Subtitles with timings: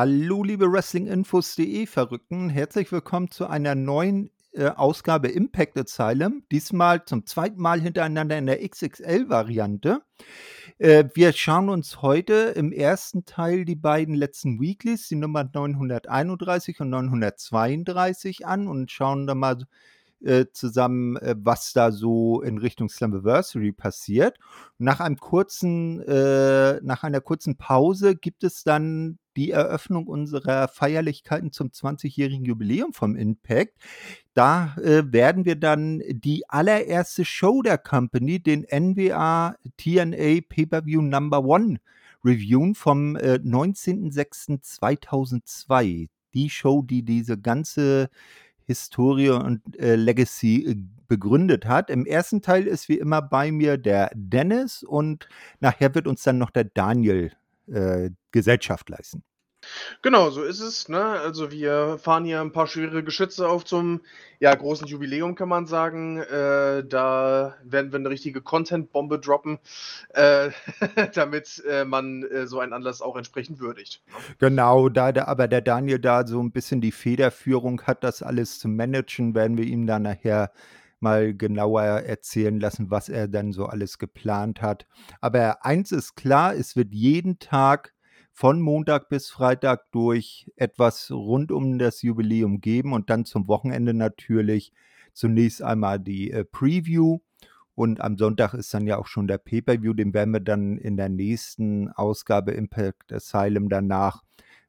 [0.00, 2.50] Hallo, liebe Wrestlinginfos.de Verrückten.
[2.50, 6.44] Herzlich willkommen zu einer neuen äh, Ausgabe Impact Asylum.
[6.52, 10.02] Diesmal zum zweiten Mal hintereinander in der XXL-Variante.
[10.78, 16.78] Äh, wir schauen uns heute im ersten Teil die beiden letzten Weeklies, die Nummer 931
[16.78, 19.64] und 932 an und schauen da mal
[20.24, 24.38] äh, zusammen, äh, was da so in Richtung Slammiversary passiert.
[24.78, 31.52] Nach einem kurzen, äh, nach einer kurzen Pause gibt es dann die Eröffnung unserer Feierlichkeiten
[31.52, 33.74] zum 20-jährigen Jubiläum vom Impact.
[34.34, 41.44] Da äh, werden wir dann die allererste Show der Company, den NWA TNA Pay-Per-View Number
[41.44, 41.78] One
[42.24, 46.08] reviewen vom äh, 19.06.2002.
[46.34, 48.10] Die Show, die diese ganze
[48.68, 50.76] Historie und äh, Legacy äh,
[51.08, 51.88] begründet hat.
[51.88, 55.26] Im ersten Teil ist wie immer bei mir der Dennis und
[55.58, 57.32] nachher wird uns dann noch der Daniel
[57.66, 59.22] äh, Gesellschaft leisten.
[60.02, 61.02] Genau, so ist es, ne?
[61.02, 64.00] Also, wir fahren hier ein paar schwere Geschütze auf zum,
[64.40, 66.18] ja, großen Jubiläum, kann man sagen.
[66.18, 69.58] Äh, da werden wir eine richtige Content-Bombe droppen,
[70.10, 70.50] äh,
[71.14, 74.02] damit, äh, man, äh, so einen Anlass auch entsprechend würdigt?
[74.38, 78.58] Genau, da der aber der Daniel da so ein bisschen die Federführung hat, das alles
[78.58, 80.50] zu managen, werden wir ihm dann nachher
[81.00, 84.86] mal genauer erzählen lassen, was er dann so alles geplant hat.
[85.20, 87.94] Aber eins ist klar, es wird jeden Tag
[88.38, 93.94] von Montag bis Freitag durch etwas rund um das Jubiläum geben und dann zum Wochenende
[93.94, 94.72] natürlich
[95.12, 97.18] zunächst einmal die äh, Preview.
[97.74, 100.96] Und am Sonntag ist dann ja auch schon der Pay-per-View, den werden wir dann in
[100.96, 104.22] der nächsten Ausgabe Impact Asylum danach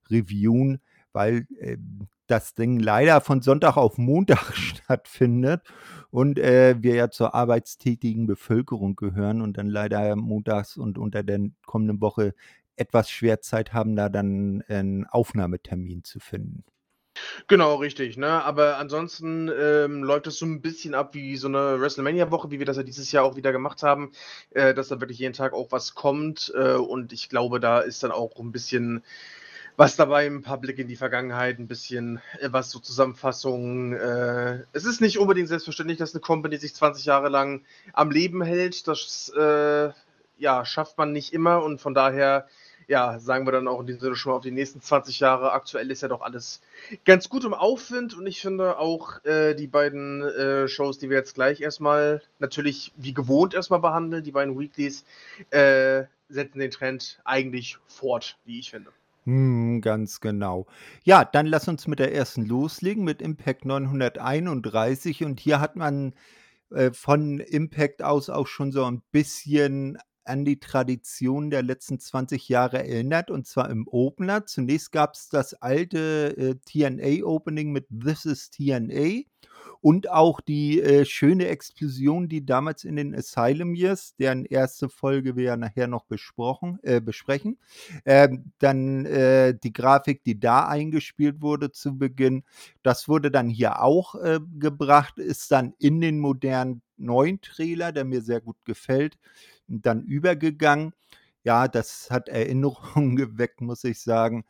[0.10, 0.82] reviewen,
[1.14, 1.78] weil äh,
[2.26, 5.62] das Ding leider von Sonntag auf Montag stattfindet
[6.10, 11.52] und äh, wir ja zur arbeitstätigen Bevölkerung gehören und dann leider montags und unter der
[11.68, 12.34] kommenden Woche
[12.80, 16.64] etwas schwer Zeit haben, da dann einen Aufnahmetermin zu finden.
[17.48, 18.44] Genau, richtig, ne?
[18.44, 22.66] Aber ansonsten ähm, läuft es so ein bisschen ab wie so eine WrestleMania-Woche, wie wir
[22.66, 24.12] das ja dieses Jahr auch wieder gemacht haben,
[24.52, 26.52] äh, dass da wirklich jeden Tag auch was kommt.
[26.56, 29.04] Äh, und ich glaube, da ist dann auch ein bisschen
[29.76, 33.94] was dabei, ein paar Blicke in die Vergangenheit, ein bisschen äh, was so Zusammenfassungen.
[33.94, 37.64] Äh, es ist nicht unbedingt selbstverständlich, dass eine Company sich 20 Jahre lang
[37.94, 38.88] am Leben hält.
[38.88, 39.90] Das äh,
[40.38, 42.48] ja, schafft man nicht immer und von daher
[42.90, 45.52] ja, sagen wir dann auch in diesem Sinne schon mal auf die nächsten 20 Jahre.
[45.52, 46.60] Aktuell ist ja doch alles
[47.06, 51.18] ganz gut im Aufwind und ich finde auch äh, die beiden äh, Shows, die wir
[51.18, 55.06] jetzt gleich erstmal natürlich wie gewohnt erstmal behandeln, die beiden Weeklies,
[55.52, 58.90] äh, setzen den Trend eigentlich fort, wie ich finde.
[59.26, 60.66] Hm, ganz genau.
[61.04, 65.24] Ja, dann lass uns mit der ersten loslegen, mit Impact 931.
[65.24, 66.14] Und hier hat man
[66.72, 72.48] äh, von Impact aus auch schon so ein bisschen an die Tradition der letzten 20
[72.48, 74.46] Jahre erinnert, und zwar im Opener.
[74.46, 79.24] Zunächst gab es das alte äh, TNA-Opening mit This is TNA
[79.82, 85.36] und auch die äh, schöne Explosion, die damals in den Asylum Years, deren erste Folge
[85.36, 87.58] wir ja nachher noch besprochen, äh, besprechen,
[88.06, 92.44] ähm, dann äh, die Grafik, die da eingespielt wurde zu Beginn,
[92.84, 98.04] das wurde dann hier auch äh, gebracht, ist dann in den modernen neuen Trailer, der
[98.04, 99.18] mir sehr gut gefällt,
[99.70, 100.94] dann übergegangen.
[101.44, 104.46] Ja, das hat Erinnerungen geweckt, muss ich sagen.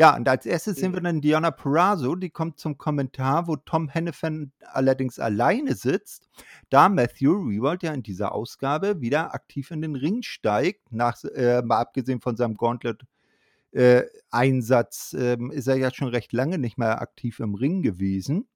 [0.00, 3.90] Ja, und als erstes sehen wir dann Diana Perazzo, die kommt zum Kommentar, wo Tom
[3.90, 6.30] Hennefan allerdings alleine sitzt,
[6.70, 11.60] da Matthew Rewald ja in dieser Ausgabe wieder aktiv in den Ring steigt, nach, äh,
[11.60, 17.02] mal abgesehen von seinem Gauntlet-Einsatz, äh, äh, ist er ja schon recht lange nicht mehr
[17.02, 18.48] aktiv im Ring gewesen.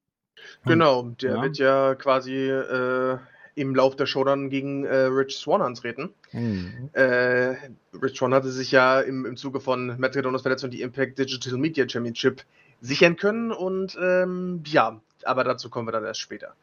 [0.65, 1.41] Genau, der ja.
[1.43, 3.19] wird ja quasi äh,
[3.55, 6.13] im Lauf der Show dann gegen äh, Rich Swan antreten.
[6.31, 6.89] Mhm.
[6.93, 7.55] Äh,
[7.93, 11.57] Rich Swan hatte sich ja im, im Zuge von Matt Redonos Verletzung die Impact Digital
[11.57, 12.43] Media Championship
[12.81, 16.55] sichern können und ähm, ja, aber dazu kommen wir dann erst später.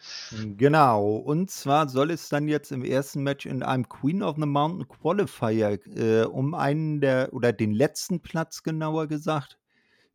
[0.56, 4.46] Genau, und zwar soll es dann jetzt im ersten Match in einem Queen of the
[4.46, 9.58] Mountain Qualifier äh, um einen der, oder den letzten Platz genauer gesagt,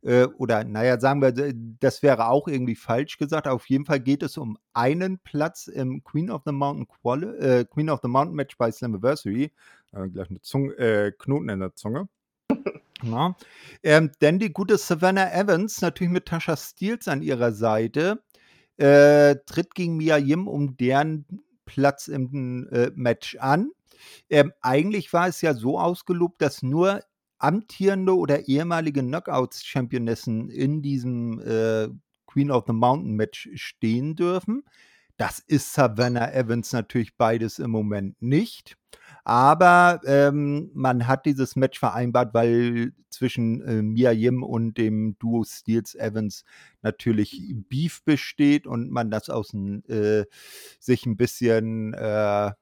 [0.02, 1.32] äh, oder naja, sagen wir,
[1.80, 3.48] das wäre auch irgendwie falsch gesagt.
[3.48, 7.64] Auf jeden Fall geht es um einen Platz im Queen of the Mountain Quali äh,
[7.64, 9.52] Queen of the Mountain Match bei Slammiversary.
[9.92, 12.08] Äh, gleich eine Zunge, äh, Knoten in der Zunge.
[13.04, 13.36] Ja.
[13.84, 18.24] Ähm, denn die gute Savannah Evans, natürlich mit Tasha Steels an ihrer Seite,
[18.76, 21.24] äh, tritt gegen Mia Yim um deren
[21.64, 23.70] Platz im äh, Match an.
[24.30, 27.00] Ähm, eigentlich war es ja so ausgelobt, dass nur
[27.38, 31.88] amtierende oder ehemalige Knockouts-Championessen in diesem äh,
[32.26, 34.64] Queen of the Mountain Match stehen dürfen.
[35.16, 38.76] Das ist Savannah Evans natürlich beides im Moment nicht.
[39.24, 45.44] Aber ähm, man hat dieses Match vereinbart, weil zwischen äh, Mia Yim und dem Duo
[45.44, 46.44] Steels Evans
[46.82, 50.24] natürlich Beef besteht und man das aus äh,
[50.78, 52.52] sich ein bisschen äh,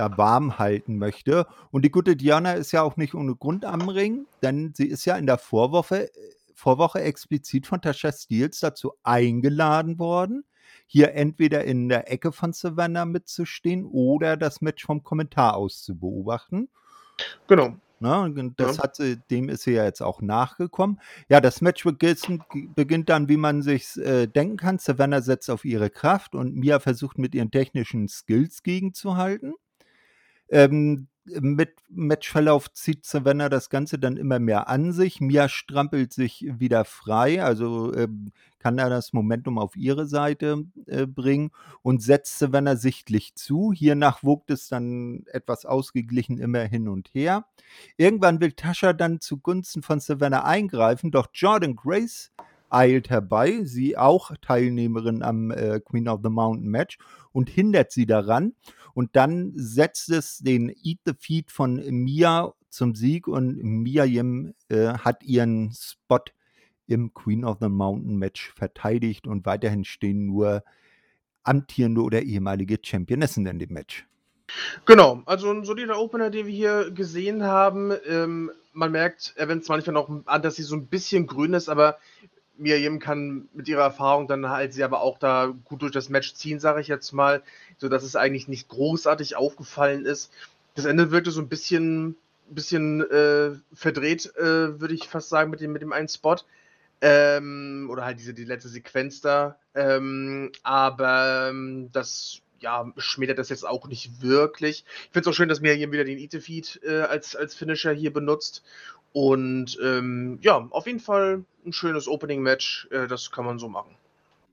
[0.00, 1.46] da warm halten möchte.
[1.70, 5.04] Und die gute Diana ist ja auch nicht ohne Grund am Ring, denn sie ist
[5.04, 6.10] ja in der Vorwoche,
[6.54, 10.44] Vorwoche explizit von Tasha Steels dazu eingeladen worden,
[10.86, 15.98] hier entweder in der Ecke von Savannah mitzustehen oder das Match vom Kommentar aus zu
[15.98, 16.70] beobachten.
[17.46, 17.76] Genau.
[18.02, 18.84] Ne, das ja.
[18.84, 20.98] hat sie, dem ist sie ja jetzt auch nachgekommen.
[21.28, 22.42] Ja, das Match beginnt,
[22.74, 24.78] beginnt dann, wie man sich äh, denken kann.
[24.78, 29.52] Savannah setzt auf ihre Kraft und Mia versucht mit ihren technischen Skills gegenzuhalten.
[30.50, 31.08] Ähm,
[31.38, 35.20] mit Matchverlauf zieht Savannah das Ganze dann immer mehr an sich.
[35.20, 41.06] Mia strampelt sich wieder frei, also ähm, kann er das Momentum auf ihre Seite äh,
[41.06, 41.50] bringen
[41.82, 43.72] und setzt Savannah sichtlich zu.
[43.72, 47.44] Hiernach wogt es dann etwas ausgeglichen immer hin und her.
[47.96, 52.32] Irgendwann will Tascha dann zugunsten von Savannah eingreifen, doch Jordan Grace
[52.70, 56.98] eilt herbei, sie auch Teilnehmerin am äh, Queen of the Mountain Match
[57.32, 58.54] und hindert sie daran.
[58.94, 64.54] Und dann setzt es den Eat the Feed von Mia zum Sieg und Mia Yim
[64.68, 66.24] äh, hat ihren Spot
[66.86, 70.64] im Queen of the Mountain Match verteidigt und weiterhin stehen nur
[71.42, 74.06] amtierende oder ehemalige Championessen in dem Match.
[74.84, 77.92] Genau, also ein solider Opener, den wir hier gesehen haben.
[78.06, 81.98] Ähm, man merkt Evans manchmal noch an, dass sie so ein bisschen grün ist, aber
[82.60, 86.34] Miriam kann mit ihrer Erfahrung dann halt sie aber auch da gut durch das Match
[86.34, 87.42] ziehen, sage ich jetzt mal,
[87.78, 90.32] sodass es eigentlich nicht großartig aufgefallen ist.
[90.74, 92.16] Das Ende wirkte so ein bisschen,
[92.48, 96.36] bisschen äh, verdreht, äh, würde ich fast sagen, mit dem, mit dem einen Spot.
[97.02, 99.56] Ähm, oder halt diese die letzte Sequenz da.
[99.74, 104.84] Ähm, aber ähm, das ja, schmälert das jetzt auch nicht wirklich.
[104.86, 108.12] Ich finde es auch schön, dass Miriam wieder den Eat-Feed äh, als, als Finisher hier
[108.12, 108.62] benutzt.
[109.12, 112.88] Und ähm, ja, auf jeden Fall ein schönes Opening-Match.
[112.90, 113.96] Äh, das kann man so machen.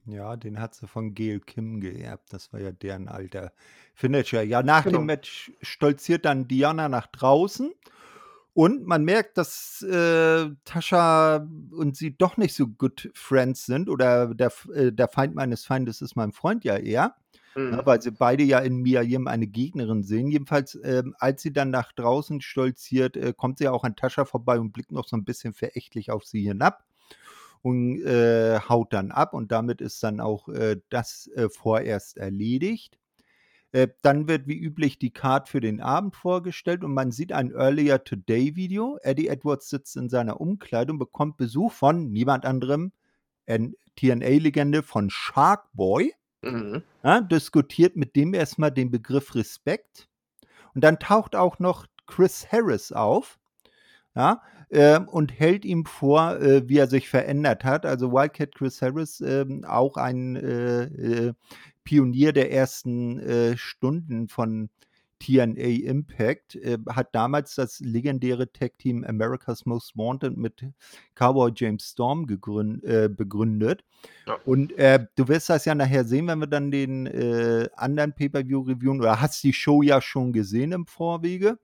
[0.06, 2.31] Ja, den hat sie von Gail Kim geerbt.
[2.31, 3.51] Das war ja deren alter
[3.94, 4.42] Finisher.
[4.42, 5.00] Ja, nach genau.
[5.00, 7.74] dem Match stolziert dann Diana nach draußen.
[8.54, 13.89] Und man merkt, dass äh, Tascha und sie doch nicht so good friends sind.
[13.89, 17.15] Oder der, äh, der Feind meines Feindes ist mein Freund ja eher.
[17.57, 17.74] Mhm.
[17.74, 20.30] Ja, weil sie beide ja in Mia Yim eine Gegnerin sehen.
[20.30, 24.59] Jedenfalls, äh, als sie dann nach draußen stolziert, äh, kommt sie auch an Tascha vorbei
[24.59, 26.86] und blickt noch so ein bisschen verächtlich auf sie hinab
[27.63, 29.33] und äh, haut dann ab.
[29.33, 33.00] Und damit ist dann auch äh, das äh, vorerst erledigt.
[33.71, 37.51] Äh, dann wird wie üblich die Card für den Abend vorgestellt und man sieht ein
[37.51, 39.00] Earlier Today Video.
[39.01, 42.92] Eddie Edwards sitzt in seiner Umkleidung, bekommt Besuch von niemand anderem,
[43.48, 46.13] TNA-Legende von Sharkboy.
[46.51, 46.83] Mhm.
[47.03, 50.07] Ja, diskutiert mit dem erstmal den Begriff Respekt.
[50.73, 53.39] Und dann taucht auch noch Chris Harris auf.
[54.15, 57.85] Ja, äh, und hält ihm vor, äh, wie er sich verändert hat.
[57.85, 61.33] Also Wildcat Chris Harris, äh, auch ein äh, äh,
[61.83, 64.69] Pionier der ersten äh, Stunden von
[65.19, 70.66] TNA Impact, äh, hat damals das legendäre Tag-Team America's Most Wanted mit
[71.16, 73.83] Cowboy James Storm gegründ, äh, begründet.
[74.26, 74.38] Ja.
[74.45, 78.62] Und äh, du wirst das ja nachher sehen, wenn wir dann den äh, anderen Pay-Per-View
[78.62, 81.57] reviewen, oder hast die Show ja schon gesehen im Vorwege.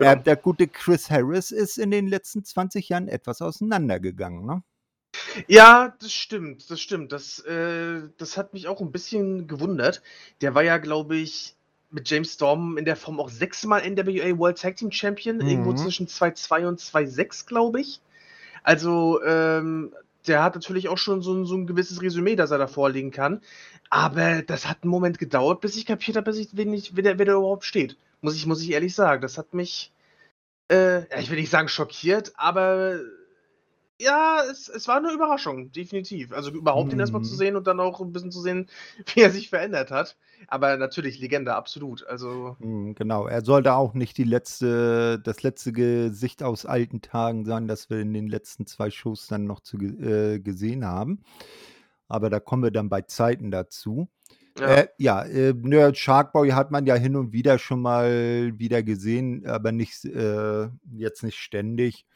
[0.00, 0.12] Ja.
[0.12, 4.62] Äh, der gute Chris Harris ist in den letzten 20 Jahren etwas auseinandergegangen, ne?
[5.46, 7.12] Ja, das stimmt, das stimmt.
[7.12, 10.02] Das, äh, das hat mich auch ein bisschen gewundert.
[10.40, 11.53] Der war ja, glaube ich,
[11.94, 15.48] mit James Storm in der Form auch sechsmal NWA World Tag Team Champion, mhm.
[15.48, 18.00] irgendwo zwischen 2-2 und 2-6, glaube ich.
[18.62, 19.94] Also, ähm,
[20.26, 23.10] der hat natürlich auch schon so ein, so ein gewisses Resümee, das er da vorlegen
[23.10, 23.40] kann.
[23.90, 27.34] Aber das hat einen Moment gedauert, bis ich kapiert habe, bis wer, der, wer der
[27.34, 27.96] überhaupt steht.
[28.22, 29.22] Muss ich, muss ich ehrlich sagen.
[29.22, 29.92] Das hat mich,
[30.70, 32.98] äh, ich will nicht sagen schockiert, aber
[34.00, 36.32] ja, es, es war eine Überraschung, definitiv.
[36.32, 37.38] Also überhaupt ihn erstmal zu mhm.
[37.38, 38.68] sehen und dann auch ein bisschen zu sehen,
[39.14, 40.16] wie er sich verändert hat.
[40.48, 42.06] Aber natürlich Legende, absolut.
[42.06, 42.56] Also.
[42.58, 47.68] Mhm, genau, er sollte auch nicht die letzte, das letzte Gesicht aus alten Tagen sein,
[47.68, 51.22] das wir in den letzten zwei Shows dann noch zu, äh, gesehen haben.
[52.08, 54.08] Aber da kommen wir dann bei Zeiten dazu.
[54.58, 59.46] Ja, äh, ja äh, Sharkboy hat man ja hin und wieder schon mal wieder gesehen,
[59.46, 62.06] aber nicht äh, jetzt nicht ständig.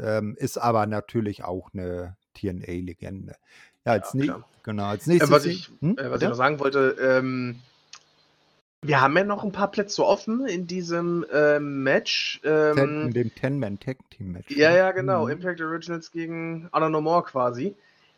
[0.00, 3.36] Ähm, ist aber natürlich auch eine TNA-Legende.
[3.84, 5.30] Ja, als, ja, ne genau, als nächstes.
[5.30, 5.96] Äh, was ich, hm?
[5.98, 7.60] äh, was ich noch sagen wollte, ähm,
[8.82, 12.40] wir haben ja noch ein paar Plätze offen in diesem äh, Match.
[12.44, 14.50] Ähm, in dem Ten-Man-Tag-Team-Match.
[14.50, 14.76] Ja, ne?
[14.76, 15.24] ja, genau.
[15.24, 15.32] Mhm.
[15.32, 17.74] Impact Originals gegen Honor No More quasi.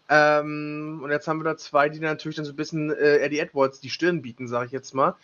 [0.08, 3.40] Ähm, und jetzt haben wir da zwei, die natürlich dann so ein bisschen äh, Eddie
[3.40, 5.16] Edwards die Stirn bieten, sage ich jetzt mal.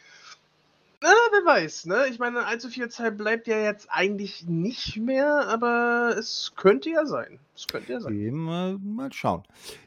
[1.04, 2.06] Äh, wer wer weiß, ne?
[2.08, 7.04] Ich meine, allzu viel Zeit bleibt ja jetzt eigentlich nicht mehr, aber es könnte ja
[7.04, 7.38] sein.
[7.54, 8.30] Es könnte ja sein.
[8.30, 9.42] Mal, mal schauen.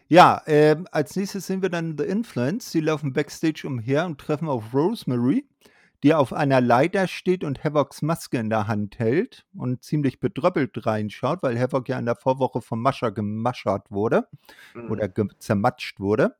[0.09, 2.71] Ja, ähm, als nächstes sehen wir dann The Influence.
[2.71, 5.43] Sie laufen backstage umher und treffen auf Rosemary
[6.03, 10.85] die auf einer Leiter steht und Havocs Maske in der Hand hält und ziemlich bedröppelt
[10.85, 14.27] reinschaut, weil Havok ja in der Vorwoche vom Mascher gemaschert wurde
[14.75, 14.91] mhm.
[14.91, 16.35] oder zermatscht wurde.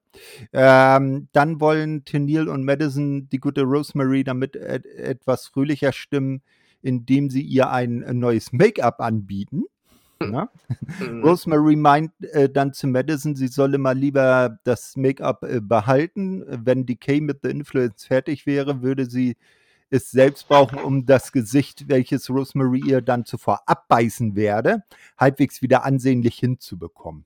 [0.54, 6.44] Ähm, dann wollen Tennille und Madison die gute Rosemary damit et etwas fröhlicher stimmen,
[6.82, 9.66] indem sie ihr ein neues Make-up anbieten.
[10.22, 10.50] Ja?
[11.00, 11.24] Mhm.
[11.24, 16.44] Rosemary meint äh, dann zu Madison, sie solle mal lieber das Make-up äh, behalten.
[16.48, 19.38] Wenn Decay mit The Influence fertig wäre, würde sie
[19.90, 24.84] es selbst brauchen, um das Gesicht, welches Rosemary ihr dann zuvor abbeißen werde,
[25.18, 27.26] halbwegs wieder ansehnlich hinzubekommen.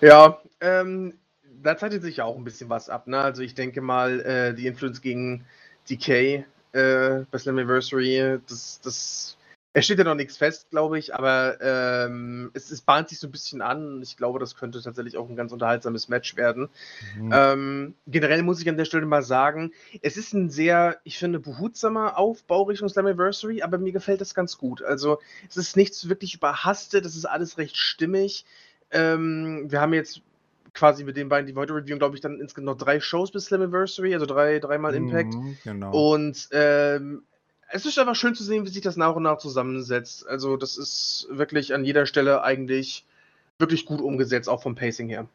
[0.00, 1.14] Ja, ähm,
[1.62, 3.06] da zeichnet sich ja auch ein bisschen was ab.
[3.06, 3.18] Ne?
[3.18, 5.44] Also ich denke mal, äh, die Influence gegen
[5.88, 9.36] Decay äh, bei Slammiversary, das, das
[9.76, 13.26] es steht ja noch nichts fest, glaube ich, aber ähm, es, es, bahnt sich so
[13.26, 14.00] ein bisschen an.
[14.02, 16.68] Ich glaube, das könnte tatsächlich auch ein ganz unterhaltsames Match werden.
[17.18, 17.32] Mhm.
[17.34, 21.40] Ähm, generell muss ich an der Stelle mal sagen, es ist ein sehr, ich finde,
[21.40, 24.80] behutsamer Aufbau Richtung Slammiversary, aber mir gefällt das ganz gut.
[24.80, 28.46] Also es ist nichts wirklich überhastet, es ist alles recht stimmig.
[28.92, 30.22] Ähm, wir haben jetzt
[30.72, 33.32] quasi mit den beiden, die wir heute reviewen, glaube ich, dann insgesamt noch drei Shows
[33.32, 35.34] bis Slammiversary, also drei, dreimal Impact.
[35.34, 36.12] Mhm, genau.
[36.12, 37.24] Und ähm,
[37.74, 40.28] es ist einfach schön zu sehen, wie sich das nach und nach zusammensetzt.
[40.28, 43.04] Also, das ist wirklich an jeder Stelle eigentlich
[43.58, 45.26] wirklich gut umgesetzt, auch vom Pacing her.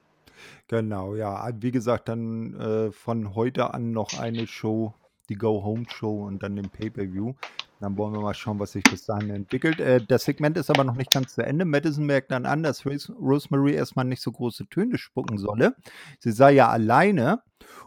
[0.70, 1.50] Genau, ja.
[1.60, 4.94] Wie gesagt, dann äh, von heute an noch eine Show,
[5.28, 7.34] die Go-Home-Show und dann den Pay-Per-View.
[7.80, 9.80] Dann wollen wir mal schauen, was sich bis dahin entwickelt.
[9.80, 11.64] Äh, das Segment ist aber noch nicht ganz zu Ende.
[11.64, 15.76] Madison merkt dann an, dass Rosemary erstmal nicht so große Töne spucken solle.
[16.20, 17.42] Sie sei ja alleine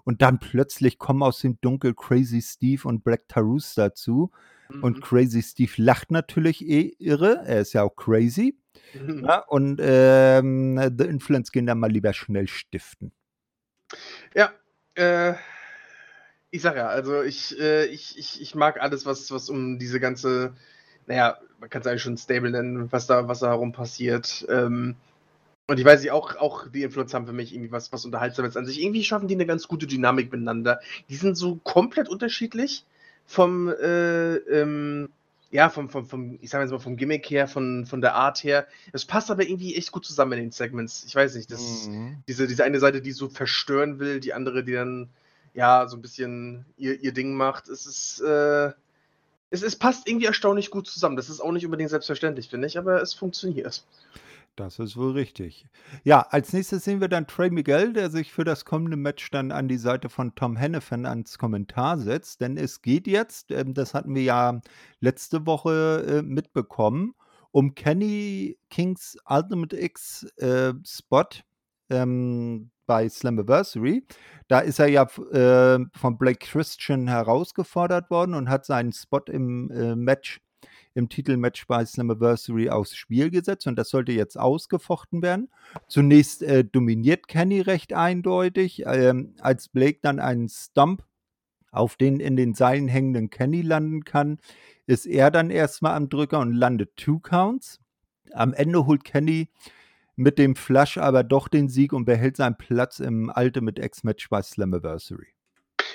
[0.04, 4.30] und dann plötzlich kommen aus dem Dunkel Crazy Steve und Black Taroos dazu.
[4.70, 4.82] Mhm.
[4.82, 7.42] Und Crazy Steve lacht natürlich eh irre.
[7.44, 8.58] Er ist ja auch crazy.
[8.94, 9.24] Mhm.
[9.26, 13.12] Ja, und ähm, The Influence gehen dann mal lieber schnell stiften.
[14.34, 14.52] Ja,
[14.94, 15.34] äh,
[16.52, 19.98] ich sag ja, also ich, äh, ich, ich, ich mag alles, was, was um diese
[19.98, 20.52] ganze,
[21.06, 24.46] naja, man kann es eigentlich schon Stable nennen, was da, was da herum passiert.
[24.50, 24.94] Ähm,
[25.66, 28.58] und ich weiß nicht, auch, auch die Influencer haben für mich irgendwie was, was Unterhaltsames
[28.58, 28.82] an sich.
[28.82, 30.80] Irgendwie schaffen die eine ganz gute Dynamik miteinander.
[31.08, 32.84] Die sind so komplett unterschiedlich
[33.24, 35.08] vom, äh, ähm,
[35.50, 38.44] ja, vom, vom, vom, ich sag jetzt mal vom Gimmick her, von, von der Art
[38.44, 38.66] her.
[38.92, 41.04] Es passt aber irgendwie echt gut zusammen in den Segments.
[41.06, 42.22] Ich weiß nicht, das, mhm.
[42.28, 45.08] diese, diese eine Seite, die so verstören will, die andere, die dann
[45.54, 47.68] ja, so ein bisschen ihr, ihr Ding macht.
[47.68, 48.72] Es ist, äh,
[49.50, 51.16] es, es passt irgendwie erstaunlich gut zusammen.
[51.16, 53.84] Das ist auch nicht unbedingt selbstverständlich, finde ich, aber es funktioniert.
[54.56, 55.66] Das ist wohl richtig.
[56.04, 59.50] Ja, als nächstes sehen wir dann Trey Miguel, der sich für das kommende Match dann
[59.50, 62.42] an die Seite von Tom Hennefan ans Kommentar setzt.
[62.42, 64.60] Denn es geht jetzt, ähm, das hatten wir ja
[65.00, 67.14] letzte Woche äh, mitbekommen,
[67.50, 71.28] um Kenny Kings Ultimate X äh, Spot.
[72.92, 74.04] Bei Slammiversary.
[74.48, 79.70] Da ist er ja äh, von Blake Christian herausgefordert worden und hat seinen Spot im
[79.70, 80.42] äh, Match,
[80.92, 85.48] im Titelmatch bei Slammiversary aufs Spiel gesetzt und das sollte jetzt ausgefochten werden.
[85.88, 91.02] Zunächst äh, dominiert Kenny recht eindeutig, ähm, als Blake dann einen Stump
[91.70, 94.38] auf den in den Seilen hängenden Kenny landen kann,
[94.86, 97.80] ist er dann erstmal am Drücker und landet Two Counts.
[98.34, 99.48] Am Ende holt Kenny
[100.16, 104.42] mit dem Flush aber doch den Sieg und behält seinen Platz im Ultimate X-Match bei
[104.42, 105.28] Slammiversary.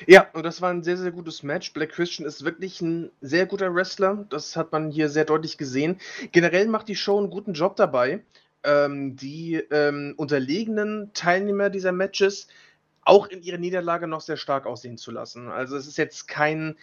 [0.06, 1.74] Ja, und das war ein sehr, sehr gutes Match.
[1.74, 4.26] Black Christian ist wirklich ein sehr guter Wrestler.
[4.30, 5.98] Das hat man hier sehr deutlich gesehen.
[6.32, 8.22] Generell macht die Show einen guten Job dabei,
[8.64, 12.48] ähm, die ähm, unterlegenen Teilnehmer dieser Matches
[13.04, 15.48] auch in ihrer Niederlage noch sehr stark aussehen zu lassen.
[15.48, 16.76] Also es ist jetzt kein,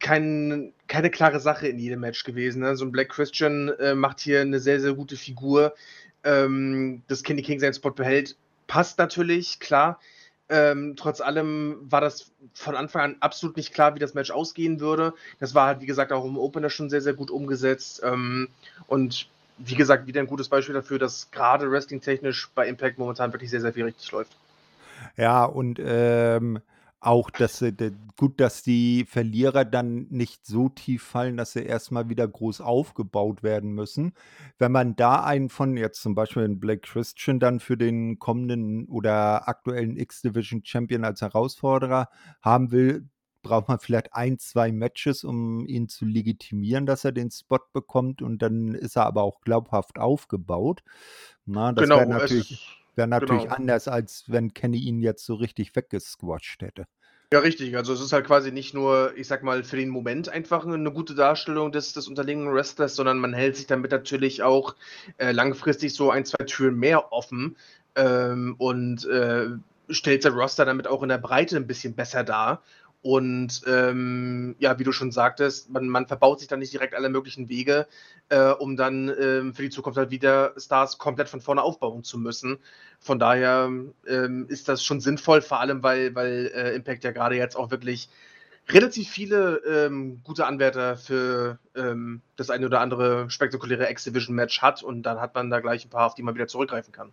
[0.00, 2.62] kein, keine klare Sache in jedem Match gewesen.
[2.62, 2.76] Ne?
[2.76, 5.74] So ein Black Christian äh, macht hier eine sehr, sehr gute Figur
[6.26, 9.98] ähm, dass Kenny King seinen Spot behält, passt natürlich, klar.
[10.48, 14.78] Ähm, trotz allem war das von Anfang an absolut nicht klar, wie das Match ausgehen
[14.78, 15.14] würde.
[15.40, 18.00] Das war halt, wie gesagt, auch im Opener schon sehr, sehr gut umgesetzt.
[18.04, 18.48] Ähm,
[18.86, 19.28] und
[19.58, 23.60] wie gesagt, wieder ein gutes Beispiel dafür, dass gerade wrestling-technisch bei Impact momentan wirklich sehr,
[23.60, 24.36] sehr viel richtig läuft.
[25.16, 26.60] Ja, und ähm,
[27.06, 27.72] auch, dass sie,
[28.16, 33.42] gut, dass die Verlierer dann nicht so tief fallen, dass sie erstmal wieder groß aufgebaut
[33.42, 34.12] werden müssen.
[34.58, 38.86] Wenn man da einen von jetzt zum Beispiel einen Black Christian dann für den kommenden
[38.88, 42.08] oder aktuellen X-Division Champion als Herausforderer
[42.42, 43.08] haben will,
[43.46, 48.20] braucht man vielleicht ein, zwei Matches, um ihn zu legitimieren, dass er den Spot bekommt
[48.20, 50.82] und dann ist er aber auch glaubhaft aufgebaut.
[51.44, 53.54] Na, das genau, wäre natürlich, wär natürlich genau.
[53.54, 56.86] anders, als wenn Kenny ihn jetzt so richtig weggesquasht hätte.
[57.32, 57.76] Ja, richtig.
[57.76, 60.92] Also, es ist halt quasi nicht nur, ich sage mal, für den Moment einfach 'ne
[60.92, 64.76] gute Darstellung des des unterlegenen Wrestlers, sondern man hält sich damit natürlich auch,
[65.18, 67.56] äh, langfristig so 1, 2 Türen mehr offen,
[67.96, 69.46] ähm, und, äh,
[69.88, 72.62] stellt sein Roster damit auch in der Breite 'n bisschen besser dar.
[73.02, 77.08] Und, ähm, ja, wie du schon sagtest, man man verbaut sich da nicht direkt alle
[77.08, 77.86] möglichen Wege,
[78.30, 82.18] äh, um dann, ähm, für die Zukunft halt wieder Stars komplett von vorne aufbauen zu
[82.18, 82.58] müssen.
[82.98, 83.70] Von daher,
[84.08, 87.70] ähm, ist das schon sinnvoll, vor allem, weil weil, äh, Impact ja grade jetzt auch
[87.70, 88.08] wirklich
[88.68, 95.02] relativ viele, ähm, gute Anwärter für, ähm, das eine oder andere spektakuläre X-Division-Match hat und
[95.04, 97.12] dann hat man da gleich 'n paar, auf die man wieder zurückgreifen kann.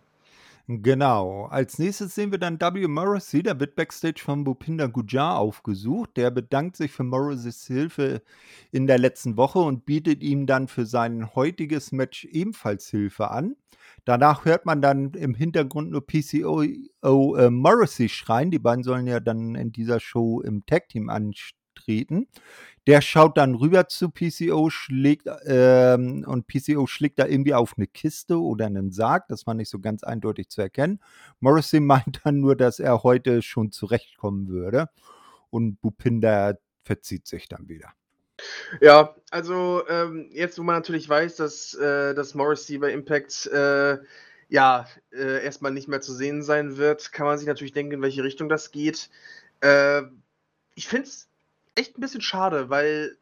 [0.66, 1.44] Genau.
[1.46, 2.88] Als Nächstes sehen wir dann W.
[2.88, 6.16] Morrissey, der wird backstage von Bhupinder Gujjar aufgesucht.
[6.16, 8.22] Der bedankt sich für Morrisseys Hilfe
[8.72, 13.56] in der letzten Woche und bietet ihm dann für sein heutiges Match ebenfalls Hilfe an.
[14.06, 18.50] Danach hört man dann im Hintergrund nur PCO äh, Morrissey schreien.
[18.50, 21.10] Die beiden sollen ja dann in dieser Show im Tag-Team
[21.84, 22.28] antreten.
[22.86, 27.86] Der schaut dann rüber zu PCO, schlägt, ähm, und PCO schlägt da irgendwie auf eine
[27.86, 29.26] Kiste oder einen Sarg.
[29.28, 31.00] Das war nicht so ganz eindeutig zu erkennen.
[31.40, 34.90] Morrissey meint dann nur, dass er heute schon zurechtkommen würde.
[35.50, 37.92] Und Bupinder verzieht sich dann wieder.
[38.80, 43.98] Ja, also, ähm, jetzt, wo man natürlich weiß, dass, äh, dass Morrissey bei Impact, äh,
[44.48, 48.02] ja, äh, erst nicht mehr zu sehen sein wird, kann man sich natürlich denken, in
[48.02, 49.08] welche Richtung das geht.
[49.60, 50.02] Äh,
[50.74, 51.28] ich finde es
[51.76, 53.16] echt ein bisschen schade, weil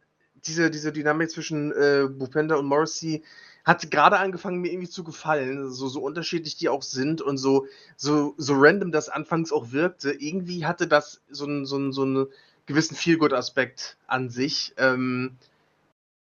[0.46, 3.22] diese diese Dynamik zwischen, äh, Bhupender und Morrissey
[3.64, 7.66] hat gerade angefangen, mir irgendwie zu gefallen, so so unterschiedlich die auch sind und so
[7.96, 10.12] so so random das anfangs auch wirkte.
[10.12, 12.26] Irgendwie hatte das so 'n so 'n so 'n
[12.66, 14.74] gewissen Feel-Good-Aspekt an sich.
[14.78, 15.36] Ähm,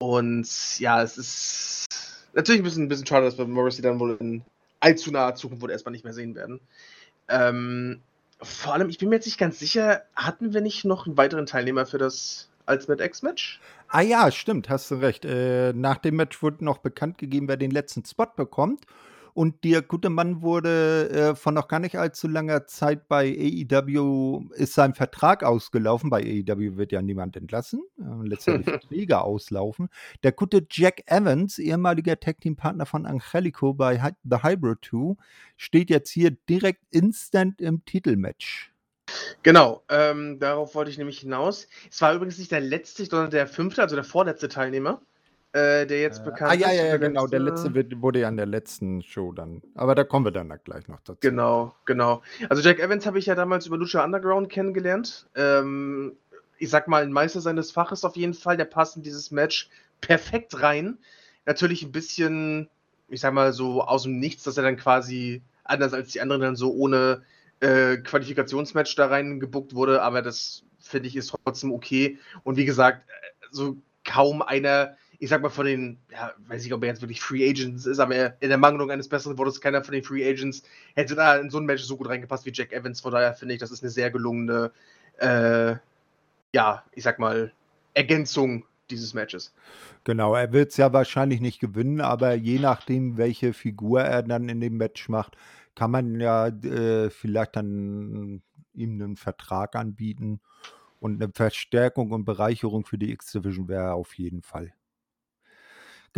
[0.00, 0.48] und
[0.80, 1.86] ja, es ist
[2.34, 4.44] natürlich ein bisschen 'n bisschen schade, dass wir Morrissey dann wohl in
[4.80, 6.60] allzu naher Zukunft wohl erst nicht mehr sehen werden.
[7.28, 8.02] Ähm
[8.42, 11.46] vor allem, ich bin mir jetzt nicht ganz sicher, hatten wir nicht noch 'n weiteren
[11.46, 13.60] Teilnehmer für das Ultimate X-Match?
[13.88, 15.24] Ah ja, stimmt, hast du recht.
[15.24, 18.84] Äh, nach dem Match wurde noch bekannt gegeben, wer den letzten Spot bekommt.
[19.36, 23.26] Und der gute Mann wurde äh, vor noch gar nicht allzu langer Zeit bei
[23.68, 26.08] AEW ist sein Vertrag ausgelaufen.
[26.08, 27.82] Bei AEW wird ja niemand entlassen.
[27.98, 29.90] Äh, letztendlich Verträge auslaufen.
[30.22, 35.16] Der gute Jack Evans, ehemaliger Tag-Team-Partner von Angelico bei Hy The Hybrid 2,
[35.58, 38.72] steht jetzt hier direkt instant im Titelmatch.
[39.42, 41.68] Genau, ähm, darauf wollte ich nämlich hinaus.
[41.90, 45.02] Es war übrigens nicht der letzte, sondern der fünfte, also der vorletzte Teilnehmer
[45.56, 46.78] äh, der jetzt Äh, bekannt ah, ja, ist.
[46.78, 47.26] ja, ja, genau.
[47.26, 50.48] Der letzte wird wurde ja in der letzten Show dann aber da kommen wir dann
[50.48, 51.18] da gleich noch dazu.
[51.22, 52.22] Genau, genau.
[52.50, 55.26] Also, Jack Evans habe ich ja damals über Lucha Underground kennengelernt.
[55.34, 56.16] Ähm,
[56.58, 58.56] ich sage mal, 'n Meister seines Faches auf jeden Fall.
[58.56, 60.98] Der passt in dieses Match perfekt rein.
[61.46, 62.68] Natürlich 'n bisschen,
[63.08, 66.56] ich sage mal, so aus'm Nichts, dass er dann quasi anders als die anderen dann
[66.56, 67.22] so ohne,
[67.60, 72.18] äh, Qualifikationsmatch da reingebuckt wurde, aber das finde ich, ist trotzdem okay.
[72.44, 76.72] Und wie gesagt, äh, so kaum einer ich sage mal, von den, ja, weiß nicht,
[76.74, 79.82] ob er jetzt wirklich Free Agents ist, aber in der Mangelung eines besseren Wortes, keiner
[79.84, 80.62] von den Free Agents
[80.94, 83.00] hätte da in so 'n Match so gut reingepasst wie Jack Evans.
[83.00, 84.72] Von daher finde ich, das ist 'ne sehr gelungene,
[85.18, 85.76] äh,
[86.54, 87.52] ja, ich sage mal,
[87.94, 89.52] Ergänzung dieses Matches.
[90.06, 94.60] Genau, er wird's ja wahrscheinlich nicht gewinnen, aber je nachdem, welche Figur er dann in
[94.60, 95.36] dem Match macht,
[95.74, 98.40] kann man ja, äh, vielleicht dann
[98.72, 100.40] ihm 'nen Vertrag anbieten
[101.00, 104.72] und 'ne Verstärkung und Bereicherung für die X-Division wäre auf jeden Fall.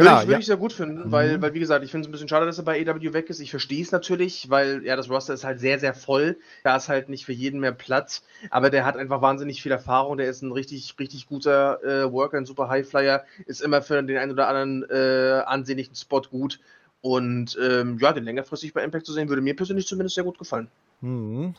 [0.00, 0.40] Würde Genau, ich würde ja.
[0.40, 1.42] ich sehr gut finden, weil Mhm.
[1.42, 3.40] weil wie gesagt, ich finde es 'n bisschen schade, dass er bei AEW weg ist.
[3.40, 6.38] Ich verstehe es natürlich, weil, ja, das Roster ist halt sehr, sehr voll.
[6.62, 10.16] Da ist halt nicht für jeden mehr Platz, aber der hat einfach wahnsinnig viel Erfahrung.
[10.16, 14.18] Der ist 'n richtig, richtig guter, äh, Worker, 'n super Highflyer, ist immer für den
[14.18, 16.61] einen oder anderen, äh, ansehnlichen Spot gut.
[17.00, 20.38] Und, ähm, ja, den längerfristig bei Impact zu sehen, würde mir persönlich zumindest sehr gut
[20.38, 20.70] gefallen.
[21.02, 21.54] Mhm.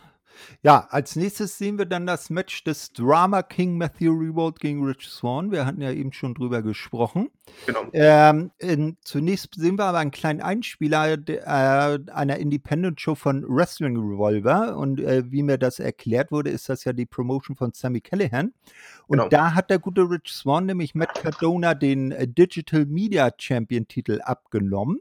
[0.62, 5.10] Ja, als Nächstes sehen wir dann das Match des Drama King Matthew Rehwoldt gegen Rich
[5.10, 5.52] Swann.
[5.52, 7.30] Wir hatten ja eben schon drüber gesprochen.
[7.66, 7.86] Genau.
[7.94, 13.98] Ähm, in zunächst sehen wir aber einen kleinen Einspieler de äh, einer Independent-Show von Wrestling
[13.98, 18.02] Revolver und, äh, wie mir das erklärt wurde, ist das ja die Promotion von Sami
[18.02, 18.54] Callihan.
[19.08, 19.30] Und Genau.
[19.30, 25.00] da hat der gute Rich Swann nämlich Matt Cardona den, äh, Digital Media Champion-Titel abgenommen.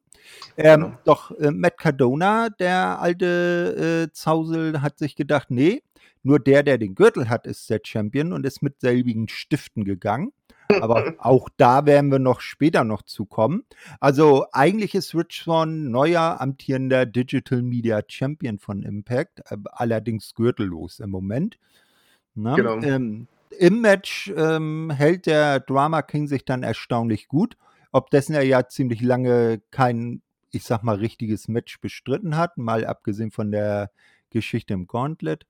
[0.57, 0.99] Ähm, Genau.
[1.05, 5.83] doch, äh, Matt Cardona, der alte, äh, Zausel, hat sich gedacht: „Ne,
[6.23, 10.33] nur der, der den Gürtel hat, ist der Champion“ und ist mit selbigen Stiften gegangen.
[10.81, 13.65] Aber auch da werden wir noch später noch zu kommen.
[14.01, 21.11] Also, eigentlich ist Rich Swann neuer amtierender Digital Media Champion von Impact, allerdings gürtellos im
[21.11, 21.59] Moment,
[22.35, 22.55] ne?
[22.57, 22.81] Genau.
[22.81, 23.27] Ähm,
[23.59, 27.57] im Match, ähm, hält der Drama King sich dann erstaunlich gut,
[27.93, 33.31] obdessen er ja ziemlich lange kein, ich sage mal, richtiges Match bestritten hat, mal abgesehen
[33.31, 33.91] von der
[34.31, 35.47] Geschichte im Gauntlet.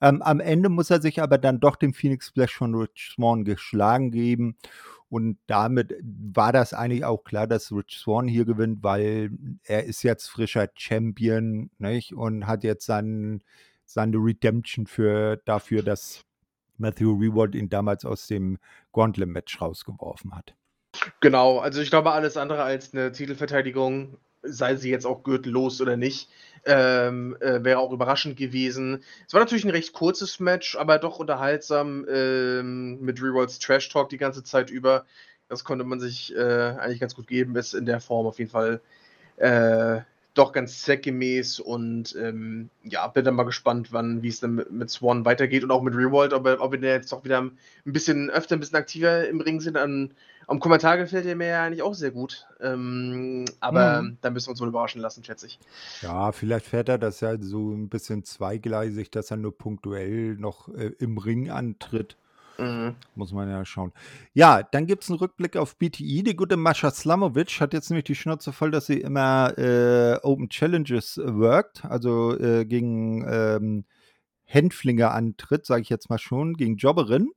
[0.00, 3.44] Ähm, am Ende muss er sich aber dann doch dem Phoenix Splash von Rich Swan
[3.44, 4.56] geschlagen geben.
[5.08, 9.30] Und damit war das eigentlich auch klar, dass Rich Swan hier gewinnt, weil
[9.62, 12.12] er ist jetzt frischer Champion nicht?
[12.12, 13.42] und hat jetzt seinen,
[13.84, 16.24] seine Redemption für, dafür, dass
[16.78, 18.58] Matthew Reward ihn damals aus dem
[18.92, 20.54] Gauntlet-Match rausgeworfen hat.
[21.20, 25.96] Genau, also ich glaube, alles andere als eine Titelverteidigung, sei sie jetzt auch gürtellos oder
[25.96, 26.30] nicht,
[26.66, 29.02] ähm, äh, wäre auch überraschend gewesen.
[29.26, 34.08] Es war natürlich ein recht kurzes Match, aber doch unterhaltsam ähm, mit Rewalds Trash Talk
[34.08, 35.06] die ganze Zeit über.
[35.48, 38.50] Das konnte man sich äh, eigentlich ganz gut geben, ist in der Form auf jeden
[38.50, 38.80] Fall
[39.36, 40.00] äh,
[40.36, 44.70] doch ganz zweckgemäß und ähm, ja, bin dann mal gespannt, wann, wie es dann mit,
[44.70, 47.52] mit, Swan weitergeht und auch mit Revolt, ob, ob wir jetzt doch wieder ein
[47.84, 49.76] bisschen öfter, ein bisschen aktiver im Ring sind.
[49.76, 50.12] An,
[50.46, 52.46] am Kommentar gefällt er mir ja eigentlich auch sehr gut.
[52.60, 54.18] Ähm, aber mhm.
[54.20, 55.58] da müssen wir uns wohl überraschen lassen, schätze ich.
[56.02, 60.68] Ja, vielleicht fährt er das ja so ein bisschen zweigleisig, dass er nur punktuell noch
[60.68, 62.16] äh, im Ring antritt.
[62.58, 62.96] Mhm.
[63.14, 63.92] Muss man ja schauen.
[64.32, 66.22] Ja, dann gibt es einen Rückblick auf BTI.
[66.22, 70.48] Die gute Mascha Slamovic hat jetzt nämlich die Schnauze voll, dass sie immer äh, Open
[70.48, 73.84] Challenges worked, also äh, gegen ähm,
[74.44, 77.30] Hänflinge antritt, sage ich jetzt mal schon, gegen Jobberin.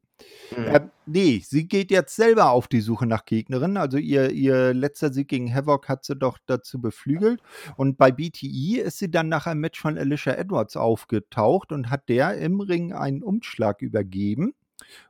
[0.56, 0.64] Mhm.
[0.64, 3.78] Äh, nee, sie geht jetzt selber auf die Suche nach Gegnerinnen.
[3.78, 7.42] Also ihr, ihr letzter Sieg gegen Havoc hat sie doch dazu beflügelt.
[7.78, 12.10] Und bei BTI ist sie dann nach einem Match von Alicia Edwards aufgetaucht und hat
[12.10, 14.54] der im Ring einen Umschlag übergeben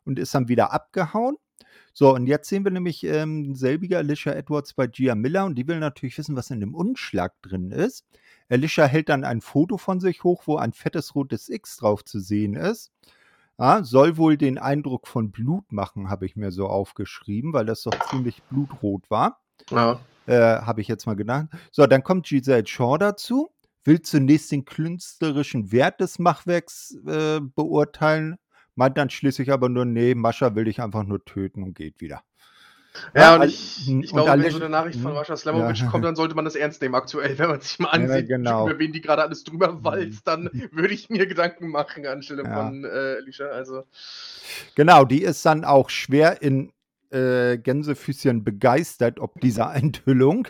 [0.06, 1.38] und ist dann wieder abgehauen.
[1.94, 5.68] So, und jetzt sehen wir nämlich ähm, selbiger Alicia Edwards bei Gia Miller und die
[5.68, 8.06] will natürlich wissen, was in dem Umschlag drin ist.
[8.48, 12.20] Alicia hält dann ein Foto von sich hoch, wo ein fettes rotes X drauf zu
[12.20, 12.92] sehen ist.
[13.60, 17.84] Ja, soll wohl den Eindruck von Blut machen, habe ich mir so aufgeschrieben, weil das
[17.84, 19.42] doch ziemlich blutrot war.
[19.70, 20.00] Ja.
[20.28, 21.48] Äh, habe ich jetzt mal gedacht.
[21.72, 23.50] So, dann kommt Giselle Shaw dazu,
[23.84, 28.38] will zunächst den künstlerischen Wert des Machwerks äh, beurteilen,
[28.80, 32.24] meint dann schließlich aber nur, nee, Mascha will dich einfach nur töten und geht wieder.
[33.14, 35.78] Ja, ja und ich, hm, ich glaube, wenn so eine Nachricht von hm, Mascha Slamovic
[35.78, 35.88] ja.
[35.88, 37.38] kommt, dann sollte man das ernst nehmen aktuell.
[37.38, 38.68] Wenn man sich mal ansieht, ja, genau.
[38.68, 39.84] über wen die gerade alles drüber hm.
[39.84, 42.56] walzt, dann würde ich mir Gedanken machen anstelle ja.
[42.56, 43.48] von äh, Alicia.
[43.48, 43.84] Also.
[44.76, 46.72] Genau, die ist dann auch schwer in
[47.12, 50.48] äh, Gänsefüßchen begeistert, ob dieser Enthüllung.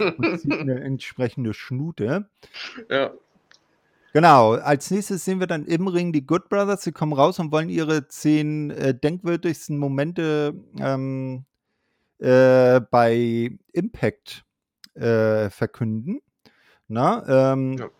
[0.00, 2.28] und zieht eine entsprechende Schnute.
[2.88, 3.12] Ja.
[4.12, 6.82] Genau, als nächstes sehen wir dann im Ring die Good Brothers.
[6.82, 11.44] Sie kommen raus und wollen ihre zehn äh, denkwürdigsten Momente ähm,
[12.18, 14.44] äh, bei Impact
[14.94, 16.20] äh, verkünden.
[16.88, 17.90] Na, ähm, ja.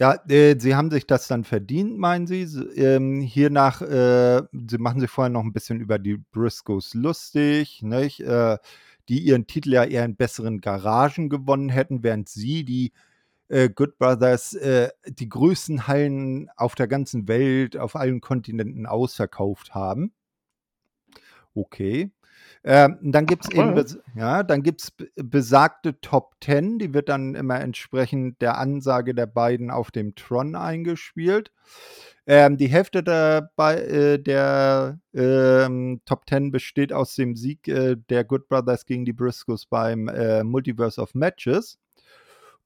[0.00, 2.42] Ja, äh, sie haben sich das dann verdient, meinen sie.
[2.76, 8.20] Ähm, hiernach, äh, sie machen sich vorher noch ein bisschen über die Briscoes lustig, nicht?
[8.20, 8.58] Äh,
[9.08, 12.92] die ihren Titel ja eher in besseren Garagen gewonnen hätten, während sie die
[13.48, 19.74] äh, Good Brothers äh, die größten Hallen auf der ganzen Welt, auf allen Kontinenten ausverkauft
[19.74, 20.12] haben.
[21.54, 22.12] Okay.
[22.64, 23.84] Ähm, dann gibt es eben,
[24.14, 29.70] ja, dann gibt's besagte Top 10, die wird dann immer entsprechend der Ansage der beiden
[29.70, 31.52] auf dem Tron eingespielt.
[32.26, 38.24] Ähm, die Hälfte der, äh, der ähm, Top 10 besteht aus dem Sieg äh, der
[38.24, 41.78] Good Brothers gegen die Briscoes beim äh, Multiverse of Matches.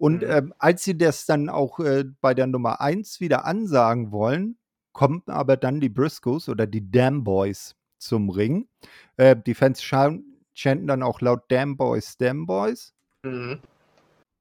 [0.02, 0.30] Und mhm.
[0.30, 4.56] ähm, als sie das dann auch äh, bei der Nummer 1 wieder ansagen wollen,
[4.92, 8.66] kommen aber dann die Briscoes oder die Damn Boys zum Ring.
[9.16, 12.92] Äh, die Fans chanten dann auch laut Damn Boys, Damn Boys.
[13.22, 13.60] Mhm.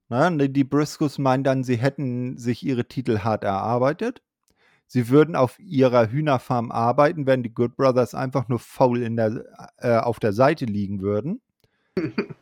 [0.09, 4.23] Na, ne, die Briscoes meinen dann, sie hätten sich ihre Titel hart erarbeitet.
[4.87, 9.45] Sie würden auf ihrer Hühnerfarm arbeiten, wenn die Good Brothers einfach nur faul in der,
[9.77, 11.39] äh, auf der Seite liegen würden.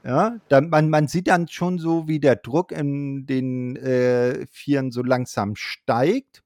[0.03, 4.91] Ja, dann, man, man sieht dann schon so, wie der Druck in den äh, Vieren
[4.91, 6.43] so langsam steigt.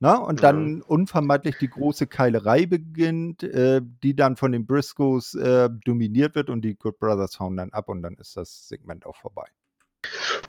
[0.00, 0.20] Na, ne?
[0.20, 0.82] und dann mhm.
[0.82, 6.62] unvermeidlich die große Keilerei beginnt, äh, die dann von den Briscoes äh, dominiert wird und
[6.62, 9.48] die Good Brothers hauen dann ab und dann ist das Segment auch vorbei.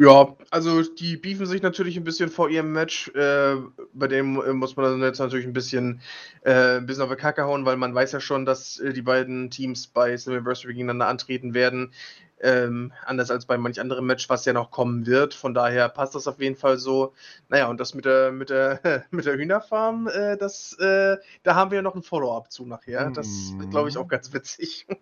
[0.02, 3.10] Ja, also die beefen sich natürlich ein bisschen vor ihrem Match.
[3.16, 3.58] Äh,
[3.94, 6.00] bei dem äh, muss man dann jetzt natürlich ein bisschen,
[6.44, 9.02] äh, ein bisschen auf die Kacke hauen, weil man weiß ja schon, dass äh, die
[9.02, 11.92] beiden Teams bei Slammiversary gegeneinander antreten werden.
[12.42, 15.34] Ähm, anders als bei manch anderem Match, was ja noch kommen wird.
[15.34, 17.14] Von daher passt das auf jeden Fall so.
[17.50, 18.80] Naja, und das mit der, mit der,
[19.12, 23.12] mit der Hühnerfarm, äh, das, äh, da haben wir ja noch ein Follow-up zu nachher.
[23.12, 23.70] Das mm.
[23.70, 24.88] glaube ich auch ganz witzig.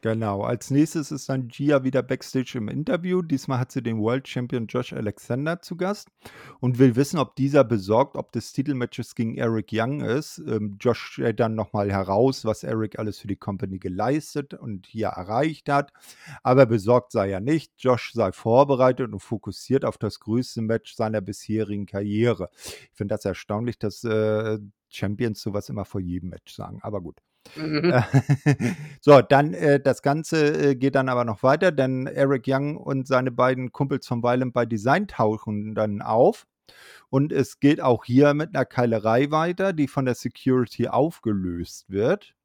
[0.00, 0.42] Genau.
[0.42, 3.22] Als nächstes ist dann Gia wieder backstage im Interview.
[3.22, 6.08] Diesmal hat sie den World Champion Josh Alexander zu Gast
[6.58, 10.38] und will wissen, ob dieser besorgt, ob des Titelmatches gegen Eric Young ist.
[10.38, 15.08] Ähm, Josh stellt dann nochmal heraus, was Eric alles für die Company geleistet und hier
[15.08, 15.92] erreicht hat.
[16.42, 17.72] Aber Aber besorgt sei er nicht.
[17.78, 22.50] Josh sei vorbereitet und fokussiert auf das größte Match seiner bisherigen Karriere.
[22.54, 26.78] Ich finde das erstaunlich, dass äh, Champions sowas immer vor jedem Match sagen.
[26.82, 27.18] Aber gut.
[27.56, 27.92] Mhm.
[29.00, 33.08] so, dann äh, das Ganze äh, geht dann aber noch weiter, denn Eric Young und
[33.08, 36.46] seine beiden Kumpels von Violent by Design tauchen dann auf.
[37.10, 42.36] Und es geht auch hier mit einer Keilerei weiter, die von der Security aufgelöst wird.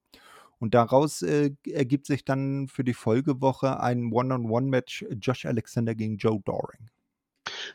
[0.60, 6.40] Und daraus äh, ergibt sich dann für die Folgewoche ein One-on-One-Match Josh Alexander gegen Joe
[6.44, 6.90] Doring.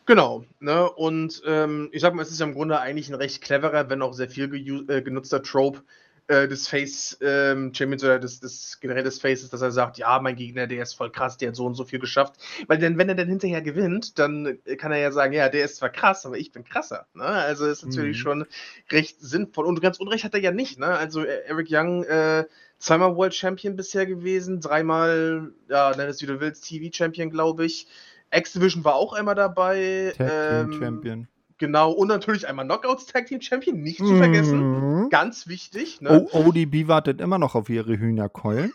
[0.07, 0.91] Genau, ne?
[0.91, 4.03] Und ähm, ich sag mal, es ist ja im Grunde eigentlich ein recht cleverer, wenn
[4.03, 4.53] auch sehr viel
[4.89, 5.83] äh, genutzter Trope,
[6.29, 10.21] äh, des Face ähm, Champions oder des, des generell des Faces, dass er sagt, ja,
[10.21, 12.35] mein Gegner, der ist voll krass, der hat so und so viel geschafft.
[12.69, 15.77] Weil denn, wenn er dann hinterher gewinnt, dann kann er ja sagen, ja, der ist
[15.77, 17.07] zwar krass, aber ich bin krasser.
[17.15, 17.25] Ne?
[17.25, 18.23] Also ist natürlich mhm.
[18.23, 18.47] schon
[18.91, 19.67] recht sinnvoll.
[19.67, 20.79] Und ganz Unrecht hat er ja nicht.
[20.79, 20.87] Ne?
[20.87, 22.45] Also äh, Eric Young, äh,
[22.83, 27.65] zweimal World Champion bisher gewesen, dreimal, ja, nenn es wie du willst, TV Champion, glaube
[27.65, 27.87] ich.
[28.33, 30.13] X-Division war auch einmal dabei.
[30.17, 31.29] Tag Team ähm, Champion.
[31.59, 35.03] Genau, und natürlich einmal Knockouts Tag Team Champion, nicht zu vergessen.
[35.03, 35.11] Mhm.
[35.11, 36.01] Ganz wichtig.
[36.01, 36.27] Ne?
[36.33, 38.73] Oh, ODB wartet immer noch auf ihre Hühnerkeulen.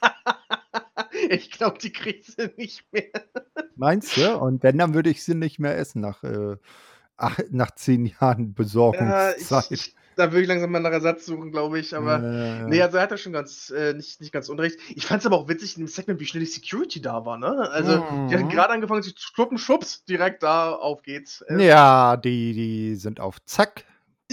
[1.30, 3.10] ich glaube, die kriegt sie nicht mehr.
[3.74, 4.38] Meinst du?
[4.38, 6.56] Und wenn, dann würde ich sie nicht mehr essen nach, äh,
[7.16, 9.50] ach, nach zehn Jahren Besorgungszeit.
[9.50, 11.94] Ja, ich, da würde ich langsam mal nach Ersatz suchen, glaube ich.
[11.94, 14.78] Aber äh, nee, also er hat ja schon ganz, äh, nicht, nicht ganz unrecht.
[14.94, 17.38] Ich fand es aber auch witzig in dem Segment, wie schnell die Security da war,
[17.38, 17.70] ne?
[17.70, 18.28] Also, mhm.
[18.28, 21.42] die hatten gerade angefangen zu schluppen, schubs, direkt da, auf geht's.
[21.42, 23.84] Äh, ja, die, die sind auf Zack.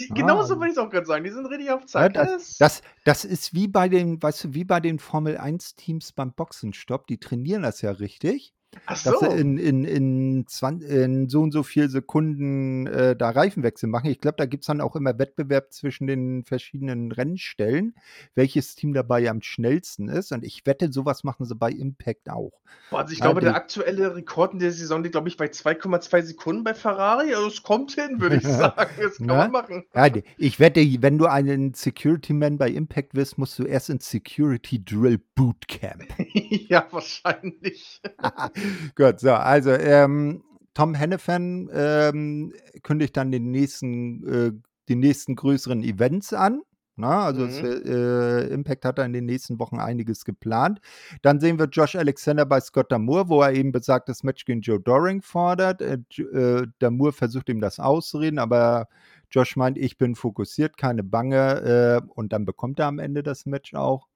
[0.10, 0.58] Genauso ah.
[0.58, 1.24] würde ich es auch gerade sagen.
[1.24, 2.16] Die sind richtig auf Zack.
[2.16, 5.76] Ja, das, das, das, ist wie bei den, weißt du, wie bei den Formel 1
[5.76, 7.08] Teams beim Boxenstopp.
[7.08, 8.54] Die trainieren das ja richtig.
[8.86, 9.12] Ach so.
[9.12, 13.90] dass sie in, in, in, 20, in so und so viel Sekunden äh, da Reifenwechsel
[13.90, 14.10] machen.
[14.10, 17.96] Ich glaube, da gibt es dann auch immer Wettbewerb zwischen den verschiedenen Rennstellen,
[18.36, 20.32] welches Team dabei am schnellsten ist.
[20.32, 22.54] Und ich wette, sowas machen sie bei Impact auch.
[22.92, 26.64] Also ich glaube, der aktuelle Rekord in der Saison liegt, glaube ich, bei 2,2 Sekunden
[26.64, 27.34] bei Ferrari.
[27.34, 28.90] Also es kommt hin, würde ich sagen.
[29.02, 29.86] Das kann man machen.
[29.94, 30.08] Ja,
[30.38, 34.84] ich wette, wenn du einen Security Man bei Impact wirst, musst du erst ins Security
[34.84, 36.06] Drill Bootcamp.
[36.70, 38.02] ja, wahrscheinlich.
[38.96, 44.52] Gut, so, also ähm, Tom Hennefan ähm, kündigt dann den nächsten, äh,
[44.90, 46.62] die nächsten größeren Events an.
[46.98, 47.50] Na, also mhm.
[47.50, 50.80] es, äh, Impact hat da in den nächsten Wochen einiges geplant.
[51.22, 54.80] Dann sehen wir Josh Alexander bei Scott Damour, wo er eben besagtes Match gegen Joe
[54.80, 55.82] Doring fordert.
[55.82, 58.88] Äh, äh, Damour versucht ihm das auszureden, aber
[59.30, 62.02] Josh meint, ich bin fokussiert, keine Bange.
[62.06, 64.08] Äh, und dann bekommt er am Ende das Match auch.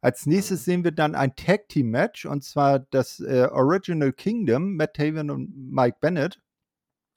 [0.00, 4.76] Als nächstes sehen wir dann ein Tag Team Match und zwar das äh, Original Kingdom,
[4.76, 6.40] Matt Taven und Mike Bennett,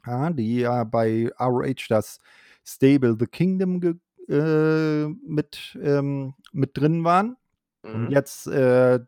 [0.06, 2.20] ja, die ja bei ROH das
[2.66, 7.38] Stable The Kingdom äh, mit, ähm, mit drin waren.
[7.84, 7.94] Mhm.
[7.94, 9.00] Und jetzt äh,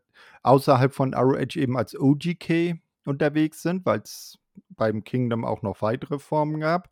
[0.42, 4.38] außerhalb von ROH eben als OGK unterwegs sind, weil es
[4.70, 6.88] beim Kingdom auch noch weitere Formen gab.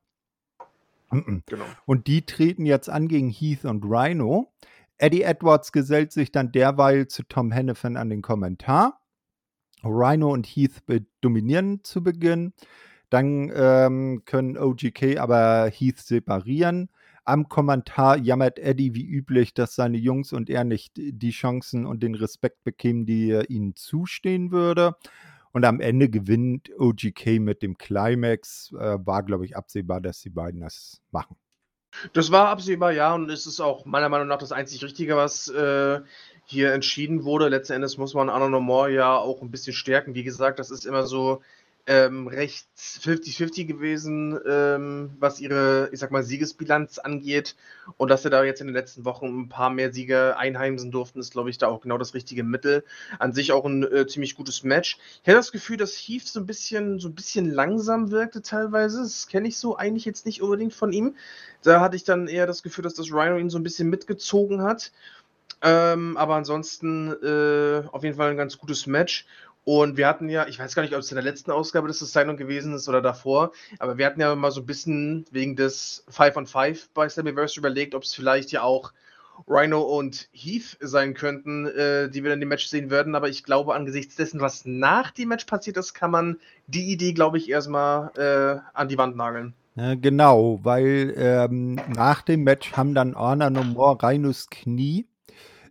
[1.10, 1.64] Genau.
[1.86, 4.52] Und die treten jetzt an gegen Heath und Rhino.
[4.98, 9.00] Eddie Edwards gesellt sich dann derweil zu Tom Hennefan an den Kommentar.
[9.82, 10.82] Rhino und Heath
[11.20, 12.52] dominieren zu Beginn.
[13.10, 16.90] Dann ähm, können OGK aber Heath separieren.
[17.24, 22.02] Am Kommentar jammert Eddie wie üblich, dass seine Jungs und er nicht die Chancen und
[22.02, 24.96] den Respekt bekämen, die ihnen zustehen würde.
[25.52, 28.72] Und am Ende gewinnt OGK mit dem Climax.
[28.72, 31.36] Äh, war, glaube ich, absehbar, dass die beiden das machen.
[32.12, 35.48] Das war absehbar, ja, und es ist auch meiner Meinung nach das einzig Richtige, was
[35.48, 36.00] äh,
[36.44, 37.48] hier entschieden wurde.
[37.48, 40.14] Letzten Endes muss man Anna ja auch ein bisschen stärken.
[40.14, 41.42] Wie gesagt, das ist immer so
[41.86, 47.56] ähm, recht 50-50 gewesen, ähm, was ihre, ich sag mal, Siegesbilanz angeht.
[47.98, 51.20] Und dass sie da jetzt in den letzten Wochen ein paar mehr Siege einheimsen durften,
[51.20, 52.84] ist, glaube ich, da auch genau das richtige Mittel.
[53.18, 54.98] An sich auch ein äh, ziemlich gutes Match.
[55.22, 59.02] Ich hatte das Gefühl, dass Heath so ein bisschen, so ein bisschen langsam wirkte teilweise.
[59.02, 61.16] Das kenne ich so eigentlich jetzt nicht unbedingt von ihm.
[61.62, 64.62] Da hatte ich dann eher das Gefühl, dass das Rhino ihn so ein bisschen mitgezogen
[64.62, 64.90] hat.
[65.60, 69.26] Ähm, aber ansonsten äh, auf jeden Fall ein ganz gutes Match.
[69.64, 72.02] Und wir hatten ja, ich weiß gar nicht, ob es in der letzten Ausgabe des
[72.02, 76.04] Assignment gewesen ist oder davor, aber wir hatten ja mal so ein bisschen wegen des
[76.10, 78.92] 5 on 5 bei Slammiversary überlegt, ob es vielleicht ja auch
[79.48, 83.14] Rhino und Heath sein könnten, äh, die wir dann im Match sehen würden.
[83.14, 87.12] Aber ich glaube, angesichts dessen, was nach dem Match passiert ist, kann man die Idee,
[87.12, 89.54] glaube ich, erstmal äh, an die Wand nageln.
[89.76, 95.08] Ja, genau, weil ähm, nach dem Match haben dann Honor No More Rhinos Knie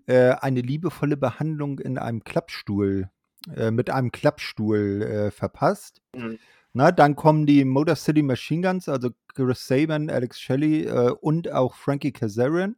[0.08, 3.10] äh, eine liebevolle Behandlung in einem Klappstuhl
[3.56, 6.02] äh, mit einem Klappstuhl äh, verpasst.
[6.16, 6.40] Mhm.
[6.74, 11.52] Na, dann kommen die Motor City Machine Guns, also Chris Saban, Alex Shelley äh, und
[11.52, 12.76] auch Frankie Kazarian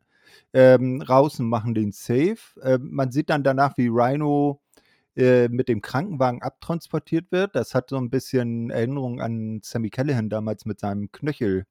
[0.54, 2.38] ähm, raus und machen den Safe.
[2.62, 4.62] Äh, man sieht dann danach, wie Rhino
[5.16, 7.56] äh, mit dem Krankenwagen abtransportiert wird.
[7.56, 11.66] Das hat so ein bisschen Erinnerung an Sammy Callahan damals mit seinem Knöchel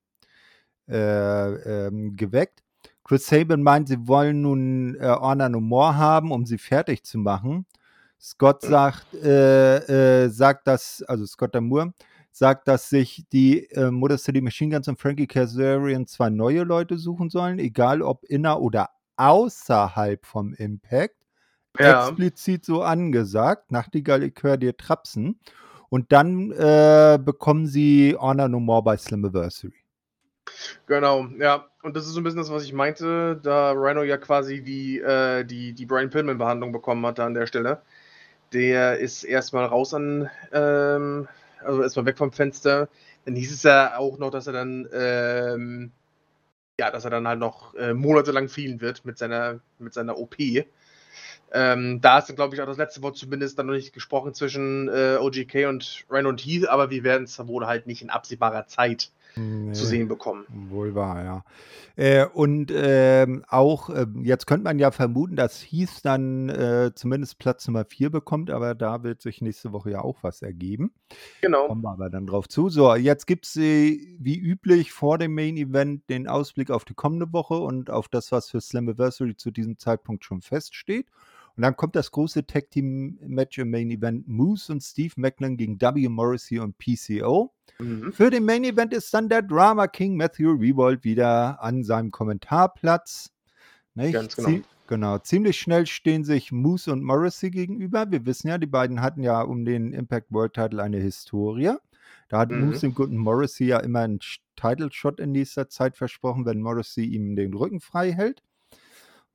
[0.89, 2.63] äh, ähm, geweckt.
[3.05, 7.19] Chris Sabin meint, sie wollen nun äh, Honor No More haben, um sie fertig zu
[7.19, 7.67] machen.
[8.25, 11.93] Scott sagt, äh, äh, sagt dass, also Scott Damour,
[12.33, 16.97] sagt, dass sich die äh, Motor City Machine Guns und Frankie Kazarian zwei neue Leute
[16.97, 21.17] suchen sollen, egal ob inner oder außerhalb vom Impact.
[21.79, 22.09] Ja.
[22.09, 23.71] Explizit so angesagt.
[23.71, 25.39] Nachtigall, ich höre dir trapsen.
[25.91, 29.85] Und dann äh, bekommen sie Honor No More bei Slammiversary.
[30.87, 31.67] Genau, ja.
[31.83, 34.99] Und das ist so ein bisschen das, was ich meinte, da Rhino ja quasi die,
[34.99, 37.83] äh, die, die Brian Pillman-Behandlung bekommen hatte an der Stelle.
[38.55, 41.27] Der ist erstmal raus an, ähm,
[41.61, 42.89] also erstmal weg vom Fenster.
[43.25, 45.91] Dann hieß es ja auch noch, dass er dann, ähm,
[46.79, 50.37] ja, dass er dann halt noch äh, monatelang fehlen wird mit seiner, mit seiner OP.
[51.53, 54.35] Ähm, da ist dann, glaube ich, auch das letzte Wort zumindest dann noch nicht gesprochen
[54.35, 58.11] zwischen äh, OGK und Rhino und Heath, aber wir werden es wohl halt nicht in
[58.11, 60.45] absehbarer Zeit Nee, zu sehen bekommen.
[60.69, 61.45] Wohl wahr, ja.
[61.97, 67.39] Äh, und ähm, auch, äh, jetzt könnte man ja vermuten, dass Heath dann äh, zumindest
[67.39, 70.93] Platz Nummer 4 bekommt, aber da wird sich nächste Woche ja auch was ergeben.
[71.41, 71.67] Genau.
[71.67, 72.69] Kommen wir aber dann drauf zu.
[72.69, 77.33] So, jetzt gibt es wie üblich vor dem Main Event den Ausblick auf die kommende
[77.33, 81.07] Woche und auf das, was für Slammiversary zu diesem Zeitpunkt schon feststeht.
[81.57, 85.57] Und dann kommt das große Tag Team Match im Main Event Moose und Steve Macklin
[85.57, 86.09] gegen W.
[86.09, 87.53] Morrissey und PCO.
[87.79, 88.13] Mhm.
[88.13, 93.31] Für den Main Event ist dann der Drama King Matthew Revolt wieder an seinem Kommentarplatz.
[93.95, 94.15] Nicht?
[94.15, 94.49] Ganz genau.
[94.49, 95.19] Zie- genau.
[95.19, 98.11] Ziemlich schnell stehen sich Moose und Morrissey gegenüber.
[98.11, 101.75] Wir wissen ja, die beiden hatten ja um den Impact World Title eine Historie.
[102.29, 102.67] Da hat Mhm.
[102.67, 104.19] Moose dem guten Morrissey ja immer einen
[104.57, 108.43] Title Shot in nächster Zeit versprochen, wenn Morrissey ihm den Rücken frei hält.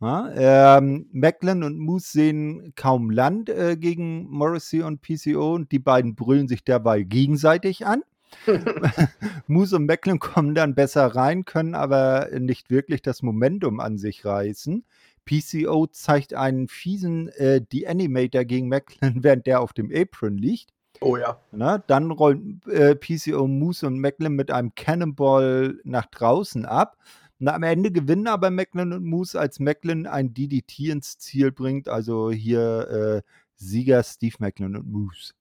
[0.01, 5.79] Ja, ähm, Macklin und Moose sehen kaum Land äh, gegen Morrissey und PCO und die
[5.79, 8.03] beiden brüllen sich derweil gegenseitig an.
[9.47, 14.23] Moose und Macklin kommen dann besser rein, können aber nicht wirklich das Momentum an sich
[14.23, 14.85] reißen.
[15.25, 20.71] PCO zeigt einen fiesen äh, De-Animator gegen Macklin, während der auf dem Apron liegt.
[21.01, 21.39] Oh ja.
[21.51, 26.97] Na, dann rollen äh, PCO Moose und Macklin mit einem Cannonball nach draußen ab.
[27.39, 31.87] Na, am Ende gewinnen aber Macklin und Moose, als Macklin ein DDT ins Ziel bringt.
[31.87, 35.33] Also hier äh, Sieger Steve Macklin und Moose.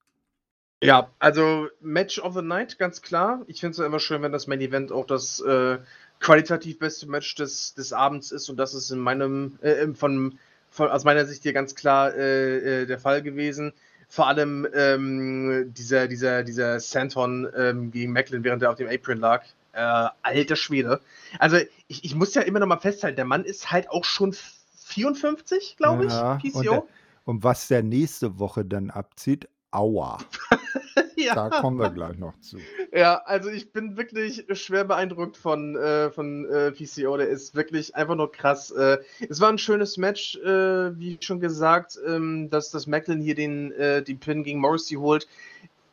[0.80, 3.42] Ja, also Match of the Night, ganz klar.
[3.48, 5.78] Ich finde es ja immer schön, wenn das Main Event auch das äh,
[6.20, 10.38] qualitativ beste Match des, des Abends ist und das ist in meinem, äh, von,
[10.70, 13.72] von, aus meiner Sicht hier ganz klar äh, äh, der Fall gewesen.
[14.08, 19.18] Vor allem ähm, dieser, dieser, dieser Santon ähm, gegen Macklin, während er auf dem Apron
[19.18, 19.44] lag.
[19.72, 21.00] Äh, alter Schwede.
[21.38, 24.34] Also ich, ich muss ja immer noch mal festhalten, der Mann ist halt auch schon
[24.76, 26.62] 54, glaube ich, Ja, und PCO.
[26.62, 26.84] der-
[27.24, 30.18] Und was der nächste Woche dann abzieht, aua.
[31.16, 31.34] ja.
[31.34, 32.56] Da kommen wir gleich noch zu.
[32.90, 37.18] Ja, also ich bin wirklich schwer beeindruckt von, äh, von äh, PCO.
[37.18, 38.70] Der ist wirklich einfach nur krass.
[38.70, 38.98] Äh,
[39.28, 43.72] es war ein schönes Match, äh, wie schon gesagt, ähm, dass das Macklin hier den,
[43.72, 45.28] äh, den Pin gegen Morrissey holt.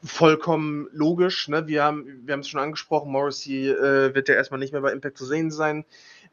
[0.05, 1.47] Vollkommen logisch.
[1.47, 1.67] Ne?
[1.67, 5.17] Wir haben wir es schon angesprochen, Morrissey äh, wird ja erstmal nicht mehr bei Impact
[5.17, 5.83] zu sehen sein.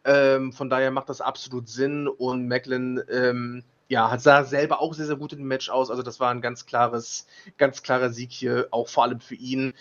[0.05, 5.07] Ähm, von daher macht das absolut Sinn und Macklin ähm, ja, sah selber auch sehr,
[5.07, 5.91] sehr gut dem Match aus.
[5.91, 7.27] Also das war ein ganz klares,
[7.59, 9.75] ganz klarer Sieg hier, auch vor allem für ihn.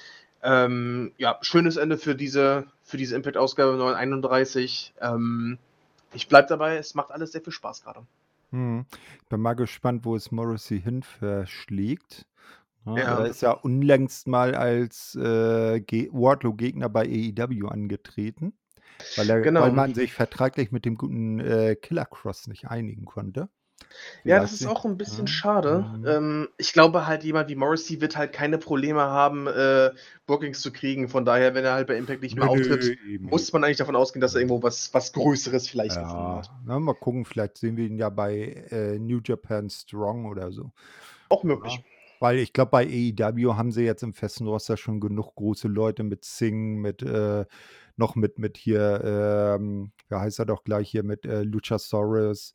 [0.44, 4.94] Ähm, ja, schönes Ende für diese, für diese Impact-Ausgabe 931.
[5.02, 5.58] Ähm,
[6.14, 8.06] ich bleibe dabei, es macht alles sehr viel Spaß gerade.
[8.52, 8.86] Hm.
[9.22, 12.26] Ich bin mal gespannt, wo es Morrissey hin verschlägt.
[12.86, 13.20] Ja, Ja.
[13.20, 18.54] Er ist ja unlängst mal als äh, Ge- Wardlow-Gegner bei AEW angetreten,
[19.16, 19.62] weil, er, Genau.
[19.62, 23.50] weil man sich vertraglich mit dem guten äh, Killer Cross nicht einigen konnte.
[24.24, 25.34] Ja, das ist auch ein bisschen Ja.
[25.34, 25.86] schade.
[25.98, 26.06] Mhm.
[26.08, 29.92] Ähm, ich glaube halt, jemand wie Morrissey wird halt keine Probleme haben, äh,
[30.26, 31.08] Bookings zu kriegen.
[31.10, 33.78] Von daher, wenn er halt bei Impact nicht mehr Nö, auftritt, eben muss man eigentlich
[33.78, 36.52] davon ausgehen, dass er irgendwo was, was Größeres vielleicht gefunden Ja, hat.
[36.66, 40.72] na, mal gucken, vielleicht sehen wir ihn ja bei äh, New Japan Strong oder so.
[41.30, 41.84] Auch möglich.
[42.22, 46.04] Weil ich glaube, bei AEW haben sie jetzt im festen Roster schon genug große Leute
[46.04, 47.46] mit Singh, mit äh,
[47.98, 52.54] noch mit, mit hier, ähm, wie heißt er doch gleich hier, mit äh, Luchasaurus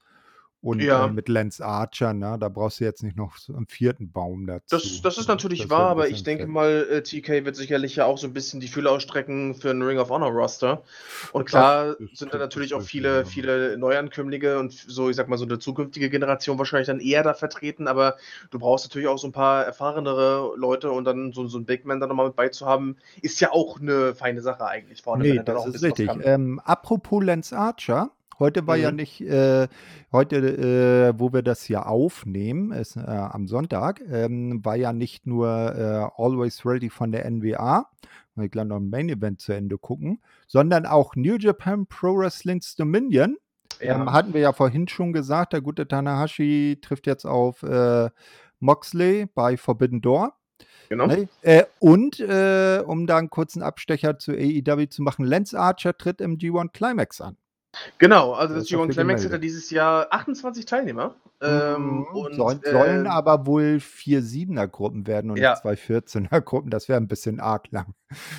[0.66, 1.06] und Ja.
[1.06, 2.36] äh, mit Lance Archer, ne?
[2.40, 4.76] Da brauchst du jetzt nicht noch so einen vierten Baum dazu.
[4.76, 6.52] Das, das ist natürlich Das wahr, aber ich denke fett.
[6.52, 9.82] mal, äh, TK wird sicherlich ja auch so ein bisschen die Fühler ausstrecken für einen
[9.82, 10.82] Ring of Honor Roster.
[11.32, 13.24] Und klar Das sind da natürlich auch viele, ja.
[13.24, 17.34] viele Neuankömmlinge und so, ich sag mal, so eine zukünftige Generation wahrscheinlich dann eher da
[17.34, 18.16] vertreten, aber
[18.50, 21.84] du brauchst natürlich auch so ein paar erfahrenere Leute und dann so, so ein Big
[21.84, 25.64] Man da nochmal mit beizuhaben, ist ja auch eine feine Sache eigentlich vorne, Nee, das
[25.66, 26.10] ist richtig.
[26.24, 28.96] Ähm, apropos Lance Archer, Heute war ja Mhm.
[28.96, 29.66] nicht, äh,
[30.12, 35.26] heute, äh, wo wir das hier aufnehmen, ist, äh, am Sonntag, ähm, war ja nicht
[35.26, 37.86] nur äh, Always Ready von der NWA,
[38.34, 42.16] weil ich gleich noch ein Main Event zu Ende gucken, sondern auch New Japan Pro
[42.18, 43.36] Wrestling's Dominion.
[43.80, 44.12] Ähm, Ja.
[44.12, 48.10] hatten wir ja vorhin schon gesagt, der gute Tanahashi trifft jetzt auf äh,
[48.60, 50.34] Moxley bei Forbidden Door.
[50.88, 51.06] Genau.
[51.08, 51.28] Ne?
[51.42, 56.20] Äh, und äh, um da einen kurzen Abstecher zu AEW zu machen, Lance Archer tritt
[56.20, 57.36] im G1 Climax an.
[57.98, 59.44] Genau, also das ist dafür G1 Climax hat ja gemeldet.
[59.44, 61.14] dieses Jahr 28 Teilnehmer.
[61.42, 62.04] Ähm, Mhm.
[62.16, 65.50] und Sollen, sollen äh, aber wohl vier Siebener-Gruppen werden und Ja.
[65.50, 66.70] nicht zwei 14er-Gruppen.
[66.70, 67.94] Das wäre ein bisschen arg lang.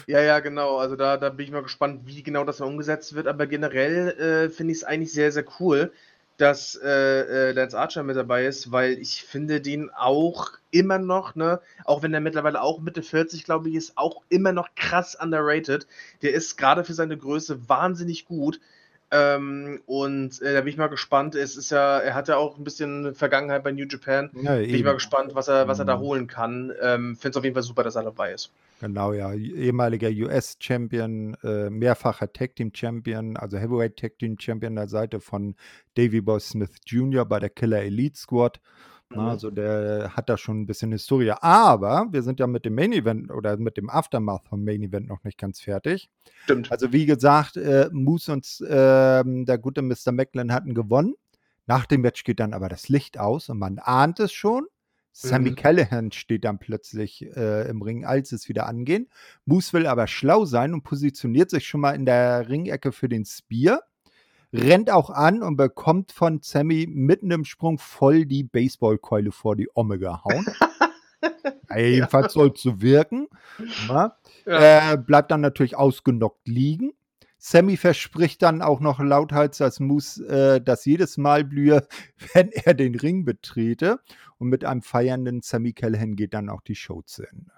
[0.08, 0.78] Ja, ja, genau.
[0.78, 3.28] Also da, da bin ich mal gespannt, wie genau das dann umgesetzt wird.
[3.28, 4.10] Aber generell
[4.48, 5.92] äh, finde ich es eigentlich sehr, sehr cool,
[6.38, 11.36] dass äh, äh, Lance Archer mit dabei ist, weil ich finde den auch immer noch,
[11.36, 15.16] ne, auch wenn er mittlerweile auch Mitte 40, glaube ich, ist, auch immer noch krass
[15.20, 15.86] underrated.
[16.24, 18.60] Der ist gerade für seine Größe wahnsinnig gut.
[19.10, 21.34] Ähm, und äh, da bin ich mal gespannt.
[21.36, 24.30] Es ist ja, er hat ja auch ein bisschen Vergangenheit bei New Japan.
[24.34, 26.02] Ja, Bin ich mal gespannt, was er, was er da Mhm.
[26.02, 26.74] holen kann.
[26.82, 28.52] Ähm, Finde es auf jeden Fall super, dass er dabei ist.
[28.82, 29.34] Genau, ja.
[29.34, 35.56] Ehemaliger US-Champion, äh, mehrfacher Tag-Team-Champion, also Heavyweight Tag-Team-Champion an der Seite von
[35.96, 37.26] Davey Boy Smith Jr.
[37.26, 38.60] bei der Killer Elite Squad.
[39.10, 39.28] Na, Mhm.
[39.30, 41.32] also der hat da schon ein bisschen Historie.
[41.42, 45.08] Aber wir sind ja mit dem Main Event oder mit dem Aftermath vom Main Event
[45.08, 46.10] noch nicht ganz fertig.
[46.44, 46.72] Stimmt.
[46.72, 50.12] Also wie gesagt, äh, Moose und ähm, der gute Mr.
[50.12, 51.16] Macklin hatten gewonnen.
[51.68, 54.68] Nach dem Match geht dann aber das Licht aus und man ahnt es schon.
[55.14, 55.56] Sammy Mhm.
[55.56, 59.10] Callahan steht dann plötzlich äh, im Ring, als es wieder angehen.
[59.46, 63.26] Moose will aber schlau sein und positioniert sich schon mal in der Ringecke für den
[63.26, 63.82] Spear.
[64.54, 69.70] Rennt auch an und bekommt von Sammy mitten im Sprung voll die Baseballkeule vor die
[69.74, 70.46] Omme gehauen.
[71.70, 73.28] ja, jedenfalls soll es so wirken.
[73.88, 74.16] Na?
[74.46, 74.94] Ja.
[74.94, 76.94] Äh, bleibt dann natürlich ausgenockt liegen.
[77.40, 81.86] Sammy verspricht dann auch noch lauthals, dass Moose äh, das jedes Mal blühe,
[82.34, 84.00] wenn er den Ring betrete.
[84.38, 87.52] Und mit einem feiernden Sammy Callahan geht dann auch die Show zu Ende.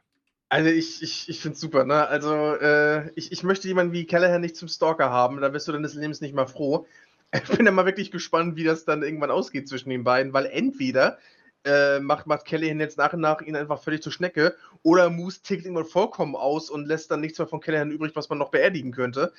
[0.49, 2.07] Also ich, ich, ich finde es super, ne?
[2.07, 5.71] Also äh, ich, ich möchte jemanden wie Callahan nicht zum Stalker haben, da bist du
[5.71, 6.87] deines Lebens nicht mal froh.
[7.31, 10.47] Ich bin ja mal wirklich gespannt, wie das dann irgendwann ausgeht zwischen den beiden, weil
[10.47, 11.19] entweder
[11.63, 15.43] äh, macht, macht Callahan jetzt nach und nach ihn einfach völlig zur Schnecke oder Moose
[15.43, 18.49] tickt irgendwann vollkommen aus und lässt dann nichts mehr von Callahan übrig, was man noch
[18.49, 19.31] beerdigen könnte.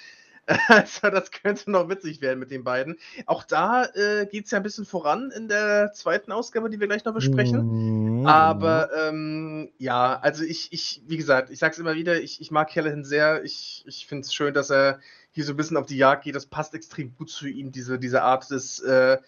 [0.68, 2.98] Also das könnte noch witzig werden mit den beiden.
[3.26, 6.86] Auch da äh, geht es ja ein bisschen voran in der zweiten Ausgabe, die wir
[6.86, 8.20] gleich noch besprechen.
[8.20, 8.26] Mhm.
[8.26, 12.70] Aber ähm, ja, also ich, ich, wie gesagt, ich sag's immer wieder, ich, ich mag
[12.70, 13.44] Callahan sehr.
[13.44, 15.00] Ich, ich finde es schön, dass er
[15.32, 16.34] hier so ein bisschen auf die Jagd geht.
[16.34, 19.18] Das passt extrem gut zu ihm, diese, diese Art des äh,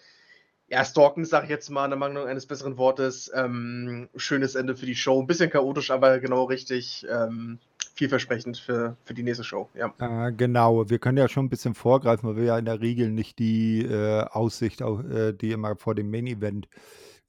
[0.67, 3.31] ja, Stalkens, sag ich jetzt mal, in der Mangelung eines besseren Wortes.
[3.33, 5.21] Ähm, schönes Ende für die Show.
[5.21, 7.05] Ein bisschen chaotisch, aber genau richtig.
[7.09, 7.59] Ähm,
[7.93, 9.69] vielversprechend für, für die nächste Show.
[9.75, 9.93] Ja.
[9.99, 13.09] Äh, genau, wir können ja schon ein bisschen vorgreifen, weil wir ja in der Regel
[13.09, 16.67] nicht die äh, Aussicht, äh, die immer vor dem Main Event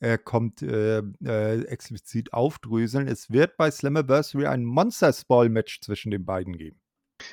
[0.01, 3.09] äh, kommt, äh, äh, explizit aufdröseln.
[3.09, 6.81] Es wird bei Slammiversary ein Monsters Ball Match zwischen den beiden geben.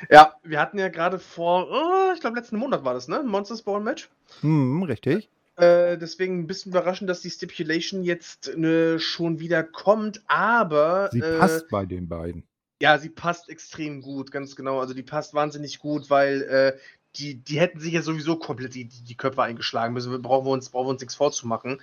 [0.09, 3.23] ja, wir hatten ja gerade vor, oh, ich glaube, letzten Monat war das, ne?
[3.23, 4.09] Monsters Ball Match.
[4.41, 5.29] Hm, richtig.
[5.59, 11.37] Deswegen ein bisschen überraschend, dass die Stipulation jetzt ne, schon wieder kommt, aber Sie äh,
[11.37, 12.47] passt bei den beiden.
[12.81, 14.79] Ja, sie passt extrem gut, ganz genau.
[14.79, 16.77] Also die passt wahnsinnig gut, weil äh,
[17.17, 20.11] die, die hätten sich ja sowieso komplett die, die, die Köpfe eingeschlagen müssen.
[20.11, 21.81] Wir brauchen wir uns, brauchen wir uns nichts vorzumachen.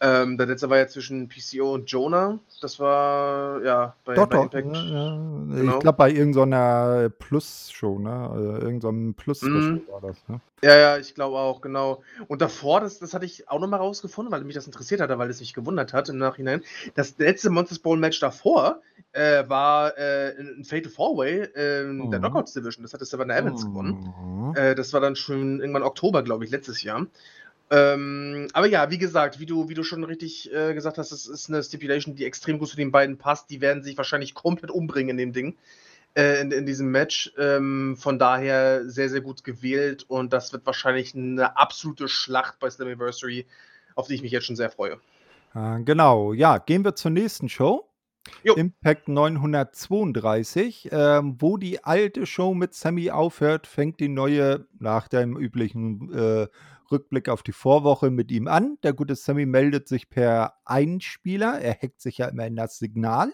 [0.00, 2.38] Ähm, das letzte war ja zwischen PCO und Jonah.
[2.60, 4.42] Das war ja bei, Doch, bei doch.
[4.44, 4.76] Impact.
[4.76, 5.16] Ja, ja.
[5.16, 5.74] Genau.
[5.74, 8.58] Ich glaube, bei irgendeiner Plus-Show, ne?
[8.60, 9.82] Äh, Irgendeinem Plus-Special Mhm.
[9.90, 10.40] war das, ne?
[10.62, 12.02] Ja, ja, ich glaube auch, genau.
[12.26, 15.30] Und davor, das, das hatte ich auch nochmal rausgefunden, weil mich das interessiert hatte, weil
[15.30, 16.62] es mich gewundert hat im Nachhinein.
[16.94, 18.80] Das letzte Monsters Bowl Match davor
[19.12, 22.24] äh, war äh, ein Fatal Four-Way äh, in der Mhm.
[22.24, 22.82] Knockouts Division.
[22.82, 24.12] Das hatte Savannah Evans gewonnen.
[24.48, 24.54] Mhm.
[24.68, 27.06] Äh, das war dann schon irgendwann Oktober, glaube ich, letztes Jahr.
[27.70, 31.26] Ähm, aber ja, wie gesagt, wie du, wie du schon richtig äh, gesagt hast, es
[31.26, 33.50] ist eine Stipulation, die extrem gut zu den beiden passt.
[33.50, 35.56] Die werden sich wahrscheinlich komplett umbringen in dem Ding,
[36.16, 37.32] äh, in, in diesem Match.
[37.36, 42.70] Ähm, von daher sehr, sehr gut gewählt und das wird wahrscheinlich eine absolute Schlacht bei
[42.70, 43.46] Slammiversary,
[43.94, 44.98] auf die ich mich jetzt schon sehr freue.
[45.54, 47.87] Äh, genau, ja, gehen wir zur nächsten Show.
[48.42, 48.54] Jo.
[48.54, 55.36] Impact 932, ähm, wo die alte Show mit Sammy aufhört, fängt die neue nach dem
[55.36, 56.48] üblichen äh,
[56.90, 58.78] Rückblick auf die Vorwoche mit ihm an.
[58.82, 61.60] Der gute Sammy meldet sich per Einspieler.
[61.60, 63.32] Er hackt sich ja immer in das Signal.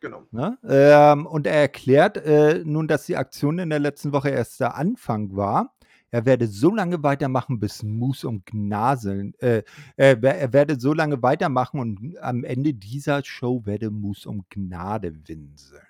[0.00, 0.22] Genau.
[0.32, 0.58] Ne?
[0.68, 4.76] Ähm, und er erklärt äh, nun, dass die Aktion in der letzten Woche erst der
[4.76, 5.73] Anfang war.
[6.14, 9.64] Er werde so lange weitermachen, bis Moose und Gnaseln, äh,
[9.96, 15.12] äh, er werde so lange weitermachen und am Ende dieser Show werde Moose um Gnade
[15.26, 15.82] winseln.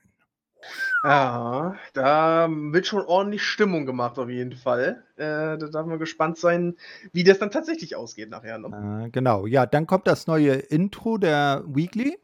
[1.05, 5.05] Ja, da wird schon ordentlich Stimmung gemacht auf jeden Fall.
[5.17, 6.77] Äh, da darf man gespannt sein,
[7.13, 9.05] wie das dann tatsächlich ausgeht nachher, ne?
[9.05, 9.45] Äh, genau.
[9.45, 12.19] Ja, dann kommt das neue Intro der Weekly.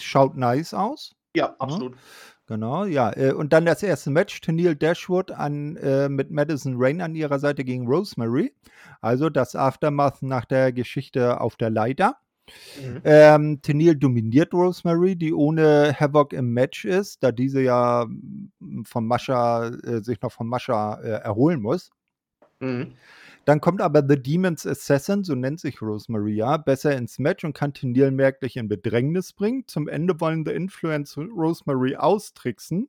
[0.00, 1.14] Schaut nice aus.
[1.36, 1.60] Ja, ne?
[1.60, 1.92] absolut.
[1.92, 2.00] Ja.
[2.46, 3.12] Genau, ja.
[3.16, 7.38] Äh, und dann das erste Match, Tennille Dashwood an, äh, mit Madison Rain an ihrer
[7.40, 8.54] Seite gegen Rosemary.
[9.00, 12.16] Also das Aftermath nach der Geschichte auf der Leiter.
[12.80, 13.00] Mhm.
[13.02, 19.04] Ähm, Tenil dominiert Rosemary, die ohne Havoc im Match ist, da diese ja mm, von
[19.04, 21.90] Mascha, äh, sich noch von Mascha äh, erholen muss.
[22.60, 22.94] Mhm.
[23.46, 27.52] Dann kommt aber The Demon's Assassin, so nennt sich Rosemary ja, besser ins Match und
[27.52, 29.62] kann Tenil merklich in Bedrängnis bringen.
[29.68, 32.88] Zum Ende wollen The Influence Rosemary austricksen.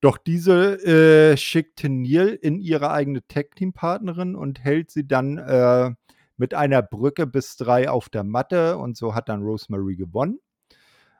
[0.00, 5.92] Doch diese äh, schickt Tenil in ihre eigene Tag-Team-Partnerin und hält sie dann äh,
[6.36, 10.40] mit einer Brücke bis drei auf der Matte und so hat dann Rosemary gewonnen.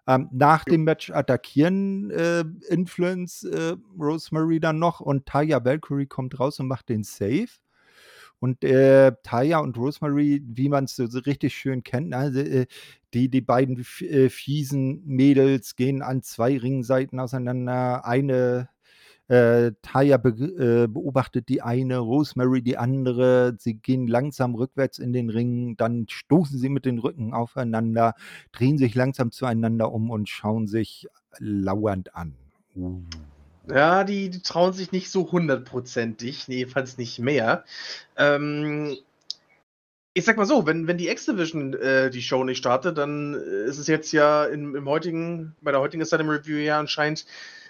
[0.09, 6.41] Ähm, nach dem Match attackieren äh, Influence äh, Rosemary dann noch und Taya Valkyrie kommt
[6.41, 7.51] raus und macht den Save.
[8.41, 12.67] Und äh, Taya und Rosemary, wie man es so, so, richtig schön kennt, also, äh,
[13.15, 18.05] die, die beiden äh, fiesen Mädels gehen an zwei Ringseiten auseinander.
[18.05, 18.69] Eine
[19.29, 23.57] äh, Taya be äh, beobachtet die eine, Rosemary die andere.
[23.59, 28.15] Sie gehen langsam rückwärts in den Ring, dann stoßen sie mit den Rücken aufeinander,
[28.53, 31.09] drehen sich langsam zueinander um und schauen sich
[31.39, 32.35] lauernd an.
[32.75, 33.03] Uh.
[33.71, 37.65] Ja, die, die, trauen sich nicht so hundertprozentig, jedenfalls nicht mehr.
[38.17, 38.97] Ähm,
[40.15, 43.79] ich sag mal so, wenn, wenn die X-Division äh, die Show nicht startet, dann ist
[43.79, 47.27] es jetzt ja im, im heutigen, bei der heutigen Asylum Review ja anscheinend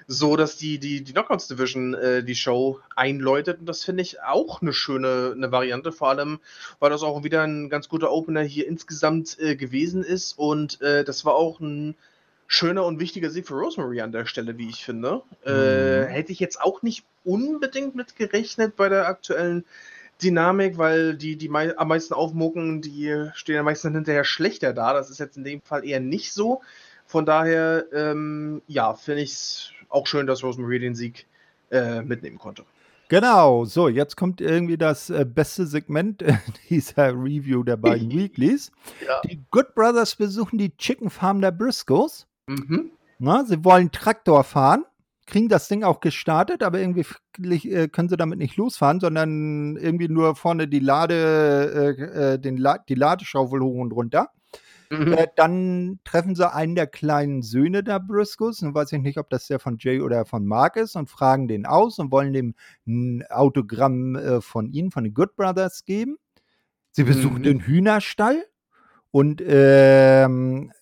[0.07, 3.61] so, dass die, die, die Knockouts Division äh, die Show einläutet.
[3.61, 6.41] Und das finde ich auch eine schöne eine Variante, vor allem,
[6.79, 10.39] weil das auch wieder ein ganz guter Opener hier insgesamt äh, gewesen ist.
[10.39, 11.95] Und äh, das war auch ein
[12.49, 15.23] schöner und wichtiger Sieg für Rosemary an der Stelle, wie ich finde.
[15.45, 16.07] Äh, mhm.
[16.07, 19.65] hätte ich jetzt auch nicht unbedingt mit gerechnet bei der aktuellen
[20.21, 24.95] Dynamik, weil die, die mei am meisten aufmucken, die stehen am meisten hinterher schlechter da.
[24.95, 26.63] Das ist jetzt in dem Fall eher nicht so.
[27.07, 31.27] Von daher, ähm, ja, finde ich es auch schön, dass Rosemary den Sieg
[31.71, 32.65] äh, mitnehmen konnte.
[33.09, 36.37] Genau, so, jetzt kommt irgendwie das äh, beste Segment äh,
[36.71, 38.73] dieser Review der beiden Weeklies.
[39.07, 39.21] Ja.
[39.23, 42.27] Die Good Brothers besuchen die Chicken Farm der Briscoes.
[42.49, 42.91] Mhm.
[43.19, 44.85] Na, sie wollen Traktor fahren,
[45.27, 47.05] kriegen das Ding auch gestartet, aber irgendwie
[47.69, 52.57] äh, können sie damit nicht losfahren, sondern irgendwie nur vorne die Lade, äh, äh, den
[52.57, 54.31] La die Ladeschaufel hoch und runter.
[54.91, 55.13] Mhm.
[55.13, 59.29] Äh, dann treffen sie einen der kleinen Söhne der Briscoes, und weiß ich nicht, ob
[59.29, 62.55] das der von Jay oder von Mark ist, und fragen den aus und wollen dem
[62.87, 66.17] ein Autogramm äh, von ihnen, von den Good Brothers geben.
[66.93, 67.43] Sie besuchen mhm.
[67.43, 68.43] den Hühnerstall
[69.11, 70.73] und ähm,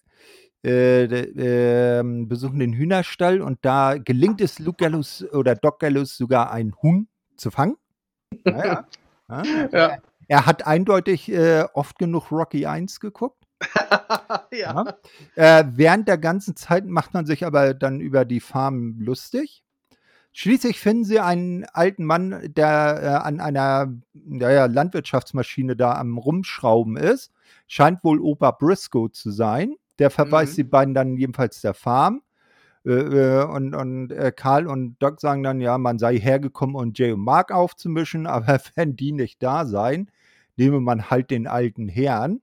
[0.67, 6.51] äh, äh, besuchen den Hühnerstall und da gelingt es Luke Gallus oder Doc Gallus sogar
[6.51, 7.07] ein Huhn
[7.37, 7.77] zu fangen.
[8.45, 8.87] Naja.
[9.29, 9.43] ja.
[9.73, 9.99] ja.
[10.29, 13.45] Er hat eindeutig äh, oft genug Rocky 1 geguckt.
[14.53, 14.97] ja.
[15.37, 19.63] Äh, während der ganzen Zeit macht man sich aber dann über die Farm lustig.
[20.33, 26.97] Schließlich finden sie einen alten Mann, der äh, an einer ja, Landwirtschaftsmaschine da am Rumschrauben
[26.97, 27.33] ist.
[27.69, 29.77] Scheint wohl Opa Briscoe zu sein.
[29.99, 30.57] Der verweist mhm.
[30.57, 32.23] die beiden dann jedenfalls der Farm.
[32.85, 36.93] Äh, äh und und äh, Karl und Doc sagen dann, ja, man sei hergekommen, um
[36.95, 40.11] Jay und Mark aufzumischen, aber wenn die nicht da seien,
[40.57, 42.41] nehme man halt den alten Herrn.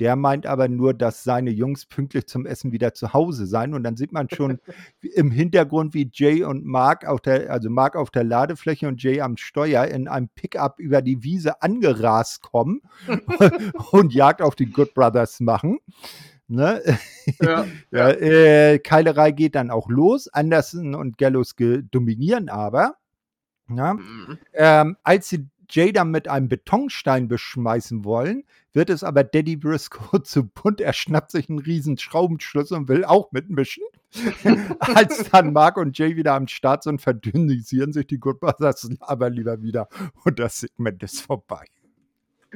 [0.00, 3.72] Der meint aber nur, dass seine Jungs pünktlich zum Essen wieder zu Hause seien.
[3.72, 4.58] Und dann sieht man schon
[5.14, 9.20] im Hintergrund, wie Jay und Mark auf der, also Mark auf der Ladefläche und Jay
[9.20, 12.80] am Steuer in einem Pickup über die Wiese angerast kommen
[13.92, 15.78] und Jagd auf die Good Brothers machen.
[16.52, 16.82] Ne?
[17.40, 18.10] Ja, ja.
[18.10, 20.26] äh, Keilerei geht dann auch los.
[20.26, 22.96] Anderson und Gallows dominieren aber.
[23.68, 23.94] Ja?
[23.94, 24.38] Mhm.
[24.52, 28.42] Ähm, als sie Jada mit einem Betonstein beschmeißen wollen,
[28.72, 30.80] wird es aber Daddy Briscoe zu bunt.
[30.80, 33.84] Er schnappt sich einen riesen Schraubenschlüssel und will auch mitmischen.
[34.80, 39.30] Als dann Mark und Jay wieder am Start sind, verdünnisieren sich die Good Brothers aber
[39.30, 39.88] lieber wieder
[40.24, 41.64] und das Segment ist vorbei.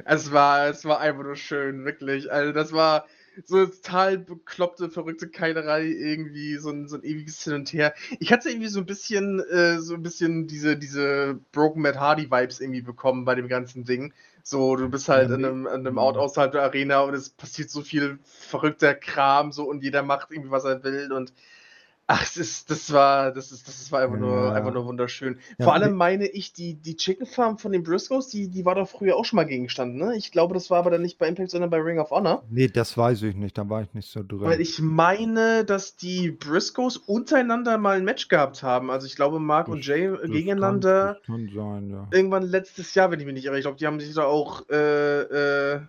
[0.05, 2.31] Es war, es war einfach nur schön, wirklich.
[2.31, 3.07] Also das war,
[3.45, 7.95] so total bekloppte, verrückte Keilerei, irgendwie so ein, so ein ewiges Hin und Her.
[8.19, 12.31] Ich hatte irgendwie so ein bisschen, äh, so ein bisschen diese, diese Broken Matt Hardy
[12.31, 14.13] Vibes irgendwie bekommen bei dem ganzen Ding.
[14.43, 17.31] So, du bist halt ja, in einem, in einem Ort außerhalb der Arena und es
[17.31, 21.33] passiert so viel verrückter Kram so und jeder macht irgendwie, was er will und
[22.09, 24.53] Ach, es ist, das war, das ist, das war einfach nur, Ja.
[24.53, 25.41] einfach nur wunderschön.
[25.59, 28.65] Ja, Vor allem ne- meine ich, die, die Chicken Farm von den Briscoes, die, die
[28.65, 30.15] war doch früher auch schon mal Gegenstand, ne?
[30.17, 32.45] Ich glaube, das war aber dann nicht bei Impact, sondern bei Ring of Honor.
[32.49, 34.41] Nee, das weiß ich nicht, da war ich nicht so drin.
[34.43, 38.91] Weil ich meine, dass die Briscoes untereinander mal ein Match gehabt haben.
[38.93, 42.07] Also ich glaube, Mark und Jay Das gegeneinander Kann, das kann sein, ja.
[42.13, 43.59] irgendwann letztes Jahr, wenn ich mich nicht irre.
[43.59, 45.81] Ich glaube, die haben sich da auch äh, äh,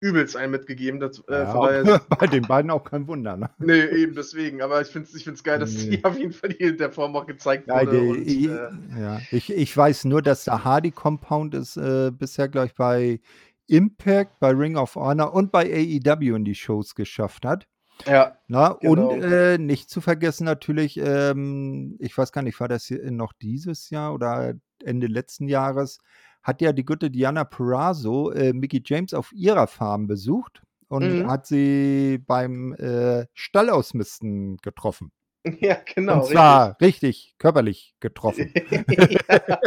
[0.00, 1.00] übelst einen mitgegeben.
[1.00, 3.50] Das, äh, ja daher, bei den beiden auch kein Wunder, ne?
[3.58, 4.62] nee, eben deswegen.
[4.62, 5.96] Aber ich finde es ich find's geil, dass Nee.
[5.96, 8.00] die auf jeden Fall in der Form auch gezeigt Ja, wurde.
[8.00, 8.68] und, ich, äh,
[9.00, 9.20] ja.
[9.30, 13.20] Ich, ich weiß nur, dass der Hardy Compound ist äh, bisher gleich bei
[13.68, 17.66] Impact, bei Ring of Honor und bei AEW in die Shows geschafft hat.
[18.06, 18.36] ja.
[18.48, 19.10] Na, Genau.
[19.14, 23.32] Und äh, nicht zu vergessen natürlich, ähm, ich weiß gar nicht, war das hier noch
[23.32, 25.98] dieses Jahr oder Ende letzten Jahres,
[26.46, 31.26] hat ja die gute Diana Perazzo äh, Mickey James auf ihrer Farm besucht und Mhm.
[31.28, 35.10] hat sie beim äh, Stallausmisten getroffen.
[35.60, 36.22] ja, genau.
[36.22, 38.52] und zwar richtig, körperlich getroffen.
[38.54, 38.80] ja.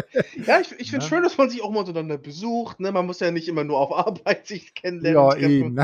[0.45, 1.09] ja, ich, ich finde Ja.
[1.09, 2.80] schön, dass man sich auch mal untereinander besucht.
[2.80, 2.91] Ne?
[2.91, 5.41] Man muss ja nicht immer nur auf Arbeit sich kennenlernen.
[5.41, 5.77] ja, eben.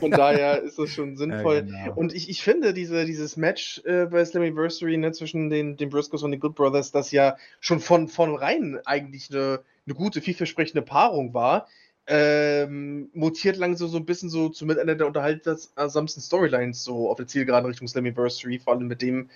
[0.00, 1.62] Von daher ist das schon sinnvoll.
[1.64, 1.94] genau.
[1.94, 6.22] Und ich, ich finde, diese, dieses Match äh, bei Slammiversary ne, zwischen den, den Briscoes
[6.22, 11.34] und den Good Brothers, das ja schon von vornherein eigentlich eine, eine gute, vielversprechende Paarung
[11.34, 11.66] war,
[12.08, 17.26] ähm, mutiert langsam so ein bisschen so zu mit der unterhaltsamsten Storylines so auf der
[17.26, 19.28] Zielgeraden Richtung Slammiversary, vor allem mit dem,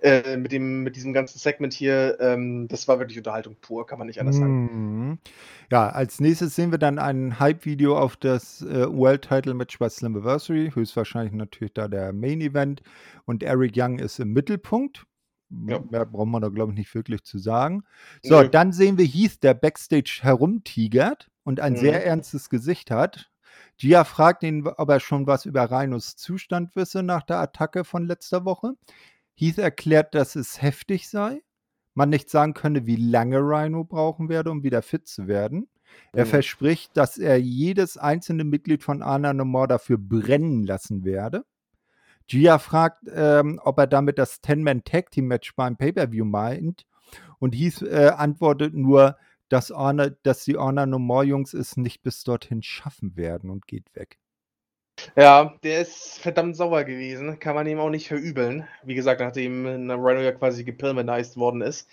[0.00, 3.98] äh, mit dem, mit diesem ganzen Segment hier, ähm, das war wirklich Unterhaltung pur, kann
[3.98, 5.08] man nicht anders sagen.
[5.08, 5.18] Mhm.
[5.70, 9.88] Ja, als nächstes sehen wir dann ein Hype-Video auf das äh, World Title Match bei
[9.88, 10.70] Slammiversary.
[10.74, 12.82] Höchstwahrscheinlich natürlich da der Main Event.
[13.24, 15.06] Und Eric Young ist im Mittelpunkt.
[15.50, 15.80] Ja.
[15.90, 17.84] Mehr braucht man da, glaube ich, nicht wirklich zu sagen.
[18.22, 18.48] So, Nö.
[18.48, 21.78] dann sehen wir Heath, der Backstage herumtigert und ein Mhm.
[21.78, 23.30] sehr ernstes Gesicht hat.
[23.78, 28.04] Gia fragt ihn, ob er schon was über Rhinos Zustand wisse nach der Attacke von
[28.06, 28.74] letzter Woche.
[29.34, 31.40] Heath erklärt, dass es heftig sei,
[31.94, 35.68] man nicht sagen könne, wie lange Rhino brauchen werde, um wieder fit zu werden.
[36.12, 36.30] Er Mhm.
[36.30, 41.44] verspricht, dass er jedes einzelne Mitglied von Anna No More dafür brennen lassen werde.
[42.28, 46.86] Gia fragt, ähm, ob er damit das 10-Man-Tag-Team-Match beim Pay-Per-View meint.
[47.38, 49.16] Und Heath äh, antwortet nur,
[49.48, 53.66] dass, Honor, dass die Honor No More Jungs es nicht bis dorthin schaffen werden und
[53.66, 54.18] geht weg.
[55.16, 57.38] Ja, der ist verdammt sauer gewesen.
[57.38, 58.66] Kann man ihm auch nicht verübeln.
[58.82, 61.88] Wie gesagt, nachdem äh, Rhino ja quasi gepilmanized worden ist.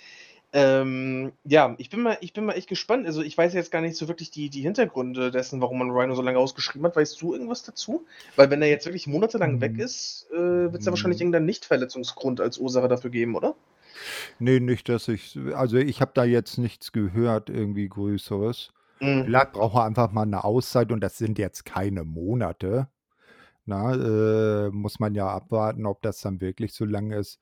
[0.58, 3.06] Ähm, ja, ich bin, mal, ich bin mal echt gespannt.
[3.06, 6.16] Also, ich weiß jetzt gar nicht so wirklich die, die Hintergründe dessen, warum man Rhino
[6.16, 6.96] so lange ausgeschrieben hat.
[6.96, 8.06] Weißt du irgendwas dazu?
[8.38, 9.62] Weil, wenn er jetzt wirklich monatelang Hm.
[9.62, 11.24] weg ist, äh, wird es ja wahrscheinlich Hm.
[11.26, 13.54] irgendeinen Nichtverletzungsgrund als Ursache dafür geben, oder?
[14.40, 15.38] Nee, nicht, dass ich.
[15.54, 18.72] Also, ich habe da jetzt nichts gehört, irgendwie Größeres.
[19.02, 19.26] Mhm.
[19.26, 22.88] Vielleicht braucht er einfach mal eine Auszeit und das sind jetzt keine Monate.
[23.66, 27.40] Na, äh, muss man ja abwarten, ob das dann wirklich so lang ist.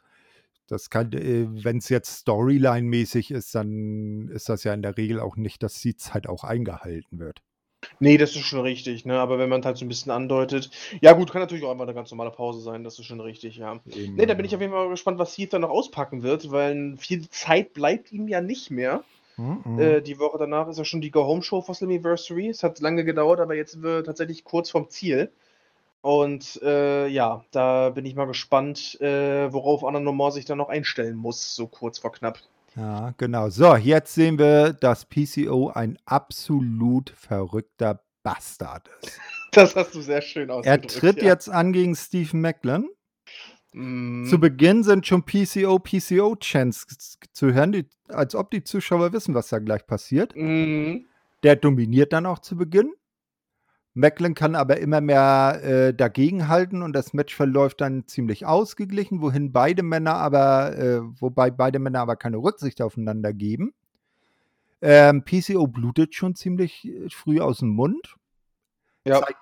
[0.67, 5.19] Das kann, äh, wenn es jetzt Storyline-mäßig ist, dann ist das ja in der Regel
[5.19, 7.41] auch nicht, dass die Zeit auch eingehalten wird.
[7.99, 9.19] Nee, das ist schon richtig, ne?
[9.19, 10.69] Aber wenn man halt so ein bisschen andeutet.
[11.01, 12.83] Ja, gut, kann natürlich auch einfach eine ganz normale Pause sein.
[12.83, 13.79] Das ist schon richtig, ja.
[13.93, 16.51] Eben, Ne, da bin ich auf jeden Fall gespannt, was Heath dann noch auspacken wird,
[16.51, 19.03] weil viel Zeit bleibt ihm ja nicht mehr.
[19.37, 19.79] Mhm.
[19.79, 22.49] Äh, die Woche danach ist ja schon die Go-Home-Show for Slammiversary.
[22.49, 25.31] Es hat lange gedauert, aber jetzt sind wir tatsächlich kurz vorm Ziel.
[26.03, 31.15] Und äh, ja, da bin ich mal gespannt, äh, worauf Anna sich dann noch einstellen
[31.15, 32.39] muss, so kurz vor knapp.
[32.75, 33.49] Ja, genau.
[33.49, 39.19] So, jetzt sehen wir, dass PCO ein absolut verrückter Bastard ist.
[39.53, 40.95] Das hast du sehr schön Er ausgedrückt.
[40.97, 41.27] tritt ja.
[41.27, 42.89] jetzt an gegen Steve Macklin.
[43.71, 44.25] Mhm.
[44.27, 49.49] Zu Beginn sind schon PCO, PCO-Chants zu hören, die, als ob die Zuschauer wissen, was
[49.49, 50.35] da gleich passiert.
[50.35, 51.05] Mhm.
[51.43, 52.93] Der dominiert dann auch zu Beginn.
[53.95, 59.51] Macklin kann aber immer mehr äh, dagegenhalten und das Match verläuft dann ziemlich ausgeglichen, wohin
[59.51, 63.73] beide Männer aber, äh, wobei beide Männer aber keine Rücksicht aufeinander geben.
[64.81, 68.15] Ähm, PCO blutet schon ziemlich äh, früh aus dem Mund.
[69.05, 69.21] Ja.
[69.21, 69.37] Zeigt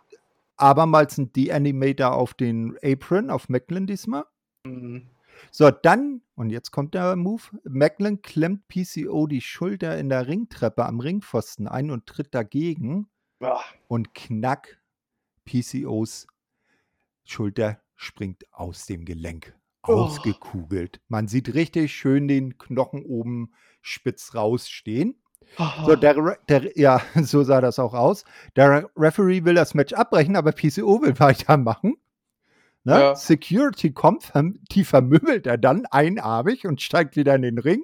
[0.57, 4.25] abermals ein De-Animator auf den Apron, auf Macklin diesmal.
[4.65, 5.07] Mhm.
[5.49, 7.43] So, dann, und jetzt kommt der Move.
[7.63, 13.07] Macklin klemmt PCO die Schulter in der Ringtreppe am Ringpfosten ein und tritt dagegen
[13.87, 14.81] und knack,
[15.45, 16.27] PCOs
[17.23, 19.55] Schulter springt aus dem Gelenk.
[19.83, 19.93] Oh.
[19.93, 21.01] Ausgekugelt.
[21.07, 25.15] Man sieht richtig schön den Knochen oben spitz rausstehen.
[25.57, 25.85] Ah.
[25.85, 28.25] So, der, der, ja, so sah das auch aus.
[28.55, 31.95] Der Referee will das Match abbrechen, aber PCO will weitermachen.
[32.83, 32.93] Ne?
[32.93, 33.15] Ja.
[33.15, 34.31] Security kommt,
[34.71, 37.83] die vermöbelt er dann einarmig und steigt wieder in den Ring.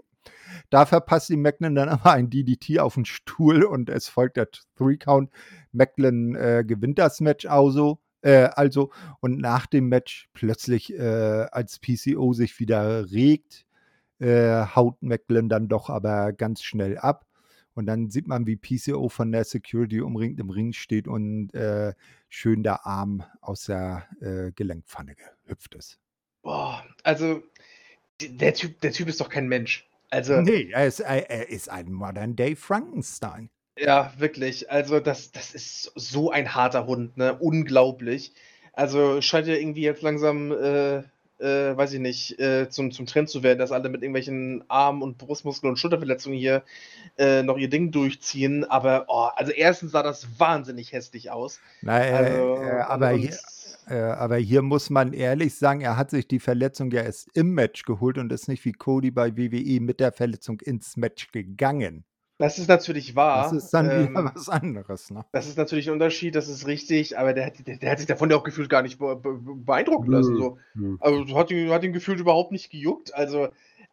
[0.69, 4.49] Da verpasst die Macklin dann aber ein DDT auf den Stuhl und es folgt der
[4.75, 5.31] Three-Count.
[5.71, 7.99] Macklin äh, gewinnt das Match also.
[8.21, 13.65] Äh, also, und nach dem Match plötzlich, äh, als PCO sich wieder regt,
[14.19, 17.25] äh, haut Macklin dann doch aber ganz schnell ab.
[17.73, 21.93] Und dann sieht man, wie PCO von der Security umringt im Ring steht und äh,
[22.27, 25.13] schön der Arm aus der äh, Gelenkpfanne
[25.45, 25.99] gehüpft ist.
[26.41, 27.43] Boah, also
[28.19, 29.87] der Typ, der Typ ist doch kein Mensch.
[30.09, 33.49] Also, nee, er ist, er ist ein Modern Day Frankenstein.
[33.77, 34.71] Ja, wirklich.
[34.71, 37.37] Also das, das ist so ein harter Hund, ne?
[37.37, 38.33] Unglaublich.
[38.73, 41.03] Also scheint ja irgendwie jetzt langsam äh,
[41.39, 45.01] äh, weiß ich nicht, äh, zum, zum Trend zu werden, dass alle mit irgendwelchen Arm-
[45.01, 46.63] und Brustmuskeln und Schulterverletzungen hier
[47.17, 48.65] äh, noch ihr Ding durchziehen.
[48.65, 51.59] Aber, oh, also erstens sah das wahnsinnig hässlich aus.
[51.81, 53.37] Na, äh, also, äh, aber, hier,
[53.87, 57.53] äh, aber hier muss man ehrlich sagen, er hat sich die Verletzung ja erst im
[57.53, 62.03] Match geholt und ist nicht wie Cody bei WWE mit der Verletzung ins Match gegangen.
[62.39, 63.43] Das ist natürlich wahr.
[63.43, 65.09] Das ist dann ähm, wieder was anderes.
[65.09, 65.25] Ne?
[65.31, 68.29] Das ist natürlich ein Unterschied, das ist richtig, aber der, der, der hat sich davon
[68.29, 70.37] ja auch gefühlt gar nicht be be beeindrucken lassen.
[70.37, 70.57] So.
[70.99, 73.15] Also hat ihn, hat ihn gefühlt überhaupt nicht gejuckt.
[73.15, 73.47] Also,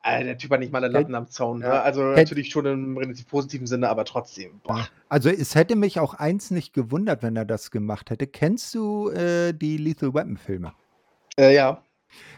[0.04, 1.60] äh, der Typ hat nicht mal eine Latten am Zaun.
[1.60, 1.80] Ne?
[1.80, 4.60] Also natürlich schon im relativ positiven Sinne, aber trotzdem.
[4.62, 4.86] Boah.
[5.08, 8.26] Also es hätte mich auch eins nicht gewundert, wenn er das gemacht hätte.
[8.26, 10.72] Kennst du äh, die Lethal Weapon Filme?
[11.38, 11.82] Äh, ja.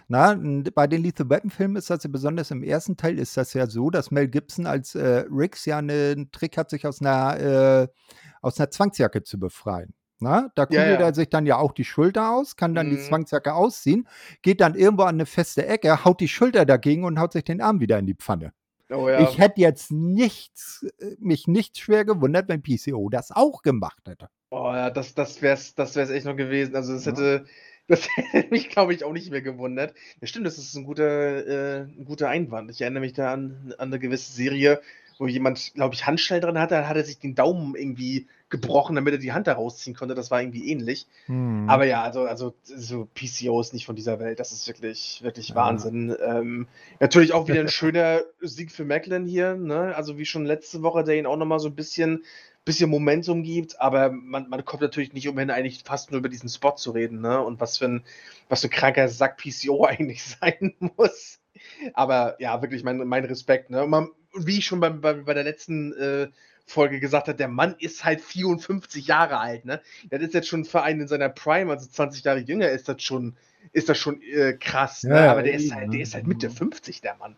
[0.09, 0.39] Na,
[0.75, 3.67] bei den Lethal Weapon Filmen ist das ja besonders im ersten Teil ist das ja
[3.67, 7.89] so, dass Mel Gibson als äh, Riggs ja einen Trick hat, sich aus einer, äh,
[8.43, 9.93] aus einer Zwangsjacke zu befreien.
[10.19, 11.01] Na, da kugelt ja, ja.
[11.01, 12.93] er sich dann ja auch die Schulter aus, kann dann mhm.
[12.93, 14.09] die Zwangsjacke ausziehen,
[14.41, 17.61] geht dann irgendwo an eine feste Ecke, haut die Schulter dagegen und haut sich den
[17.61, 18.53] Arm wieder in die Pfanne.
[18.91, 19.21] Oh, ja.
[19.21, 24.29] Ich hätte jetzt nichts, äh, mich nicht schwer gewundert, wenn PCO das auch gemacht hätte.
[24.51, 26.77] Oh ja, das, das wäre es das wär's echt noch gewesen.
[26.77, 27.47] Also es hätte,
[27.89, 29.95] das hätte mich, glaube ich, auch nicht mehr gewundert.
[30.21, 32.71] Ja, stimmt, das ist ein guter, äh, ein guter Einwand.
[32.71, 34.81] Ich erinnere mich da an, an eine gewisse Serie,
[35.19, 38.95] wo jemand, glaube ich, Handschellen drin hatte, dann hat er sich den Daumen irgendwie gebrochen,
[38.95, 40.15] damit er die Hand da rausziehen konnte.
[40.15, 41.07] Das war irgendwie ähnlich.
[41.27, 41.69] Hm.
[41.69, 44.39] Aber ja, also, also so PCO ist nicht von dieser Welt.
[44.39, 45.55] Das ist wirklich, wirklich ja.
[45.57, 46.17] Wahnsinn.
[46.25, 46.69] Ähm,
[47.01, 49.55] natürlich auch wieder ein schöner Sieg für Macklin hier.
[49.55, 49.95] Ne?
[49.97, 52.25] Also wie schon letzte Woche, der ihn auch nochmal so ein bisschen
[52.67, 56.49] bisschen Momentum gibt, aber man, man kommt natürlich nicht umhin, eigentlich fast nur über diesen
[56.49, 57.41] Spot zu reden, ne?
[57.41, 58.05] Und was für ein,
[58.49, 61.39] was für ein kranker Sack PCO eigentlich sein muss.
[61.95, 63.87] Aber ja, wirklich mein, mein Respekt, ne?
[63.87, 66.29] Man, wie ich schon bei, bei, bei der letzten äh,
[66.67, 69.81] Folge gesagt habe, der Mann ist halt 54 Jahre alt, ne?
[70.11, 73.03] Das ist jetzt schon ein Verein in seiner Prime, also 20 Jahre jünger ist das
[73.03, 73.37] schon,
[73.73, 75.14] ist das schon äh, krass, ne?
[75.14, 77.37] Ja, Aber der ist halt, der ist halt Mitte 50, der Mann.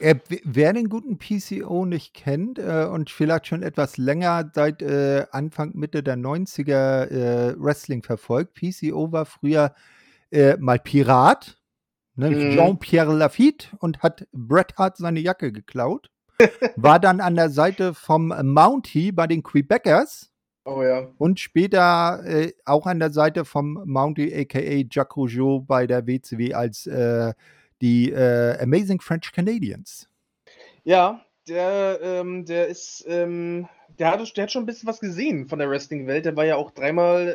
[0.00, 0.14] Äh,
[0.44, 5.72] wer den guten PCO nicht kennt äh, und vielleicht schon etwas länger seit äh, Anfang,
[5.74, 9.74] Mitte der 90er äh, Wrestling verfolgt, PCO war früher
[10.30, 11.58] äh, mal Pirat,
[12.14, 12.50] ne, mhm.
[12.52, 16.10] Jean-Pierre Lafitte und hat Bret Hart seine Jacke geklaut.
[16.76, 20.30] War dann an der Seite vom Mountie bei den Quebecers.
[20.64, 21.08] Oh ja.
[21.18, 26.52] Und später äh, auch an der Seite vom Mountie, aka Jacques Rougeau bei der WCW
[26.52, 26.88] als
[27.80, 30.08] die äh, Amazing French Canadians.
[30.84, 33.68] Ja, der, ähm, der ist, ähm,
[33.98, 36.24] der, hat, der hat schon ein bisschen was gesehen von der Wrestling-Welt.
[36.24, 37.28] Der war ja auch dreimal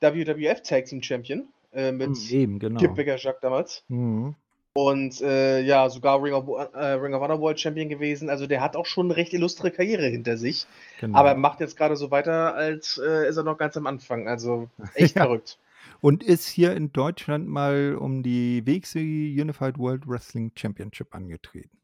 [0.00, 2.80] äh, WWF Tag Team Champion äh, mit hm, Eben, genau.
[2.80, 3.84] Kip Becker Jacques damals.
[3.88, 4.34] Mhm.
[4.76, 8.28] Und äh, ja, sogar Ring of, äh, Ring of Honor World Champion gewesen.
[8.28, 10.66] Also der hat auch schon eine recht illustre Karriere hinter sich.
[11.00, 11.16] Genau.
[11.16, 14.26] Aber macht jetzt gerade so weiter, als äh, ist er noch ganz am Anfang.
[14.26, 15.22] Also echt ja.
[15.22, 15.58] verrückt
[16.04, 21.78] und ist hier in Deutschland mal um die WXW Unified World Wrestling Championship angetreten.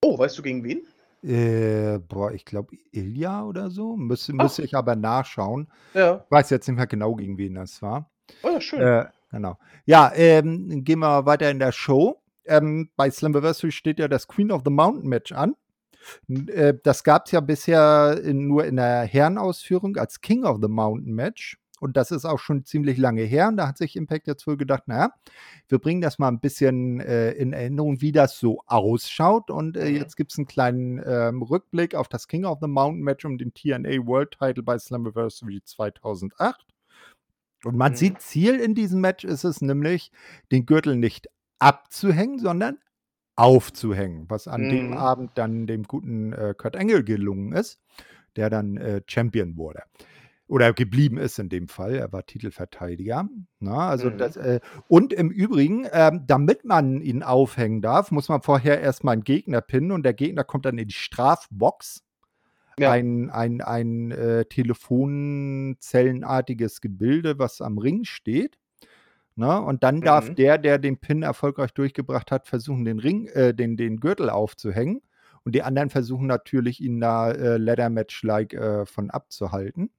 [0.00, 0.82] Oh, weißt du gegen wen?
[1.28, 3.96] Äh, boah, ich glaube Ilja oder so.
[3.96, 5.66] Müsste, müsste ich aber nachschauen.
[5.92, 6.22] Ja.
[6.24, 8.08] Ich weiß jetzt nicht mehr genau, gegen wen das war.
[8.44, 8.80] Oh ja, schön.
[8.80, 9.58] Äh, genau.
[9.86, 12.20] Ja, ähm, gehen wir weiter in der Show.
[12.46, 15.54] Ähm, bei Slammiversary steht ja das Queen of the Mountain Match an.
[16.28, 20.68] Äh, das gab es ja bisher in, nur in der Herrenausführung als King of the
[20.68, 21.58] Mountain Match.
[21.80, 23.48] Und das ist auch schon ziemlich lange her.
[23.48, 25.12] Und da hat sich Impact jetzt wohl gedacht, naja,
[25.68, 29.50] wir bringen das mal ein bisschen äh, in Erinnerung, wie das so ausschaut.
[29.50, 29.96] Und äh, mhm.
[29.96, 33.36] jetzt gibt es einen kleinen ähm, Rückblick auf das King of the Mountain Match um
[33.38, 36.64] den TNA World Title bei Slammiversary 2008.
[37.64, 37.96] Und man mhm.
[37.96, 40.10] sieht, Ziel in diesem Match ist es nämlich,
[40.52, 41.28] den Gürtel nicht
[41.58, 42.78] abzuhängen, sondern
[43.36, 44.70] aufzuhängen, was an mhm.
[44.70, 47.80] dem Abend dann dem guten äh, Kurt Engel gelungen ist,
[48.36, 49.82] der dann äh, Champion wurde
[50.46, 51.94] oder geblieben ist in dem Fall.
[51.94, 53.28] Er war Titelverteidiger.
[53.60, 53.78] Na, ne?
[53.78, 54.18] also mhm.
[54.18, 59.12] das, äh, und im Übrigen, äh, damit man ihn aufhängen darf, muss man vorher erstmal
[59.14, 62.02] einen Gegner pinnen und der Gegner kommt dann in die Strafbox.
[62.76, 62.90] Ja.
[62.90, 68.58] Ein, ein, ein äh, telefonzellenartiges Gebilde, was am Ring steht.
[69.36, 69.60] Ne?
[69.60, 70.34] und dann darf mhm.
[70.36, 75.02] der, der den Pin erfolgreich durchgebracht hat, versuchen, den Ring, äh, den, den Gürtel aufzuhängen.
[75.44, 79.90] Und die anderen versuchen natürlich, ihn da äh, Leather Match-like äh, von abzuhalten.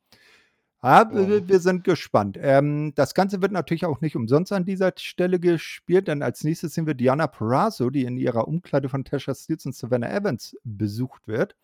[0.85, 2.37] Ja, wir, wir sind gespannt.
[2.39, 6.75] Ähm, das Ganze wird natürlich auch nicht umsonst an dieser Stelle gespielt, denn als nächstes
[6.75, 11.27] sehen wir Diana Perazzo, die in ihrer Umkleide von Tasha Steels und Savannah Evans besucht
[11.27, 11.55] wird.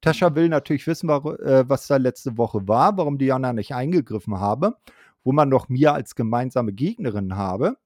[0.00, 4.76] Tasha will natürlich wissen, äh, was da letzte Woche war, warum Diana nicht eingegriffen habe,
[5.24, 7.76] wo man noch Mia als gemeinsame Gegnerin habe.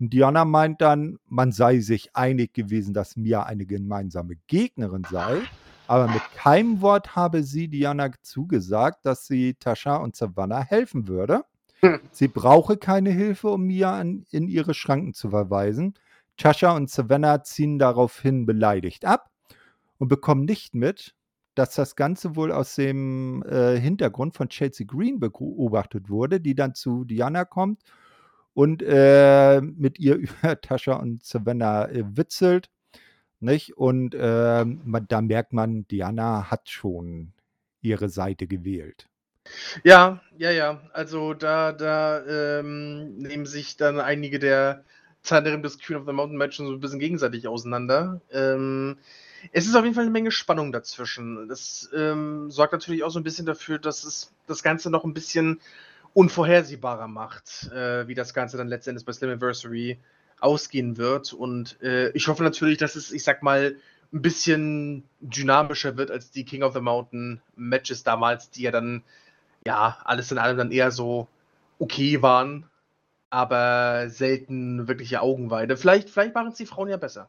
[0.00, 5.42] Und Diana meint dann, man sei sich einig gewesen, dass Mia eine gemeinsame Gegnerin sei.
[5.86, 11.44] Aber mit keinem Wort habe sie Diana zugesagt, dass sie Tascha und Savannah helfen würde.
[11.80, 12.00] Hm.
[12.10, 15.94] Sie brauche keine Hilfe, um Mia an, in ihre Schranken zu verweisen.
[16.36, 19.30] Tascha und Savannah ziehen daraufhin beleidigt ab
[19.98, 21.14] und bekommen nicht mit,
[21.54, 26.74] dass das Ganze wohl aus dem äh, Hintergrund von Chelsea Green beobachtet wurde, die dann
[26.74, 27.82] zu Diana kommt
[28.54, 32.70] und äh, mit ihr über Tascha und Savannah äh, witzelt
[33.44, 33.76] nicht?
[33.76, 37.32] Und äh, man, da merkt man, Diana hat schon
[37.80, 39.08] ihre Seite gewählt.
[39.84, 40.80] Ja, ja, ja.
[40.92, 44.84] Also da, da ähm, nehmen sich dann einige der
[45.22, 48.20] Teilnehmer des Queen of the Mountain Match so ein bisschen gegenseitig auseinander.
[48.32, 48.96] Ähm,
[49.52, 51.48] es ist auf jeden Fall eine Menge Spannung dazwischen.
[51.48, 55.14] Das ähm, sorgt natürlich auch so ein bisschen dafür, dass es das Ganze noch ein
[55.14, 55.60] bisschen
[56.12, 59.98] unvorhersehbarer macht, äh, wie das Ganze dann letztendlich bei Slammiversary
[60.40, 61.32] ausgehen wird.
[61.32, 63.76] Und äh, ich hoffe natürlich, dass es, ich sag mal,
[64.12, 69.02] ein bisschen dynamischer wird als die King of the Mountain Matches damals, die ja dann,
[69.66, 71.26] ja, alles in allem dann eher so
[71.80, 72.66] okay waren,
[73.30, 75.76] aber selten wirkliche Augenweide.
[75.76, 77.28] Vielleicht, vielleicht machen es die Frauen ja besser.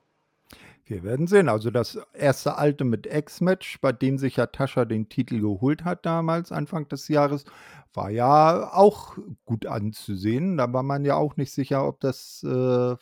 [0.88, 1.50] Wir werden sehen.
[1.50, 6.06] Also das erste alte mit X-Match, bei dem sich ja Tascha den Titel geholt hat
[6.06, 7.46] damals, Anfang des Jahres,
[7.94, 10.58] war ja auch gut anzusehen.
[10.58, 12.96] Da war man ja auch nicht sicher, ob das, äh,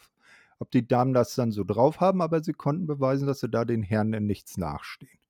[0.60, 3.66] ob die Damen das dann so drauf haben, aber sie konnten beweisen, dass sie da
[3.66, 5.23] den Herren in nichts nachstehen.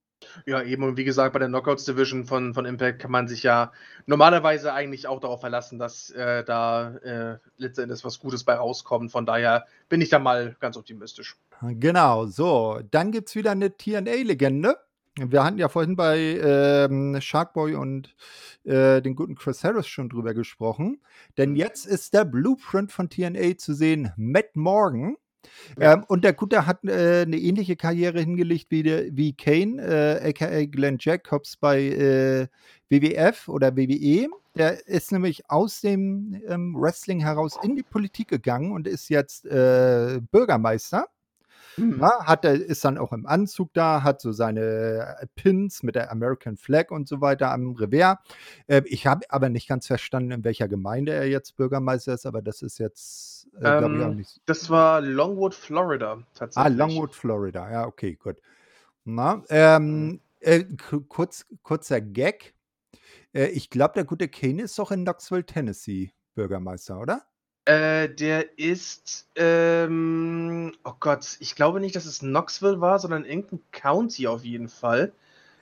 [0.45, 3.43] Ja, eben, und wie gesagt, bei der Knockouts Division von, von Impact kann man sich
[3.43, 3.71] ja
[4.05, 9.11] normalerweise eigentlich auch darauf verlassen, dass äh, da äh, letztendlich was Gutes bei rauskommt.
[9.11, 11.37] Von daher bin ich da mal ganz optimistisch.
[11.61, 12.81] Genau, so.
[12.91, 14.77] Dann gibt es wieder eine TNA-Legende.
[15.15, 18.15] Wir hatten ja vorhin bei ähm, Sharkboy und
[18.63, 21.01] äh, den guten Chris Harris schon drüber gesprochen.
[21.37, 21.57] Denn mhm.
[21.57, 25.15] jetzt ist der Blueprint von TNA zu sehen, Matt Morgan.
[25.79, 25.93] Ja.
[25.93, 30.29] Ähm, und der Gute hat äh, eine ähnliche Karriere hingelegt wie, der, wie Kane, äh,
[30.29, 32.47] aka Glenn Jacobs bei äh,
[32.89, 34.27] WWF oder WWE.
[34.55, 39.45] Der ist nämlich aus dem ähm, Wrestling heraus in die Politik gegangen und ist jetzt
[39.45, 41.07] äh, Bürgermeister.
[41.77, 41.97] Mhm.
[41.99, 45.95] Na, hat er, ist dann auch im Anzug da, hat so seine äh, Pins mit
[45.95, 48.17] der American Flag und so weiter am Revers.
[48.67, 52.41] Äh, ich habe aber nicht ganz verstanden, in welcher Gemeinde er jetzt Bürgermeister ist, aber
[52.41, 54.41] das ist jetzt, äh, ähm, ich, auch nicht.
[54.45, 56.73] Das war Longwood, Florida, ah, tatsächlich.
[56.73, 58.37] Ah, Longwood, Florida, ja, okay, gut.
[59.05, 60.21] Na, ähm, mhm.
[60.39, 60.63] äh,
[61.09, 62.53] kurz, kurzer Gag.
[63.33, 67.23] Äh, ich glaube, der gute Kane ist doch in Knoxville, Tennessee Bürgermeister, oder?
[67.65, 73.61] Äh, der ist, ähm, oh Gott, ich glaube nicht, dass es Knoxville war, sondern irgendein
[73.71, 75.13] County auf jeden Fall.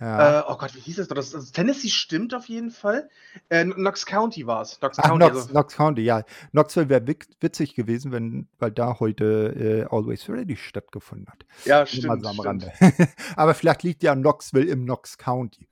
[0.02, 0.40] Ja.
[0.40, 1.16] Äh, oh Gott, wie hieß doch?
[1.16, 3.08] Das, also Tennessee stimmt auf jeden Fall.
[3.50, 4.80] Äh, Knox County war es.
[4.80, 5.26] Knox Ach, County.
[5.26, 5.50] Knox, also.
[5.50, 6.24] Knox County, ja.
[6.50, 7.06] Knoxville wäre
[7.40, 11.46] witzig gewesen, wenn, weil da heute äh, Always Ready stattgefunden hat.
[11.66, 12.26] Ja, stimmt.
[12.26, 12.66] stimmt.
[13.36, 15.68] Aber vielleicht liegt ja Knoxville im Knox County.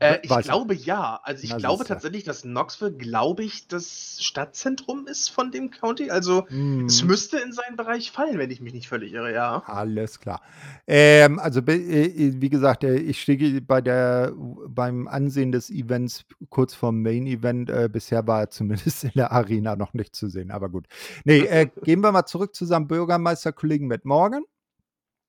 [0.00, 1.20] Äh, ich glaube ja.
[1.22, 6.10] Also ich Na, glaube tatsächlich, dass Knoxville, glaube ich, das Stadtzentrum ist von dem County.
[6.10, 6.86] Also mm.
[6.86, 9.62] es müsste in seinen Bereich fallen, wenn ich mich nicht völlig irre, ja.
[9.66, 10.40] Alles klar.
[10.86, 14.32] Ähm, also äh, wie gesagt, äh, ich stehe bei der
[14.68, 17.68] beim Ansehen des Events kurz vorm Main Event.
[17.68, 20.86] Äh, bisher war er zumindest in der Arena noch nicht zu sehen, aber gut.
[21.24, 24.44] Nee, äh, gehen wir mal zurück zu seinem Bürgermeisterkollegen Matt Morgan.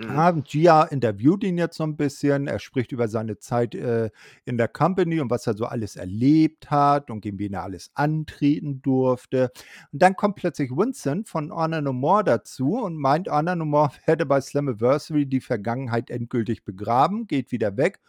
[0.02, 0.16] Mhm.
[0.16, 2.48] Ja, Gia interviewt ihn jetzt so ein bisschen.
[2.48, 4.10] Er spricht über seine Zeit äh,
[4.46, 7.92] in der Company und was er so alles erlebt hat und gegen wen er alles
[7.94, 9.52] antreten durfte.
[9.92, 13.92] Und dann kommt plötzlich Vincent von Honor No More dazu und meint, Honor No More
[14.04, 18.00] hätte bei Slammiversary die Vergangenheit endgültig begraben, geht wieder weg.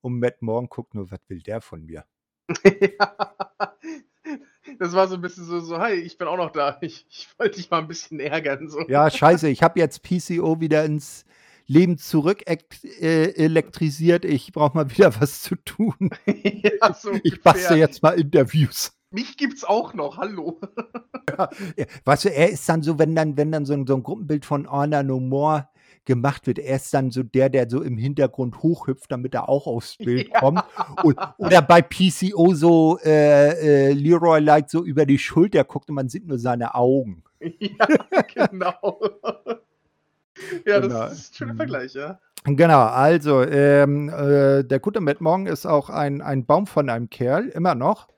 [0.00, 2.04] Und Matt Morgan guckt nur, was will der von mir?
[4.78, 6.78] Das war so ein bisschen so, so hi, ich bin auch noch da.
[6.82, 8.68] Ich, ich wollte dich mal ein bisschen ärgern.
[8.68, 8.80] So.
[8.88, 11.24] Ja, scheiße, ich habe jetzt PCO wieder ins
[11.72, 14.24] Leben zurück äh, elektrisiert.
[14.24, 16.10] Ich brauche mal wieder was zu tun.
[16.26, 18.92] ja, so ich bastel jetzt mal Interviews.
[19.10, 20.60] Mich gibt's auch noch, hallo.
[21.38, 21.48] ja,
[22.04, 24.44] weißt du, er ist dann so, wenn dann, wenn dann so ein, so ein Gruppenbild
[24.44, 25.68] von Honor No More
[26.04, 29.66] gemacht wird, er ist dann so der, der so im Hintergrund hochhüpft, damit er auch
[29.66, 30.40] aufs Bild ja.
[30.40, 30.64] kommt.
[31.02, 35.94] Und, oder bei PCO so äh, äh, Leroy like so über die Schulter guckt und
[35.94, 37.22] man sieht nur seine Augen.
[37.40, 37.86] Ja,
[38.34, 39.00] genau.
[40.66, 41.06] Ja, das genau.
[41.06, 41.56] ist ein schöner mhm.
[41.56, 42.18] Vergleich, ja.
[42.44, 47.08] Genau, also ähm, äh, der gute Matt Morgan ist auch ein, ein Baum von einem
[47.08, 48.08] Kerl, immer noch.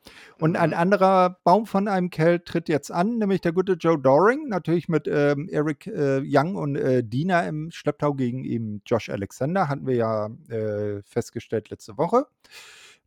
[0.40, 0.76] Und ein mhm.
[0.76, 5.06] anderer Baum von einem Kerl tritt jetzt an, nämlich der gute Joe Doring, natürlich mit
[5.08, 9.96] ähm, Eric äh, Young und äh, Dina im Schlepptau gegen eben Josh Alexander, hatten wir
[9.96, 12.26] ja äh, festgestellt letzte Woche.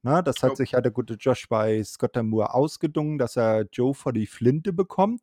[0.03, 3.95] Na, das hat sich ja der gute Josh bei Scott Moore ausgedungen, dass er Joe
[3.95, 5.21] vor die Flinte bekommt.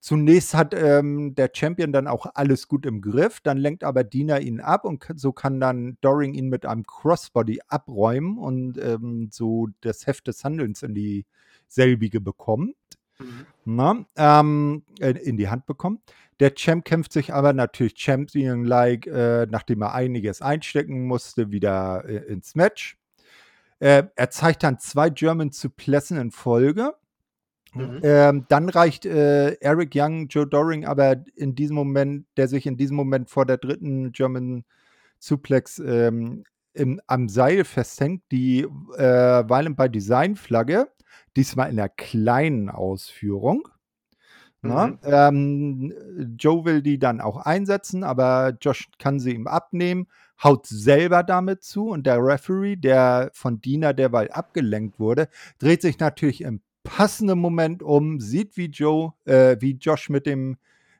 [0.00, 4.38] Zunächst hat ähm, der Champion dann auch alles gut im Griff, dann lenkt aber Dina
[4.38, 9.68] ihn ab und so kann dann Doring ihn mit einem Crossbody abräumen und ähm, so
[9.80, 11.26] das Heft des Handelns in die
[11.66, 12.76] selbige bekommt.
[13.18, 13.46] Mhm.
[13.64, 16.00] Na, ähm, äh, in die Hand bekommt.
[16.40, 22.32] Der Champ kämpft sich aber natürlich Champion-like, äh, nachdem er einiges einstecken musste, wieder äh,
[22.32, 22.96] ins Match.
[23.80, 26.94] Äh, er zeigt dann zwei German Suplessen in Folge.
[27.74, 28.00] Mhm.
[28.02, 32.76] Ähm, dann reicht äh, Eric Young, Joe Doring aber in diesem Moment, der sich in
[32.76, 34.64] diesem Moment vor der dritten German
[35.18, 38.60] Suplex ähm, im, am Seil festhängt, die
[38.96, 40.88] äh, Violent by Design Flagge,
[41.36, 43.68] diesmal in der kleinen Ausführung.
[44.62, 44.98] Mhm.
[45.04, 45.92] Ähm,
[46.38, 50.08] Joe will die dann auch einsetzen, aber Josh kann sie ihm abnehmen,
[50.42, 55.98] haut selber damit zu und der Referee, der von Dina derweil abgelenkt wurde, dreht sich
[55.98, 60.56] natürlich im passenden Moment um, sieht, wie Joe, äh, wie Josh mit dem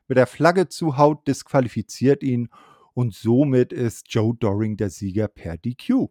[0.07, 2.49] mit der Flagge zuhaut, disqualifiziert ihn
[2.93, 6.07] und somit ist Joe Doring der Sieger per DQ.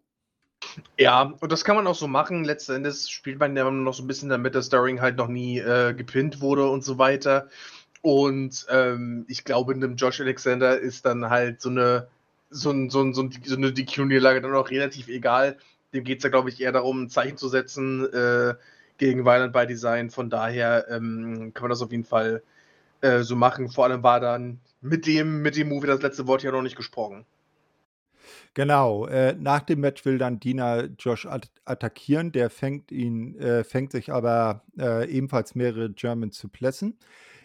[0.97, 2.45] Ja, und das kann man auch so machen.
[2.45, 5.59] Letzten Endes spielt man ja noch so ein bisschen damit, dass Doring halt noch nie
[5.59, 7.49] äh, gepinnt wurde und so weiter.
[8.01, 12.07] Und ähm, ich glaube, einem Josh Alexander ist dann halt so eine
[12.49, 15.57] so, ein, so, ein, so, so eine DQ-Niederlage dann auch relativ egal.
[15.93, 18.55] Dem geht es ja, glaube ich, eher darum, ein Zeichen zu setzen, äh,
[18.99, 20.11] gegen Violent by Design.
[20.11, 22.43] Von daher ähm, kann man das auf jeden Fall
[23.01, 23.69] äh, so machen.
[23.69, 26.75] Vor allem war dann mit dem, mit dem Movie das letzte Wort ja noch nicht
[26.75, 27.25] gesprochen.
[28.53, 33.63] Genau, äh, nach dem Match will dann Dina Josh at attackieren, der fängt ihn, äh,
[33.63, 36.97] fängt sich aber äh, ebenfalls mehrere German zu plessen.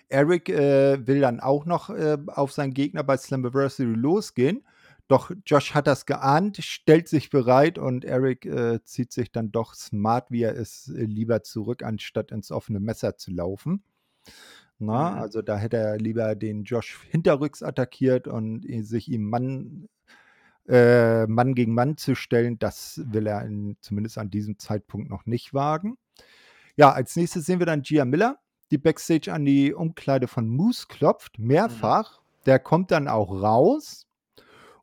[0.09, 4.63] Eric äh, will dann auch noch äh, auf seinen Gegner bei Slammiversary losgehen
[5.09, 9.75] doch Josh hat das geahnt, stellt sich bereit und Eric äh, zieht sich dann doch
[9.75, 13.83] smart, wie er ist, äh, lieber zurück, anstatt ins offene Messer zu laufen.
[14.79, 15.19] Na, mhm.
[15.19, 19.89] also da hätte er lieber den Josh hinterrücks attackiert und sich ihm Mann,
[20.67, 22.59] äh, Mann gegen Mann zu stellen.
[22.59, 25.99] Das will er in, zumindest an diesem Zeitpunkt noch nicht wagen.
[26.77, 28.41] Ja, als nächstes sehen wir dann Gia Miller,
[28.71, 31.47] die Backstage an die Umkleide von Moose klopft, mhm.
[31.49, 32.21] mehrfach.
[32.21, 32.25] Mhm.
[32.47, 34.07] Der kommt dann auch raus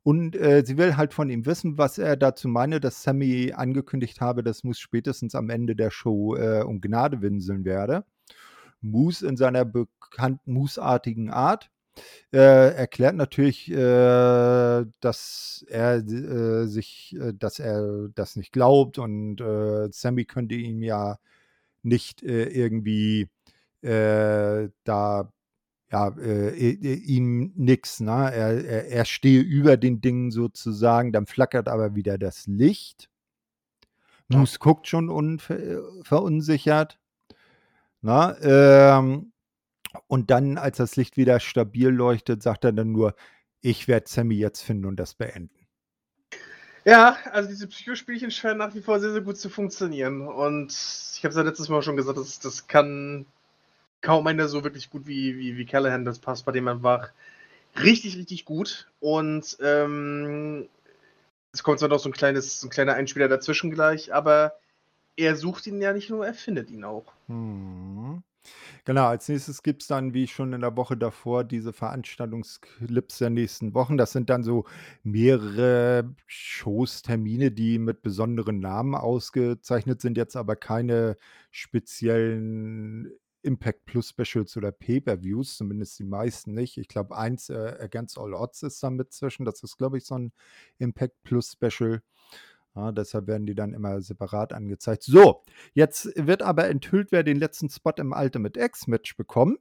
[0.04, 4.20] und äh, sie will halt von ihm wissen, was er dazu meine, dass Sammy angekündigt
[4.22, 8.04] habe, dass Moose spätestens am Ende der Show äh, um Gnade winseln werde.
[8.82, 11.70] Moose in seiner bekannten Moose-artigen Art
[12.34, 19.38] äh, erklärt natürlich, äh, dass er äh, sich, äh, dass er das nicht glaubt und
[19.94, 21.18] Sammy könnte ihm ja
[21.84, 23.28] nicht irgendwie
[23.84, 24.70] da
[25.92, 28.32] ja, äh, ihm nix, ne?
[28.34, 33.10] Er, er, er stehe über den Dingen sozusagen, dann flackert aber wieder das Licht.
[34.30, 34.38] Ja.
[34.40, 36.98] Moose guckt schon unverunsichert.
[38.02, 39.34] Na, ähm,
[40.08, 43.14] und dann, als das Licht wieder stabil leuchtet, sagt er dann nur,
[43.60, 45.68] ich werde Sammy jetzt finden und das beenden.
[46.86, 50.28] Ja, also diese Psychospielchen scheinen nach wie vor sehr, sehr gut zu funktionieren.
[50.28, 53.28] Und ich habe es ja letztes Mal schon gesagt, das, das kann
[54.02, 56.06] kaum einer so wirklich gut wie, wie, wie Callahan.
[56.06, 57.12] Das passt bei dem einfach
[57.82, 58.88] richtig, richtig gut.
[59.00, 60.68] Und ähm,
[61.54, 64.54] es kommt zwar noch so ein kleines, ein kleiner Einspieler dazwischen gleich, aber
[65.18, 67.14] er sucht ihn ja nicht nur, er findet ihn auch.
[67.28, 68.24] Hm.
[68.86, 73.30] Genau, als nächstes gibt es dann, wie schon in der Woche davor, diese Veranstaltungsclips der
[73.30, 73.98] nächsten Wochen.
[73.98, 74.66] Das sind dann so
[75.04, 81.18] mehrere Shows, Termine, die mit besonderen Namen ausgezeichnet sind, jetzt aber keine
[81.52, 83.12] speziellen
[83.44, 86.78] Impact Plus Specials oder Pay-Per-Views, zumindest die meisten nicht.
[86.78, 89.46] Ich glaube, eins äh, Against All Odds ist dann mit zwischen.
[89.46, 90.32] Das ist, glaube ich, so ein
[90.78, 92.02] Impact Plus Special.
[92.76, 95.04] Ja, deshalb werden die dann immer separat angezeigt.
[95.04, 99.60] So, jetzt wird aber enthüllt, wer den letzten Spot im Ultimate X-Match bekommt.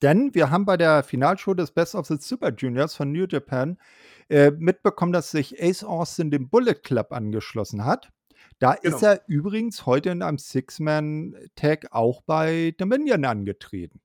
[0.00, 3.78] Denn wir haben bei der Finalshow des Best of the Super Juniors von New Japan
[4.28, 8.10] äh, mitbekommen, dass sich Ace Austin dem Bullet Club angeschlossen hat.
[8.62, 8.96] Da genau.
[8.96, 14.00] ist er übrigens heute in einem Six-Man-Tag auch bei Dominion angetreten.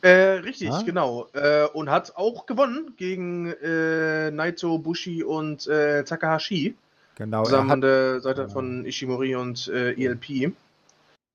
[0.00, 0.80] Äh, richtig, ja?
[0.80, 1.26] genau.
[1.34, 6.74] Äh, und hat auch gewonnen gegen äh, Naito, Bushi und äh, Takahashi.
[7.16, 7.44] Genau.
[7.44, 10.54] Zusammen an der Seite von Ishimori und äh, ELP.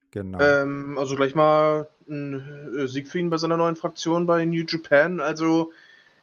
[0.09, 0.39] Genau.
[0.39, 5.19] Ähm, also gleich mal ein Sieg für ihn bei seiner neuen Fraktion bei New Japan.
[5.19, 5.73] Also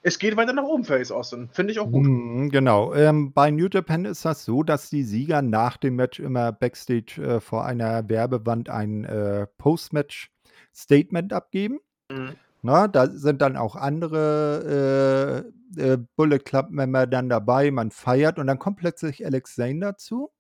[0.03, 1.49] es geht weiter nach oben für Ace Austin.
[1.53, 2.05] Finde ich auch gut.
[2.05, 2.93] Mhm, genau.
[2.93, 7.23] Ähm, bei New Japan ist das so, dass die Sieger nach dem Match immer backstage
[7.23, 11.79] äh, vor einer Werbewand ein äh, Post-Match-Statement abgeben.
[12.11, 12.33] Mhm.
[12.63, 15.45] Na, da sind dann auch andere
[15.77, 17.71] äh, äh, Bullet Club-Member dann dabei.
[17.71, 20.31] Man feiert und dann kommt plötzlich Alex Zane dazu,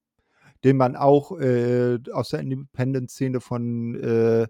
[0.64, 4.46] den man auch äh, aus der Independent-Szene von äh,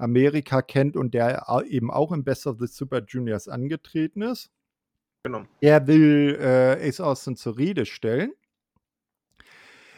[0.00, 4.50] Amerika kennt und der eben auch im Best of the Super Juniors angetreten ist.
[5.22, 5.44] Genau.
[5.60, 8.32] Er will äh, Ace Austin zur Rede stellen.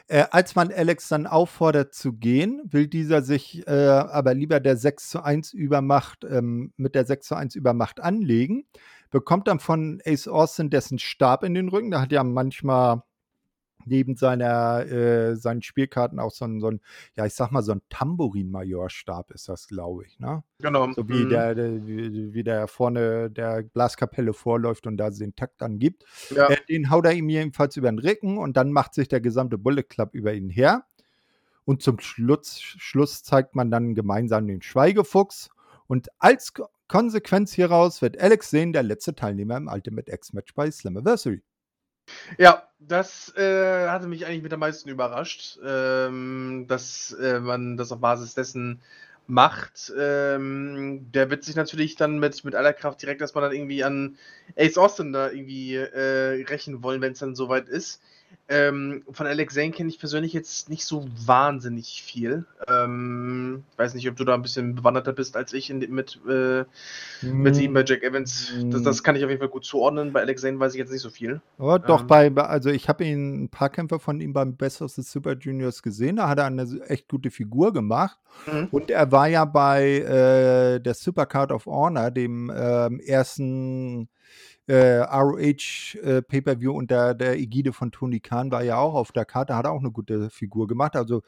[0.08, 4.76] Äh, als man Alex dann auffordert zu gehen, will dieser sich äh, aber lieber der
[4.76, 8.66] 6 zu 1 Übermacht, ähm, mit der 6 zu 1 Übermacht anlegen,
[9.10, 11.92] bekommt dann von Ace Austin dessen Stab in den Rücken.
[11.92, 13.02] Da hat ja manchmal
[13.84, 16.80] neben seiner, äh, seinen Spielkarten auch so ein, so ein,
[17.16, 20.42] ja, ich sag mal, so ein Tambourin-Majorstab ist das, glaube ich, ne?
[20.60, 20.92] Genau.
[20.92, 21.28] So wie, Mhm.
[21.30, 26.04] der, der, wie, der vorne der Blaskapelle vorläuft und da den Takt angibt.
[26.34, 26.48] Ja.
[26.50, 29.58] Äh, den haut er ihm jedenfalls über den Rücken und dann macht sich der gesamte
[29.58, 30.84] Bullet Club über ihn her.
[31.64, 35.50] Und zum Schluss, Schluss zeigt man dann gemeinsam den Schweigefuchs.
[35.86, 40.70] Und als Ko- Konsequenz hieraus wird Alex Zane der letzte Teilnehmer im Ultimate X-Match bei
[40.70, 41.42] Slammiversary.
[42.38, 47.92] Ja, das äh, hatte mich eigentlich mit am meisten überrascht, ähm, dass äh, man das
[47.92, 48.80] auf Basis dessen
[49.26, 49.92] macht.
[49.98, 54.16] Ähm, der wird sich natürlich dann mit, mit aller Kraft direkt erstmal dann irgendwie an
[54.56, 58.02] Ace Austin da irgendwie äh, rächen wollen, wenn es dann soweit ist.
[58.48, 62.44] Ähm, von Alex Zane kenne ich persönlich jetzt nicht so wahnsinnig viel.
[62.68, 66.20] Ähm, ich weiß nicht, ob du da ein bisschen bewanderter bist als ich in, mit,
[66.28, 66.64] äh,
[67.22, 68.52] mit ihm bei Jack Evans.
[68.66, 70.12] Das, das kann ich auf jeden Fall gut zuordnen.
[70.12, 71.40] Bei Alex Zane weiß ich jetzt nicht so viel.
[71.58, 72.06] Doch, Ähm.
[72.06, 75.02] bei, bei- also ich habe ihn ein paar Kämpfe von ihm beim Best of the
[75.02, 76.16] Super Juniors gesehen.
[76.16, 78.18] Da hat er eine echt gute Figur gemacht.
[78.50, 78.68] Mhm.
[78.70, 84.08] Und er war ja bei äh, der Supercard of Honor, dem ähm, ersten
[84.72, 89.26] äh, ROH äh, Pay-Per-View unter der Ägide von Tony Khan, war ja auch auf der
[89.26, 90.96] Karte, hat auch eine gute Figur gemacht.
[90.96, 91.22] Also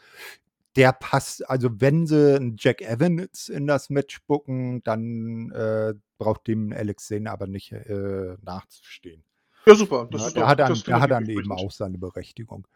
[0.76, 6.46] der passt, also wenn sie einen Jack Evans in das Match bucken, dann äh, braucht
[6.46, 9.22] dem Alex Zane aber nicht äh, nachzustehen.
[9.66, 10.08] Ja, super.
[10.10, 12.66] Das Ja, ist der doch, hat dann, der hat dann eben auch seine Berechtigung.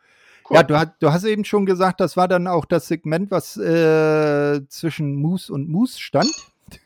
[0.48, 0.56] Cool.
[0.56, 3.56] Ja, du, hast, du hast eben schon gesagt, das war dann auch das Segment, was
[3.56, 6.30] äh, zwischen Moose und Moose stand.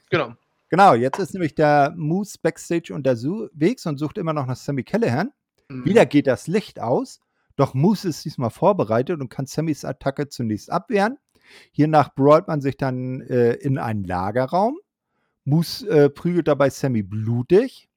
[0.09, 0.35] Genau.
[0.73, 5.31] Genau, jetzt ist nämlich der Moose Backstage unterwegs und sucht immer noch nach Sammy Callahan.
[5.69, 5.85] Mhm.
[5.85, 7.21] Wieder geht das Licht aus,
[7.57, 11.19] doch Moose ist diesmal vorbereitet und kann Sammys Attacke zunächst abwehren.
[11.73, 14.79] Hiernach brawlt man sich dann äh, in einen Lagerraum.
[15.45, 17.91] Moose äh, prügelt dabei Sammy blutig.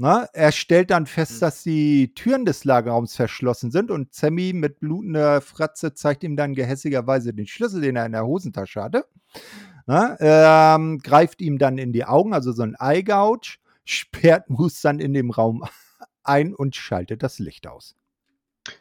[0.00, 1.40] Na, er stellt dann fest, Mhm.
[1.40, 6.54] dass die Türen des Lagerraums verschlossen sind und Sammy mit blutender Fratze zeigt ihm dann
[6.54, 9.06] gehässigerweise den Schlüssel, den er in der Hosentasche hatte.
[9.86, 10.16] Na,
[10.76, 15.14] ähm, greift ihm dann in die Augen, also so ein Eye-Gouge, sperrt Moose dann in
[15.14, 15.64] dem Raum
[16.22, 17.96] ein und schaltet das Licht aus.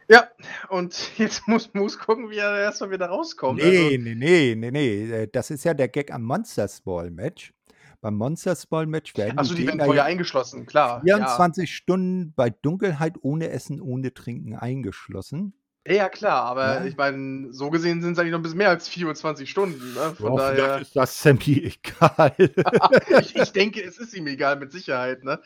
[0.10, 0.28] Ja,
[0.70, 3.60] und jetzt muss Moose gucken, wie er erstmal wieder rauskommt.
[3.64, 5.12] Nee, Also, nee, nee, nee, nee.
[5.12, 7.54] äh, Das ist ja der Gag am Monsters Ball Match.
[8.02, 11.02] Beim Monsters Ball Match werden achso, die werden Gegner vorher ja eingeschlossen, klar.
[11.06, 11.18] Ja.
[11.18, 15.54] 24 Stunden bei Dunkelheit ohne Essen, ohne Trinken eingeschlossen.
[15.88, 16.86] ja, klar, aber Ja.
[16.86, 19.94] ich meine, so gesehen sind es eigentlich noch ein bisschen mehr als 24 Stunden.
[19.94, 20.14] Ne?
[20.16, 22.36] Von Ja, daher, ist das Sammy egal.
[23.22, 25.24] ich, ich denke, es ist ihm egal, mit Sicherheit.
[25.24, 25.40] Ne?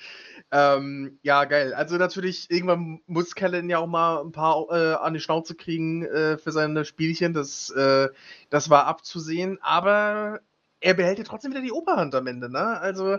[0.52, 1.74] Ähm, ja, geil.
[1.74, 6.04] Also natürlich, irgendwann muss Kellen ja auch mal ein paar äh, an die Schnauze kriegen
[6.06, 7.34] äh, für seine Spielchen.
[7.34, 8.10] Das, äh,
[8.49, 10.41] das war abzusehen, aber
[10.82, 12.49] er behält ja trotzdem wieder die Oberhand am Ende.
[12.49, 12.59] Ne?
[12.59, 13.17] Also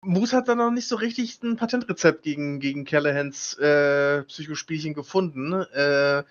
[0.00, 5.52] Moose hat da noch nicht so richtig ein Patentrezept gegen, gegen Callahans äh, Psychospielchen gefunden.
[5.52, 6.24] Äh,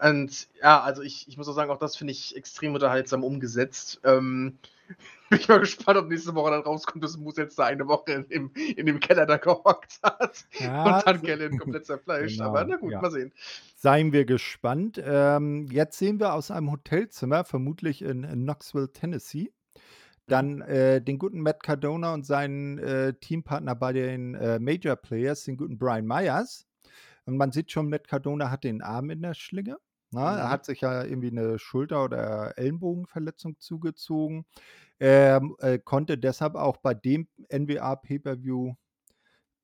[0.00, 4.00] und ja, also ich, ich muss auch sagen, auch das finde ich extrem unterhaltsam umgesetzt.
[4.04, 4.58] Ähm,
[5.30, 8.12] bin ich mal gespannt, ob nächste Woche dann rauskommt, dass Moose jetzt da eine Woche
[8.12, 12.38] in dem, in dem Keller da gehockt hat Ja, und dann Callahan komplett zerfleischt.
[12.38, 13.00] Genau, Aber na gut, ja.
[13.00, 13.32] mal sehen.
[13.74, 15.00] Seien wir gespannt.
[15.04, 19.52] Ähm, jetzt sehen wir aus einem Hotelzimmer, vermutlich in, in Knoxville, Tennessee,
[20.28, 25.44] dann äh, den guten Matt Cardona und seinen äh, Teampartner bei den äh, Major Players,
[25.44, 26.66] den guten Brian Myers.
[27.26, 29.78] Und man sieht schon, Matt Cardona hat den Arm in der Schlinge.
[30.10, 30.50] Na, Er Mhm.
[30.50, 34.46] hat sich ja irgendwie eine Schulter- oder Ellenbogenverletzung zugezogen.
[34.98, 38.74] Er äh, konnte deshalb auch bei dem NWA Pay-Per-View,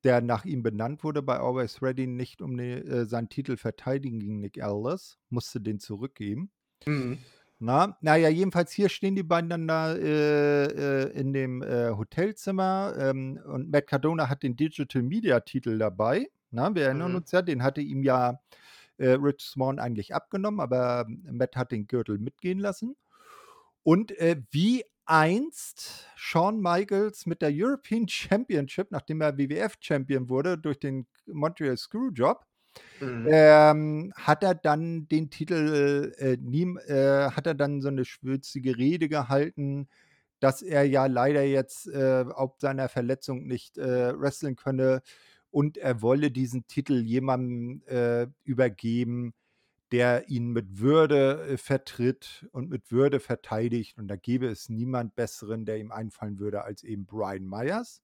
[0.03, 4.19] der nach ihm benannt wurde, bei Always Ready, nicht um ne, äh, seinen Titel verteidigen
[4.19, 6.51] gegen Nick Aldis, musste den zurückgeben.
[6.85, 7.17] Mhm.
[7.59, 12.93] Na, naja, jedenfalls hier stehen die beiden dann da äh, äh, in dem äh, Hotelzimmer
[12.97, 16.29] ähm, und Matt Cardona hat den Digital Media Titel dabei.
[16.51, 17.17] Na, wir erinnern Mhm.
[17.17, 18.41] uns ja, den hatte ihm ja
[18.97, 22.95] äh, Rich Swan eigentlich abgenommen, aber Matt hat den Gürtel mitgehen lassen.
[23.83, 30.79] Und äh, wie einst Shawn Michaels mit der European Championship, nachdem er WWF-Champion wurde, durch
[30.79, 32.45] den Montreal Screwjob,
[32.99, 33.27] Mhm.
[33.29, 38.77] ähm, hat er dann den Titel, äh, nie, äh, hat er dann so eine schwülzige
[38.77, 39.87] Rede gehalten,
[40.39, 45.01] dass er ja leider jetzt äh, ob seiner Verletzung nicht äh, wresteln könne
[45.49, 49.33] und er wolle diesen Titel jemandem äh, übergeben,
[49.91, 53.97] der ihn mit Würde äh, vertritt und mit Würde verteidigt.
[53.97, 58.01] Und da gäbe es niemand Besseren, der ihm einfallen würde, als eben Brian Myers.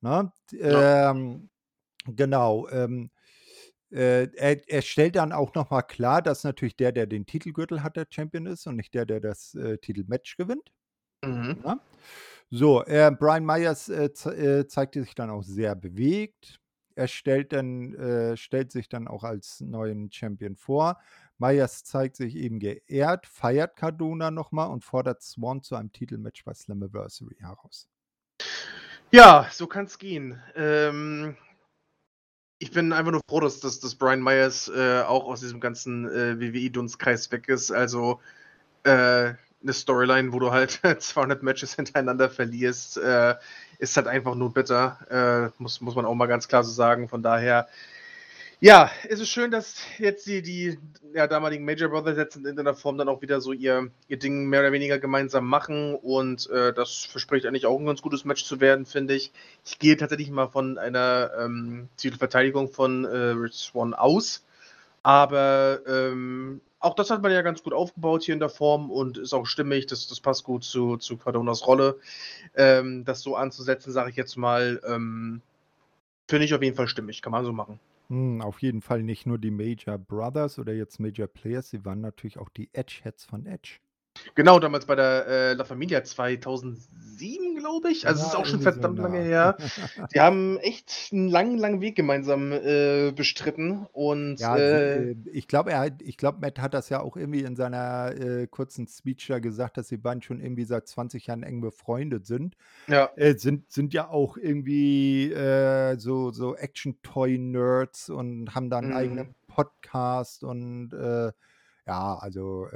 [0.00, 0.32] Ne?
[0.52, 1.10] Ja.
[1.10, 1.50] Ähm,
[2.06, 2.68] genau.
[2.70, 3.10] Ähm,
[3.92, 7.96] äh, er, er stellt dann auch nochmal klar, dass natürlich der, der den Titelgürtel hat,
[7.96, 10.72] der Champion ist und nicht der, der das äh, Titelmatch gewinnt.
[11.24, 11.58] Mhm.
[11.64, 11.78] Ja?
[12.50, 16.58] So, äh, Brian Myers äh, ze äh, zeigte sich dann auch sehr bewegt.
[16.94, 20.98] Er stellt, dann, äh, stellt sich dann auch als neuen Champion vor.
[21.38, 26.52] Myers zeigt sich eben geehrt, feiert Cardona nochmal und fordert Swan zu einem Titelmatch bei
[26.52, 27.88] Slammiversary heraus.
[29.10, 30.40] Ja, so kann es gehen.
[30.54, 31.36] Ähm,
[32.62, 36.08] ich bin einfach nur froh, dass, dass, dass Brian Myers äh, auch aus diesem ganzen
[36.08, 37.72] äh, WWE-Dunstkreis weg ist.
[37.72, 38.20] Also
[38.84, 38.90] äh,
[39.62, 43.34] eine Storyline, wo du halt 200 Matches hintereinander verlierst, äh,
[43.80, 45.50] ist halt einfach nur bitter.
[45.58, 47.08] Äh, muss, muss man auch mal ganz klar so sagen.
[47.08, 47.66] Von daher,
[48.62, 50.78] ja, ist es schön, dass jetzt die, die
[51.12, 54.46] ja, damaligen Major Brothers jetzt in irgendeiner Form dann auch wieder so ihr, ihr Ding
[54.46, 55.96] mehr oder weniger gemeinsam machen.
[55.96, 59.32] Und äh, das verspricht eigentlich auch ein ganz gutes Match zu werden, finde ich.
[59.64, 64.44] Ich gehe tatsächlich mal von einer ähm, Titelverteidigung von äh, Rich Swan aus.
[65.02, 69.18] Aber ähm, auch das hat man ja ganz gut aufgebaut hier in der Form und
[69.18, 69.86] ist auch stimmig.
[69.86, 71.98] Das, das passt gut zu, zu Cardonas Rolle.
[72.54, 75.42] Ähm, das so anzusetzen, sage ich jetzt mal, ähm,
[76.28, 77.22] finde ich auf jeden Fall stimmig.
[77.22, 77.78] Kann man so machen.
[78.08, 82.00] Hm, auf jeden Fall nicht nur die Major Brothers oder jetzt Major Players, sie waren
[82.00, 83.78] natürlich auch die Edge-Heads von Edge.
[84.36, 88.06] Genau, damals bei der äh, La Familia 2007, glaube ich.
[88.06, 89.22] Also, es ist Ja, auch schon irgendwie so verdammt lange nah.
[89.22, 89.58] her.
[90.14, 95.46] Die haben echt einen langen, langen Weg gemeinsam äh, bestritten und Ja, äh, äh, ich
[95.46, 99.38] glaube, er glaube, Matt hat das ja auch irgendwie in seiner, äh, kurzen Speech da
[99.40, 102.56] gesagt, dass sie beiden schon irgendwie seit 20 Jahren eng befreundet sind.
[102.88, 103.12] ja.
[103.14, 105.32] Äh, sind sind ja auch irgendwie,
[105.98, 108.92] so so Action-Toy-Nerds und haben da 'n Mhm.
[108.92, 110.92] eigenen Podcast und,
[111.86, 112.68] ja, also,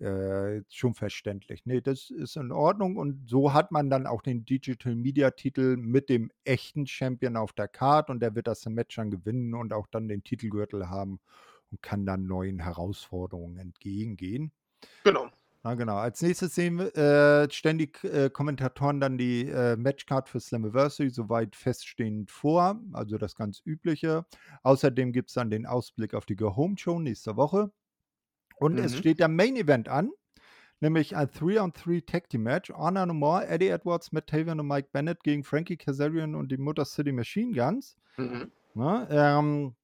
[0.00, 1.66] äh schon verständlich.
[1.66, 6.30] Ne, das ist in Ordnung und so hat man dann auch den Digital-Media-Titel mit dem
[6.44, 10.08] echten Champion auf der Card und der wird das Match dann gewinnen und auch dann
[10.08, 11.20] den Titelgürtel haben
[11.70, 14.52] und kann dann neuen Herausforderungen entgegengehen.
[15.04, 15.28] Genau.
[15.62, 15.96] Na genau.
[15.96, 21.54] Als Nächstes sehen wir, äh, ständig äh, Kommentatoren dann die äh, Matchcard für Slammiversary soweit
[21.54, 24.24] feststehend vor, also das ganz Übliche.
[24.62, 27.70] Außerdem gibt es dann den Ausblick auf die Go Home Show nächste Woche.
[28.60, 28.98] Und es Mhm.
[28.98, 30.10] steht der Main Event an,
[30.80, 32.70] nämlich ein 3-on-3 Tag Team Match.
[32.70, 36.58] Honor No More, Eddie Edwards, Matt Taven und Mike Bennett gegen Frankie Kazarian und die
[36.58, 37.96] Motor City Machine Guns.
[38.16, 38.50] Mhm.
[38.74, 39.74] Ne, ähm,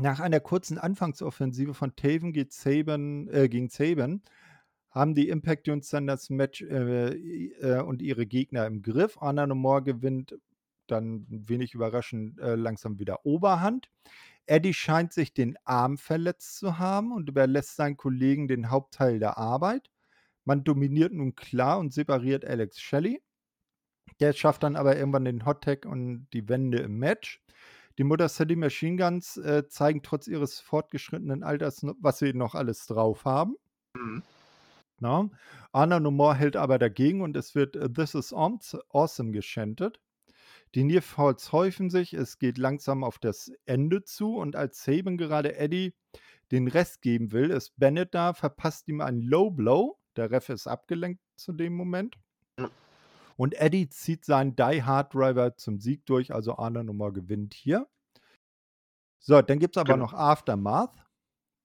[0.00, 4.22] nach einer kurzen Anfangsoffensive von Taven geht Saban, äh, gegen Saban
[4.90, 9.20] haben die Impact Jungs dann das Match äh, äh, und ihre Gegner im Griff.
[9.20, 10.38] Honor No More gewinnt
[10.86, 13.90] dann wenig überraschend äh, langsam wieder Oberhand.
[14.46, 19.38] Eddie scheint sich den Arm verletzt zu haben und überlässt seinen Kollegen den Hauptteil der
[19.38, 19.90] Arbeit.
[20.44, 23.22] Man dominiert nun klar und separiert Alex Shelley.
[24.20, 27.42] Der schafft dann aber irgendwann den Hot Tag und die Wende im Match.
[27.96, 32.86] Die Motor City Machine Guns äh, zeigen trotz ihres fortgeschrittenen Alters, was sie noch alles
[32.86, 33.56] drauf haben.
[33.96, 34.22] Mhm.
[35.00, 35.30] Na?
[35.72, 40.00] Anna No More hält aber dagegen und es wird äh, This is Awesome geschantet.
[40.74, 45.56] Die Nearfalls häufen sich, es geht langsam auf das Ende zu und als Saban gerade
[45.56, 45.94] Eddie
[46.50, 49.98] den Rest geben will, ist Bennett da, verpasst ihm einen Low Blow.
[50.16, 52.16] Der Ref ist abgelenkt zu dem Moment.
[53.36, 57.88] Und Eddie zieht seinen Die Hard Driver zum Sieg durch, also Anna Nummer gewinnt hier.
[59.20, 60.06] So, dann gibt es aber Genau.
[60.06, 60.94] noch Aftermath.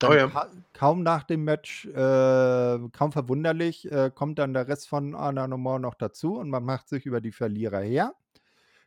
[0.03, 0.27] Oh ja.
[0.27, 5.48] ka kaum nach dem Match, äh, kaum verwunderlich, äh, kommt dann der Rest von Anna
[5.48, 8.15] Nummer noch dazu und man macht sich über die Verlierer her.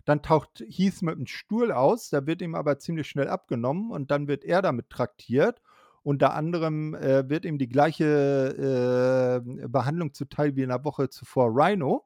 [0.05, 4.11] Dann taucht Heath mit dem Stuhl aus, der wird ihm aber ziemlich schnell abgenommen und
[4.11, 5.61] dann wird er damit traktiert.
[6.03, 11.51] Unter anderem äh, wird ihm die gleiche äh, Behandlung zuteil wie in der Woche zuvor
[11.53, 12.05] Rhino.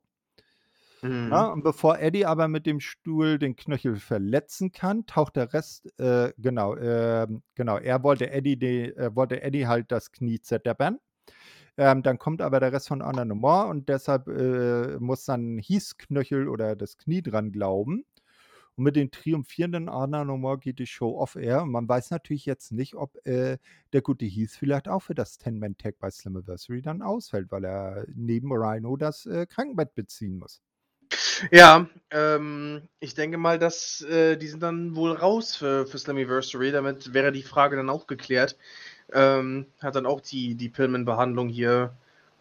[1.02, 1.28] Mhm.
[1.30, 5.86] Ja, und bevor Eddie aber mit dem Stuhl den Knöchel verletzen kann, taucht der Rest,
[5.98, 10.98] äh, genau, äh, genau, er wollte Eddie, die, äh, wollte Eddie halt das Knie zerdeppern.
[11.78, 16.48] Ähm, dann kommt aber der Rest von More und deshalb äh, muss dann Heaths Knöchel
[16.48, 18.04] oder das Knie dran glauben.
[18.76, 21.62] Und mit den triumphierenden More geht die Show off-air.
[21.62, 23.58] Und man weiß natürlich jetzt nicht, ob äh,
[23.92, 28.52] der gute Heath vielleicht auch für das Ten-Man-Tag bei Slammiversary dann ausfällt, weil er neben
[28.52, 30.60] Rhino das äh, Krankenbett beziehen muss.
[31.50, 36.72] Ja, ähm, ich denke mal, dass äh, die sind dann wohl raus für, für Slammiversary.
[36.72, 38.56] Damit wäre die Frage dann auch geklärt.
[39.12, 41.92] Ähm, hat dann auch die, die Pillman-Behandlung hier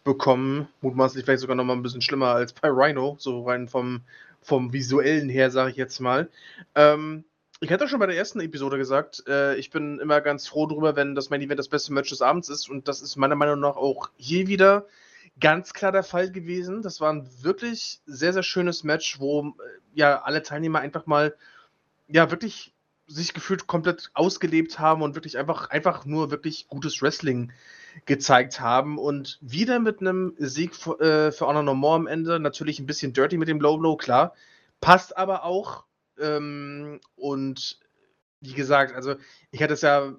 [0.04, 0.68] bekommen.
[0.80, 4.02] Mutmaßlich vielleicht sogar noch mal ein bisschen schlimmer als bei Rhino, so rein vom,
[4.40, 6.28] vom visuellen her, sage ich jetzt mal.
[6.74, 7.24] Ähm,
[7.60, 10.94] ich hatte schon bei der ersten Episode gesagt, äh, ich bin immer ganz froh drüber,
[10.94, 12.68] wenn das Main Event das beste Match des Abends ist.
[12.68, 14.86] Und das ist meiner Meinung nach auch hier wieder
[15.40, 16.82] ganz klar der Fall gewesen.
[16.82, 19.52] Das war ein wirklich sehr, sehr schönes Match, wo äh,
[19.94, 21.34] ja alle Teilnehmer einfach mal
[22.08, 22.72] ja wirklich
[23.06, 27.52] sich gefühlt komplett ausgelebt haben und wirklich einfach, einfach nur wirklich gutes Wrestling
[28.04, 28.98] gezeigt haben.
[28.98, 32.40] Und wieder mit einem Sieg für, äh, für Honor No More am Ende.
[32.40, 34.34] Natürlich ein bisschen dirty mit dem Low Blow, klar.
[34.80, 35.84] Passt aber auch.
[36.18, 37.78] Ähm, und
[38.40, 39.14] wie gesagt, also
[39.50, 40.14] ich hatte es ja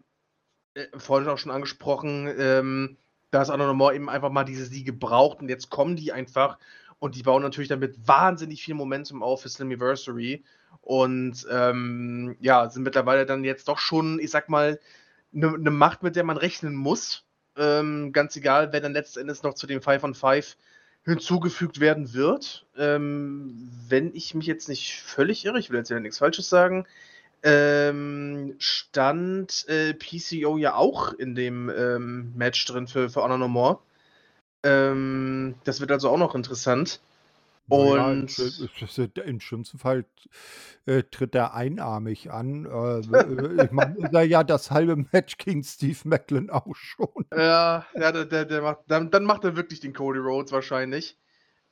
[0.73, 2.97] äh, vorhin auch schon angesprochen, ähm,
[3.31, 6.57] dass Honor No More eben einfach mal diese Siege braucht und jetzt kommen die einfach
[6.99, 10.43] und die bauen natürlich damit wahnsinnig viel Momentum auf für Slammiversary
[10.81, 14.79] und ähm, ja, sind mittlerweile dann jetzt doch schon, ich sag mal,
[15.35, 17.25] eine ne Macht, mit der man rechnen muss.
[17.57, 20.57] Ähm, ganz egal, wer dann letzten Endes noch zu dem 5 on 5
[21.05, 22.65] hinzugefügt werden wird.
[22.77, 26.85] Ähm, wenn ich mich jetzt nicht völlig irre, ich will jetzt ja nichts Falsches sagen,
[27.43, 33.47] ähm, stand äh, PCO ja auch in dem ähm, Match drin für, für Honor No
[33.47, 33.79] More.
[34.63, 36.99] Ähm, das wird also auch noch interessant.
[37.69, 40.05] Und ja, im schlimmsten Fall
[40.85, 42.65] äh, tritt er einarmig an.
[42.65, 42.99] Äh,
[43.65, 47.25] ich meine, ja das halbe Match gegen Steve Macklin auch schon.
[47.35, 51.17] Ja, ja der, der, der macht, dann, dann, macht er wirklich den Cody Rhodes wahrscheinlich.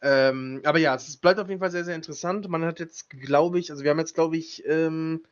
[0.02, 2.48] Ähm, aber ja, es bleibt auf jeden Fall sehr, sehr interessant.
[2.50, 5.24] Man hat jetzt, glaube ich, also wir haben jetzt, glaube ich, ähm,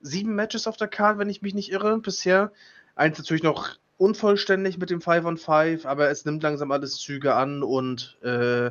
[0.00, 2.52] sieben Matches auf der Karte, wenn ich mich nicht irre, bisher.
[2.94, 7.34] Eins natürlich noch unvollständig mit dem 5 on 5, aber es nimmt langsam alles Züge
[7.34, 8.70] an und äh,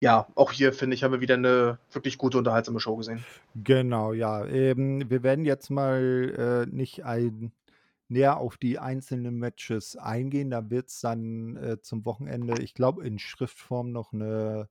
[0.00, 3.24] ja, auch hier finde ich, haben wir wieder eine wirklich gute, unterhaltsame Show gesehen.
[3.54, 4.44] Genau, ja.
[4.44, 7.52] Ähm, wir werden jetzt mal äh, nicht ein,
[8.08, 10.50] näher auf die einzelnen Matches eingehen.
[10.50, 14.68] Da wird es dann äh, zum Wochenende, ich glaube, in Schriftform noch eine,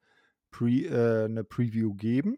[0.51, 2.37] Pre, äh, eine Preview geben.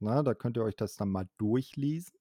[0.00, 2.14] Na, da könnt ihr euch das dann mal durchlesen.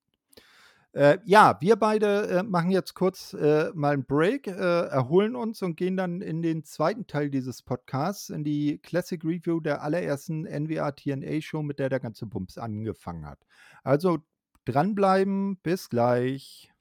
[0.94, 5.61] Äh, ja, wir beide äh, machen jetzt kurz äh, mal einen Break, äh, erholen uns
[5.61, 10.45] und gehen dann in den zweiten Teil dieses Podcasts, in die Classic Review der allerersten
[10.45, 13.40] NWA TNA Show, mit der der ganze Bums angefangen hat.
[13.84, 14.20] Also
[14.66, 16.72] dranbleiben, bis gleich.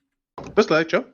[0.55, 1.05] Bis gleich, ciao.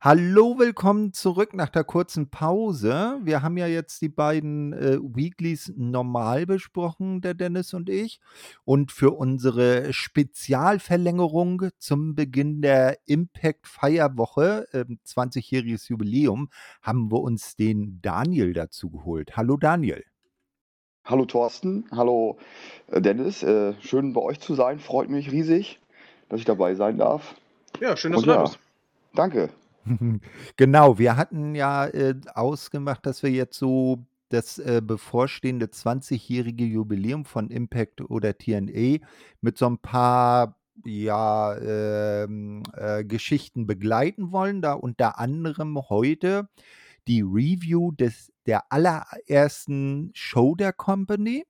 [0.00, 3.18] Hallo, willkommen zurück nach der kurzen Pause.
[3.24, 8.20] Wir haben ja jetzt die beiden äh, Weeklies normal besprochen, der Dennis und ich.
[8.64, 16.48] Und für unsere Spezialverlängerung zum Beginn der Impact Feierwoche, äh, 20-jähriges Jubiläum,
[16.80, 19.36] haben wir uns den Daniel dazu geholt.
[19.36, 20.04] Hallo Daniel.
[21.04, 22.38] Hallo Thorsten, hallo
[22.86, 23.42] äh, Dennis.
[23.42, 24.78] Äh, schön bei euch zu sein.
[24.78, 25.80] Freut mich riesig,
[26.28, 27.34] dass ich dabei sein darf.
[27.80, 28.60] Ja, schön, dass und du da bist.
[29.12, 29.50] Danke.
[30.56, 37.24] Genau, wir hatten ja äh, ausgemacht, dass wir jetzt so das äh, bevorstehende 20-jährige Jubiläum
[37.24, 38.98] von Impact oder TNA
[39.40, 44.62] mit so ein paar ja, ähm, äh, Geschichten begleiten wollen.
[44.62, 46.48] Da unter anderem heute
[47.08, 51.44] die Review des, der allerersten Show der Company.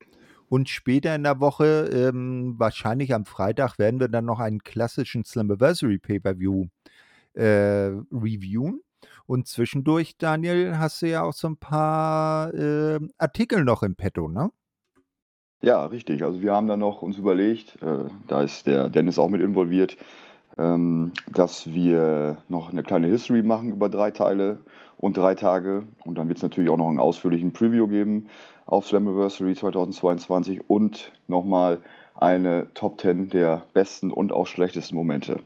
[0.48, 5.24] Und später in der Woche, ähm, wahrscheinlich am Freitag, werden wir dann noch einen klassischen
[5.24, 6.68] Slammiversary Pay-Per-View
[7.38, 8.80] äh, reviewen.
[9.26, 14.28] Und zwischendurch, Daniel, hast du ja auch so ein paar äh, Artikel noch im Petto,
[14.28, 14.50] ne?
[15.60, 16.22] Ja, richtig.
[16.22, 19.96] Also wir haben da noch uns überlegt, äh, da ist der Dennis auch mit involviert,
[20.56, 24.60] ähm, dass wir noch eine kleine History machen über drei Teile
[24.96, 25.84] und drei Tage.
[26.04, 28.28] Und dann wird es natürlich auch noch einen ausführlichen Preview geben
[28.66, 31.80] auf Slammiversary 2022 und nochmal
[32.14, 35.40] eine Top 10 der besten und auch schlechtesten Momente.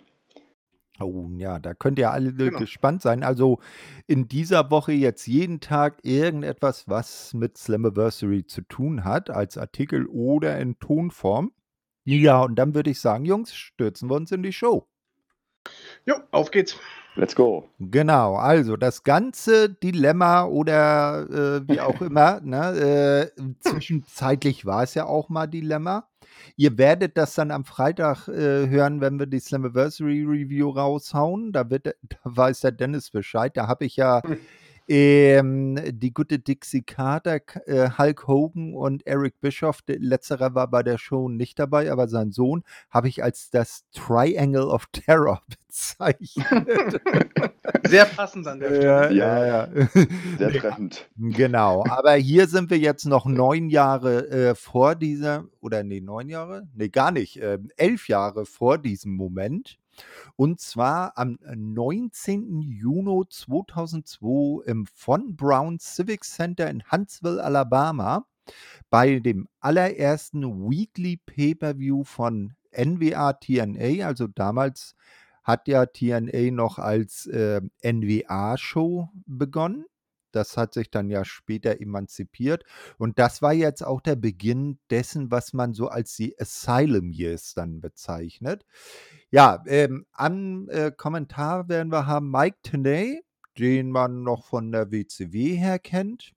[1.03, 2.59] Oh ja, da könnt ihr alle Genau.
[2.59, 3.23] gespannt sein.
[3.23, 3.59] Also
[4.07, 10.07] in dieser Woche jetzt jeden Tag irgendetwas, was mit Slammiversary zu tun hat, als Artikel
[10.07, 11.53] oder in Tonform.
[12.05, 14.87] Ja, und dann würde ich sagen, Jungs, stürzen wir uns in die Show.
[16.07, 16.77] Jo, auf geht's.
[17.15, 17.69] Let's go.
[17.79, 21.29] Genau, also das ganze Dilemma oder
[21.63, 26.09] äh, wie auch immer, ne, äh, zwischenzeitlich war es ja auch mal Dilemma.
[26.57, 31.53] Ihr werdet das dann am Freitag äh, hören, wenn wir die Slammiversary Review raushauen.
[31.53, 33.57] Da, wird, da weiß der Dennis Bescheid.
[33.57, 34.23] Da habe ich ja
[34.89, 40.99] Ähm, die gute Dixie Carter, äh, Hulk Hogan und Eric Bischoff, letzterer war bei der
[40.99, 47.01] Show nicht dabei, aber sein Sohn habe ich als das Triangle of Terror bezeichnet.
[47.87, 48.85] Sehr passend an der Stelle.
[48.85, 49.89] Ja, ja, ja.
[50.39, 51.09] Sehr treffend.
[51.17, 56.29] Genau, aber hier sind wir jetzt noch neun Jahre äh, vor dieser, oder nee, neun
[56.29, 56.69] Jahre?
[56.75, 59.79] Nee, gar nicht, äh, elf Jahre vor diesem Moment.
[60.37, 62.61] Und zwar am 19.
[62.61, 68.27] Juni 2002 im Von Brown Civic Center in Huntsville, Alabama,
[68.91, 74.07] bei dem allerersten Weekly Pay-per-View von NWA TNA.
[74.07, 74.97] Also damals
[75.43, 79.85] hat ja TNA noch als äh, NWA-Show begonnen.
[80.33, 82.65] Das hat sich dann ja später emanzipiert.
[82.99, 87.55] Und das war jetzt auch der Beginn dessen, was man so als die Asylum Years
[87.55, 88.65] dann bezeichnet.
[89.31, 93.23] Ja, ähm, am äh, Kommentar werden wir haben Mike Tenay,
[93.59, 96.33] den man noch von der WCW her kennt.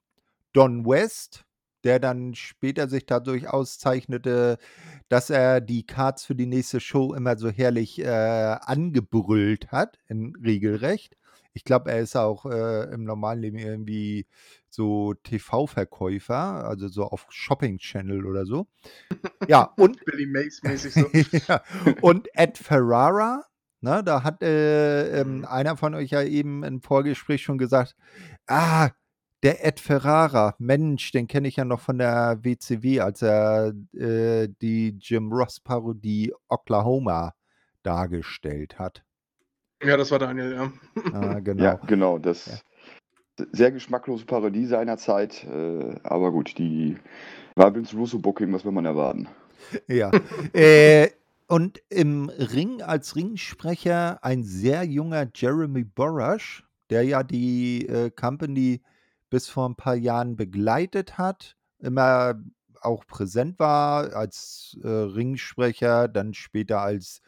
[0.52, 1.44] Don West,
[1.84, 4.58] der dann später sich dadurch auszeichnete,
[5.08, 10.34] dass er die Cards für die nächste Show immer so herrlich äh, angebrüllt hat, in
[10.36, 11.16] Regelrecht.
[11.56, 14.26] Ich glaube, er ist auch äh, im normalen Leben irgendwie
[14.68, 18.66] so TV-Verkäufer, also so auf Shopping Channel oder so.
[19.48, 21.08] Ja, und Billy Mays mäßig so.
[21.48, 21.62] ja,
[22.02, 23.42] und Ed Ferrara,
[23.80, 25.44] ne, da hat äh, ähm, mhm.
[25.46, 27.96] einer von euch ja eben im Vorgespräch schon gesagt,
[28.46, 28.90] ah,
[29.42, 34.48] der Ed Ferrara, Mensch, den kenne ich ja noch von der WCW, als er äh,
[34.60, 37.32] die Jim Ross Parodie Oklahoma
[37.82, 39.05] dargestellt hat.
[39.86, 40.72] Ja, das war Daniel, ja.
[41.12, 41.62] Ah, genau.
[41.62, 42.18] Ja, genau.
[42.18, 42.62] Das
[43.38, 43.46] ja.
[43.52, 46.96] sehr geschmacklose Parodie seinerzeit, äh, aber gut, die
[47.54, 49.28] war Vince Russo Booking, was will man erwarten?
[49.86, 50.10] Ja.
[50.52, 51.10] äh,
[51.46, 58.82] und im Ring als Ringsprecher ein sehr junger Jeremy Borash, der ja die äh, Company
[59.30, 62.34] bis vor ein paar Jahren begleitet hat, immer
[62.80, 67.22] auch präsent war als äh, Ringsprecher, dann später als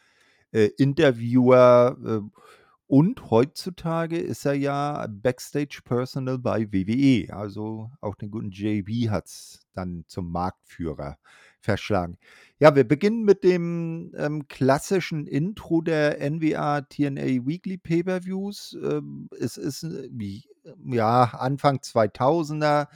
[0.52, 1.96] äh, Interviewer.
[2.04, 2.40] Äh,
[2.86, 7.34] und heutzutage ist er ja Backstage Personal bei WWE.
[7.34, 11.18] Also auch den guten JB hat es dann zum Marktführer
[11.60, 12.16] verschlagen.
[12.58, 18.78] Ja, wir beginnen mit dem ähm, klassischen Intro der NWA TNA Weekly Pay-Per-Views.
[18.82, 20.44] Ähm, es ist äh, wie,
[20.86, 22.88] ja Anfang 2000er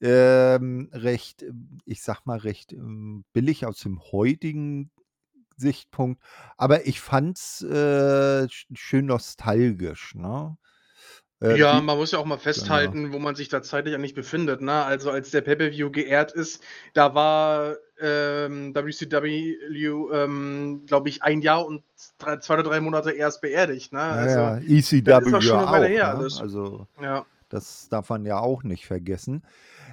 [0.00, 1.44] ähm, recht,
[1.84, 4.90] ich sag mal recht ähm, billig aus dem heutigen
[5.56, 6.22] Sichtpunkt.
[6.56, 10.56] Aber ich fand's äh, schön nostalgisch, ne?
[11.42, 12.44] Äh, ja, man muss ja auch mal genau.
[12.44, 13.14] festhalten, genau.
[13.14, 14.62] wo man sich da zeitlich eigentlich befindet.
[14.62, 14.72] Ne?
[14.72, 16.62] Also als der Pay-Per-View geehrt ist,
[16.94, 21.82] da war ähm, WCW, ähm, glaube ich, ein Jahr und
[22.18, 23.92] drei, zwei oder drei Monate erst beerdigt.
[23.92, 24.00] Ne?
[24.00, 26.14] Also, ja, ECW das ist auch schon eine Weile her.
[26.14, 26.28] Ne?
[26.40, 27.26] Also ja.
[27.50, 29.42] das darf man ja auch nicht vergessen.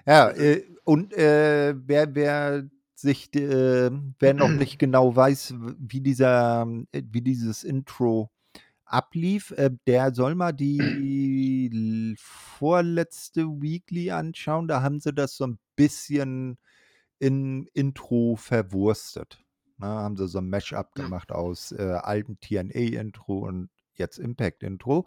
[0.05, 2.63] Ja, äh, und äh, wer, wer
[3.03, 8.31] sich, äh, wer noch nicht genau weiß, wie dieser, äh, wie dieses Intro
[8.85, 14.67] ablief, äh, der soll mal die vorletzte Weekly anschauen.
[14.67, 16.57] Da haben sie das so ein bisschen
[17.19, 19.43] in Intro verwurstet.
[19.77, 20.01] Na, ne?
[20.01, 25.05] haben sie so ein Mashup gemacht aus äh, altem TNA-Intro und jetzt Impact-Intro.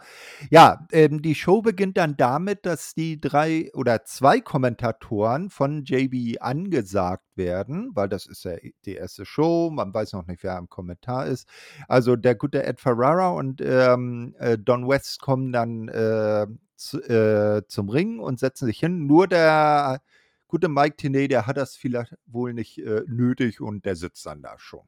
[0.51, 6.41] Ja, ähm, die Show beginnt dann damit, dass die drei oder zwei Kommentatoren von JB
[6.41, 10.69] angesagt werden, weil das ist ja die erste Show, man weiß noch nicht, wer im
[10.69, 11.49] Kommentar ist.
[11.89, 16.47] Also der gute Ed Ferrara und ähm, äh, Don West kommen dann äh,
[16.77, 19.07] zu, äh, zum Ring und setzen sich hin.
[19.07, 20.01] Nur der
[20.49, 24.43] gute Mike Tenay, der hat das vielleicht wohl nicht äh, nötig und der sitzt dann
[24.43, 24.87] da schon.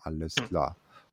[0.00, 0.48] Alles hm.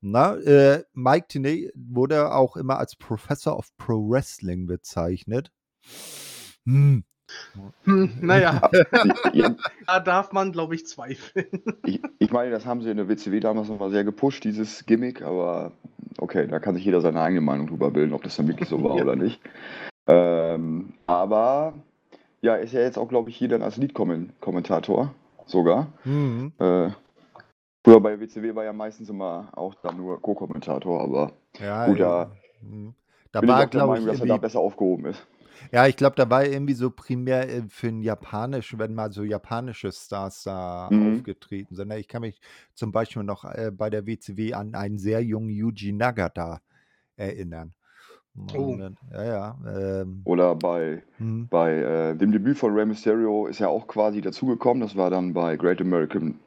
[0.02, 5.52] Na, äh, Mike Tenay wurde auch immer als Professor of Pro Wrestling bezeichnet.
[6.66, 7.04] Hm.
[7.84, 8.70] Hm, naja,
[9.86, 11.46] da darf man, glaube ich, zweifeln.
[11.86, 14.86] Ich, ich, meine, das haben sie in der WCW damals noch mal sehr gepusht, dieses
[14.86, 15.74] Gimmick, aber
[16.18, 18.84] okay, da kann sich jeder seine eigene Meinung drüber bilden, ob das dann wirklich so
[18.84, 19.04] war ja.
[19.04, 19.40] oder nicht.
[20.08, 21.74] Ähm, aber
[22.42, 25.14] ja, ist ja jetzt auch, glaube ich, hier dann als Lead-Kommentator
[25.46, 25.88] sogar.
[26.06, 26.54] Mhm.
[26.58, 26.90] Äh,
[27.84, 32.32] Früher bei WCW war ja meistens immer auch dann nur Co-Kommentator, aber ja, gut, da
[32.62, 32.94] mhm.
[33.32, 35.26] da bin war, ich der Meinung, dass er da besser aufgehoben ist.
[35.72, 39.24] Ja, ich glaube, da war irgendwie so primär äh, für ein japanisch, wenn mal so
[39.24, 41.16] japanische Stars da mhm.
[41.18, 41.92] aufgetreten sind.
[41.94, 42.40] Ich kann mich
[42.74, 46.62] zum Beispiel noch äh, bei der WCW an einen sehr jungen Yuji Nagata
[47.16, 47.74] erinnern.
[48.56, 48.78] Oh.
[49.12, 49.58] Ja, ja.
[49.68, 51.48] Ähm, Oder bei, hm.
[51.50, 54.82] bei äh, dem Debüt von Rey Mysterio ist er auch quasi dazugekommen.
[54.82, 56.40] Das war dann bei Great American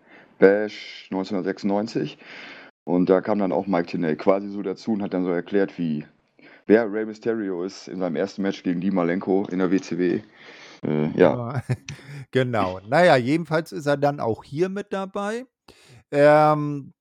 [0.43, 2.19] Bash 1996.
[2.85, 5.79] Und da kam dann auch Mike Tenay quasi so dazu und hat dann so erklärt,
[5.79, 6.05] wie
[6.67, 10.21] wer Rey Mysterio ist in seinem ersten Match gegen Di Malenko in der WCW.
[10.85, 11.63] Äh, ja.
[12.33, 12.81] genau.
[12.89, 15.47] Naja, jedenfalls ist er dann auch hier mit dabei.
[16.11, 16.93] Ähm,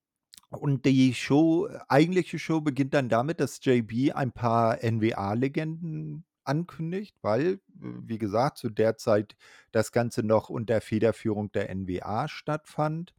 [0.51, 7.59] und die Show, eigentliche Show beginnt dann damit, dass JB ein paar NWA-Legenden ankündigt, weil,
[7.73, 9.35] wie gesagt, zu der Zeit
[9.71, 13.15] das Ganze noch unter Federführung der NWA stattfand.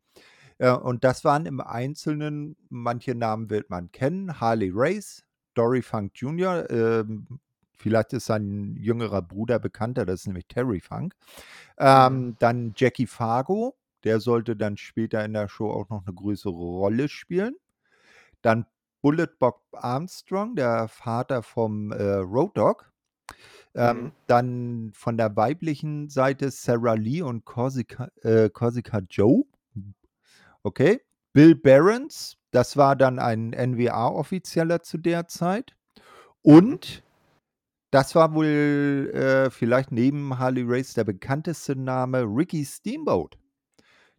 [0.63, 5.25] Äh, und das waren im Einzelnen, manche Namen wird man kennen, Harley Race,
[5.55, 7.27] Dory Funk Jr., ähm,
[7.77, 11.15] vielleicht ist sein jüngerer Bruder bekannter, das ist nämlich Terry Funk.
[11.79, 13.75] Ähm, dann Jackie Fargo,
[14.05, 17.57] der sollte dann später in der Show auch noch eine größere Rolle spielen.
[18.41, 18.67] Dann
[19.01, 22.93] Bullet Bob Armstrong, der Vater vom äh, Road Dog.
[23.75, 24.13] Ähm, mhm.
[24.29, 29.45] Dann von der weiblichen Seite Sarah Lee und Corsica, äh, Corsica Joe.
[30.65, 31.01] Okay.
[31.35, 35.75] Bill Barons, das war dann ein NWA-Offizieller zu der Zeit.
[36.43, 37.03] Und
[37.91, 43.39] das war wohl äh, vielleicht neben Harley Race der bekannteste Name Ricky Steamboat.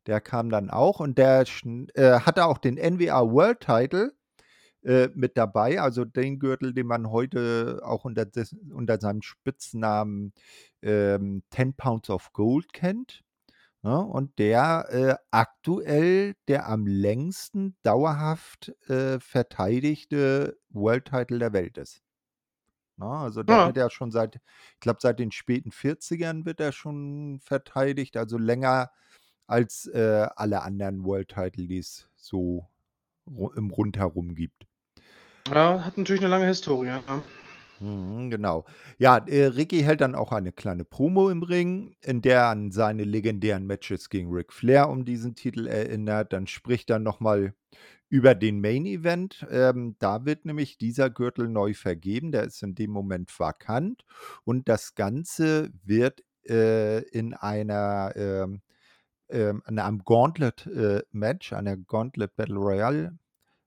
[0.05, 1.45] Der kam dann auch und der
[1.95, 4.13] äh, hatte auch den NWA World Title
[4.83, 10.33] äh, mit dabei, also den Gürtel, den man heute auch unter, des, unter seinem Spitznamen
[10.81, 13.22] ähm, 10 Pounds of Gold kennt.
[13.83, 13.99] Ja, ne?
[13.99, 22.01] und der äh, aktuell der am längsten dauerhaft äh, verteidigte World Title der Welt ist.
[22.97, 23.05] Ne?
[23.05, 23.65] also der ja.
[23.67, 28.37] wird ja schon seit, ich glaube, seit den späten 40ern wird er schon verteidigt, also
[28.37, 28.91] länger
[29.47, 32.67] als äh, alle anderen World Title, die es so
[33.55, 34.65] im Rundherum gibt.
[35.49, 36.87] Ja, hat natürlich eine lange Historie.
[36.87, 37.01] Ja.
[37.83, 38.65] Mhm, genau.
[38.97, 42.71] Ja, äh, Ricky hält dann auch eine kleine Promo im Ring, in der er an
[42.71, 46.31] seine legendären Matches gegen Ric Flair um diesen Titel erinnert.
[46.31, 47.53] Dann spricht er nochmal
[48.09, 49.45] über den Main Event.
[49.51, 52.31] Ähm, da wird nämlich dieser Gürtel neu vergeben.
[52.31, 54.05] Der ist in dem Moment vakant.
[54.45, 58.61] Und das Ganze wird äh, in einer ähm,
[59.29, 63.17] äh, an einem Gauntlet-Match, äh, einer Gauntlet Battle Royale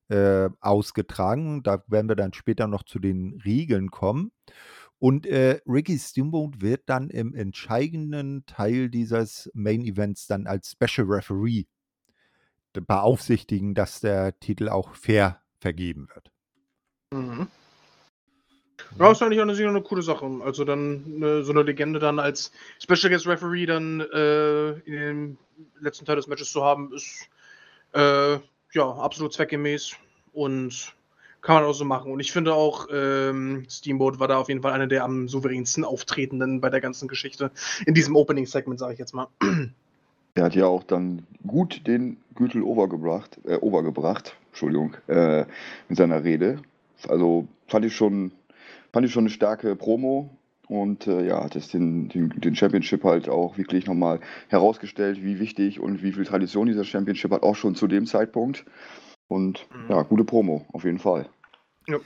[0.09, 1.63] äh, ausgetragen.
[1.63, 4.33] Da werden wir dann später noch zu den Riegeln kommen.
[4.99, 11.07] Und äh, Ricky Steamboat wird dann im entscheidenden Teil dieses Main Events dann als Special
[11.07, 11.65] Referee
[12.81, 16.31] beaufsichtigen, dass der Titel auch fair vergeben wird.
[17.13, 17.49] Mhm.
[18.99, 20.27] Ja, ist eigentlich auch eine, coole Sache.
[20.45, 25.39] Also dann eine, so eine Legende dann als Special Guest Referee dann äh, in dem
[25.81, 27.29] letzten Teil des Matches zu haben, ist
[27.93, 28.39] äh,
[28.77, 29.97] ja, absolut zweckgemäß
[30.33, 30.95] und
[31.41, 32.13] kann man auch so machen.
[32.13, 35.85] Und ich finde auch, ähm, Steamboat war da auf jeden Fall einer der am souveränsten
[35.85, 37.51] Auftretenden bei der ganzen Geschichte.
[37.87, 39.29] In diesem Opening-Segment, sage ich jetzt mal.
[40.35, 45.47] Er hat ja auch dann gut den Gürtel overgebracht, äh, overgebracht, Entschuldigung, äh,
[45.89, 46.61] mit seiner Rede.
[47.09, 48.33] Also fand ich schon,
[48.93, 50.29] fand ich schon eine starke Promo
[50.69, 55.39] und äh, ja, hat es den, den, den, Championship halt auch wirklich nochmal herausgestellt, wie
[55.39, 58.65] wichtig und wie viel Tradition dieser Championship hat, auch schon zu dem Zeitpunkt.
[59.29, 59.91] Und mhm.
[59.91, 61.29] ja, gute Promo, auf jeden Fall.
[61.87, 61.99] Ja.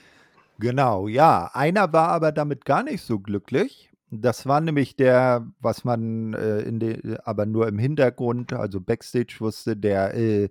[0.58, 1.50] Genau, ja.
[1.54, 3.90] Einer war aber damit gar nicht so glücklich.
[4.10, 9.36] Das war nämlich der, was man äh, in de, aber nur im Hintergrund, also Backstage
[9.38, 10.48] wusste, der äh,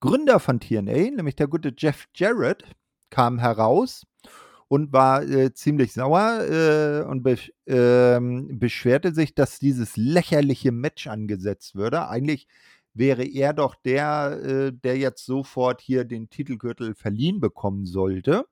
[0.00, 2.64] Gründer von TNA, nämlich der gute Jeff Jarrett,
[3.08, 4.02] kam heraus
[4.68, 8.20] und war äh, ziemlich sauer äh, und be äh,
[8.54, 12.08] beschwerte sich, dass dieses lächerliche Match angesetzt würde.
[12.08, 12.48] Eigentlich
[12.94, 18.46] wäre er doch der, äh, der jetzt sofort hier den Titelgürtel verliehen bekommen sollte.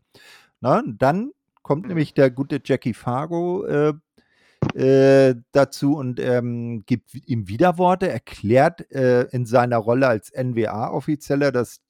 [0.60, 1.32] Na, dann
[1.62, 1.88] kommt mhm.
[1.88, 3.94] nämlich der gute Jackie Fargo äh,
[4.74, 11.80] äh, dazu und ähm, gibt ihm Widerworte, erklärt äh, in seiner Rolle als NWA-Offizieller, dass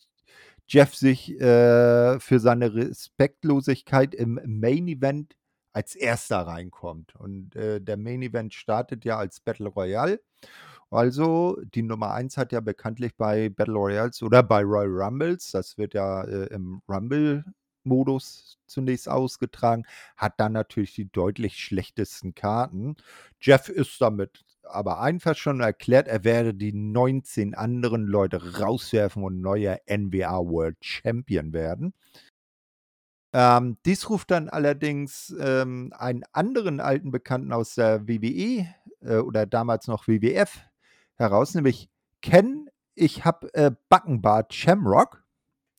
[0.66, 5.36] Jeff sich äh, für seine Respektlosigkeit im Main Event
[5.72, 7.14] als erster reinkommt.
[7.16, 10.20] Und äh, der Main Event startet ja als Battle Royale.
[10.90, 15.76] Also die Nummer 1 hat ja bekanntlich bei Battle Royals oder bei Royal Rumbles, das
[15.76, 19.84] wird ja äh, im Rumble-Modus zunächst ausgetragen,
[20.16, 22.96] hat dann natürlich die deutlich schlechtesten Karten.
[23.40, 29.40] Jeff ist damit aber einfach schon erklärt, er werde die 19 anderen Leute rauswerfen und
[29.40, 31.94] neuer NBA World Champion werden.
[33.32, 38.66] Ähm, dies ruft dann allerdings ähm, einen anderen alten Bekannten aus der WWE
[39.00, 40.60] äh, oder damals noch WWF
[41.16, 41.90] heraus, nämlich
[42.22, 45.23] Ken, ich habe äh, Backenbart Shamrock.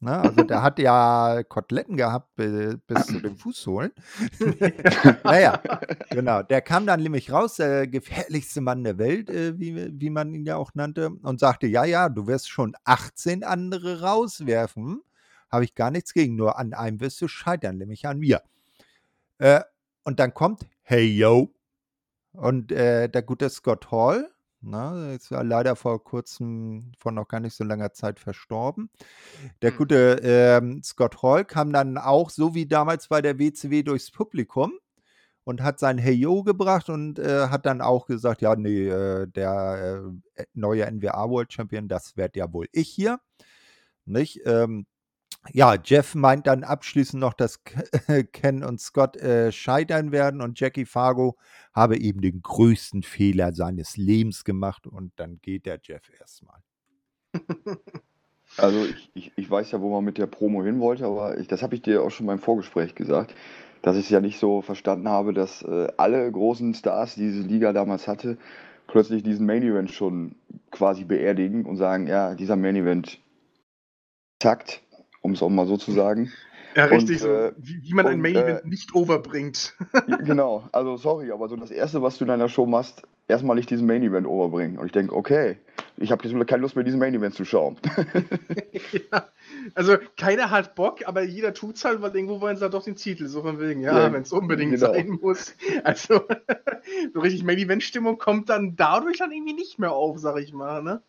[0.06, 0.20] Ne?
[0.20, 3.92] Also der hat ja Koteletten gehabt bis, zu den Fußsohlen.
[5.24, 5.60] naja,
[6.12, 6.44] genau.
[6.44, 10.46] Der kam dann nämlich raus, der gefährlichste Mann der Welt, äh, wie, wie man ihn
[10.46, 15.02] ja auch nannte, und sagte, ja, ja, du wirst schon 18 andere rauswerfen.
[15.52, 18.44] Habe ich gar nichts gegen, nur an einem wirst du scheitern, nämlich an mir.
[19.40, 19.62] Äh,
[20.04, 21.52] und dann kommt Hey Yo.
[22.34, 24.30] Und äh, der gute Scott Hall,
[24.66, 28.90] na, ist ja leider vor kurzem, vor noch gar nicht so langer Zeit verstorben.
[29.62, 29.78] Der Hm.
[29.78, 34.74] gute ähm, Scott Hall kam dann auch, so wie damals bei der WCW, durchs Publikum
[35.44, 39.28] und hat sein Hey Yo gebracht und äh, hat dann auch gesagt, ja, nee, äh,
[39.28, 43.20] der äh, neue NWA World Champion, das werd ja wohl ich hier.
[44.06, 44.42] Nicht?
[44.46, 44.86] Ähm,
[45.52, 50.60] ja, Jeff meint dann abschließend noch, dass K- Ken und Scott äh, scheitern werden und
[50.60, 51.38] Jackie Fargo
[51.74, 56.62] habe eben den größten Fehler seines Lebens gemacht und dann geht der Jeff erstmal.
[58.58, 61.48] Also ich, ich, ich weiß ja, wo man mit der Promo hin wollte, aber ich,
[61.48, 63.36] das habe ich dir auch schon beim Vorgespräch gesagt,
[63.82, 67.42] dass ich es ja nicht so verstanden habe, dass äh, alle großen Stars, die diese
[67.48, 68.38] Liga damals hatte,
[68.88, 70.36] plötzlich diesen Main Event schon
[70.72, 73.20] quasi beerdigen und sagen, ja, dieser Main Event
[74.40, 74.82] takt,
[75.26, 76.32] um es auch mal so zu sagen.
[76.76, 77.30] Ja, richtig Und, so.
[77.30, 79.74] äh, Wie, wie man ein und, Main äh, Event nicht overbringt.
[80.26, 83.70] Genau, also sorry, aber so das Erste, was du in deiner Show machst, erstmal nicht
[83.70, 84.78] diesen Main Event overbringen.
[84.78, 85.58] Und ich denke, okay,
[85.98, 87.78] ich habe jetzt keine Lust mehr, diesen Main Event zu schauen.
[89.12, 89.26] ja.
[89.74, 92.96] Also keiner hat Bock, aber jeder tut's halt, weil irgendwo wollen sie halt doch den
[92.98, 93.28] Titel.
[93.28, 94.94] So von wegen, ja, Ja, wenn es unbedingt genau.
[94.94, 95.56] sein muss.
[95.84, 96.22] Also
[97.14, 100.54] so richtig Main Event Stimmung kommt dann dadurch dann irgendwie nicht mehr auf, sag ich
[100.54, 101.02] mal, ne?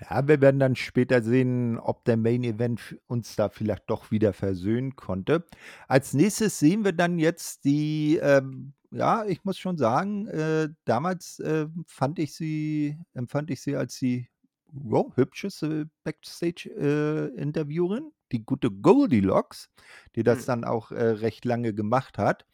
[0.00, 4.32] Ja, wir werden dann später sehen, ob der Main Event uns da vielleicht doch wieder
[4.32, 5.44] versöhnen konnte.
[5.88, 11.38] Als nächstes sehen wir dann jetzt die, ähm, ja, ich muss schon sagen, äh, damals
[11.40, 14.28] äh, fand ich sie, empfand ich sie als die
[14.72, 19.70] ja, hübscheste Backstage-Interviewerin, die gute Goldilocks,
[20.16, 20.46] die das Hm.
[20.46, 22.46] dann auch äh, recht lange gemacht hat.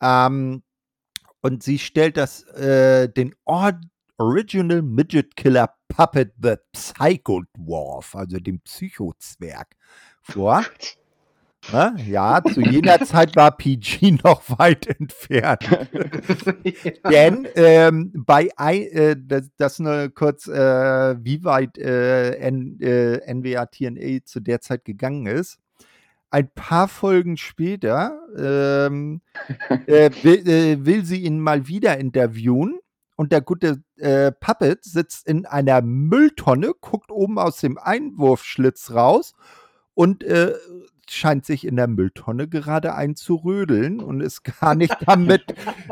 [0.00, 0.62] Ähm,
[1.40, 3.80] und sie stellt das, äh, den Or
[4.18, 9.76] Original Midget Killer Puppet The Psycho Dwarf, also den Psychozwerg,
[10.20, 10.64] vor.
[11.72, 11.96] Ne?
[12.06, 15.62] Ja, zu jener Zeit war PG noch weit entfernt.
[16.64, 17.10] ja.
[17.10, 23.66] Denn ähm, bei äh, das, das nur kurz, äh, wie weit äh, N, äh, NWA
[23.66, 25.58] TNA zu der Zeit gegangen ist.
[26.30, 29.22] Ein paar Folgen später ähm,
[29.86, 32.78] äh, will, äh, will sie ihn mal wieder interviewen
[33.18, 39.34] und der gute äh, Puppet sitzt in einer Mülltonne, guckt oben aus dem Einwurfschlitz raus
[39.94, 40.54] und äh,
[41.10, 45.42] scheint sich in der Mülltonne gerade einzurödeln und ist gar nicht damit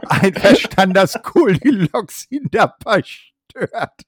[0.07, 4.03] einverstanden, dass Goldilocks ihn dabei stört.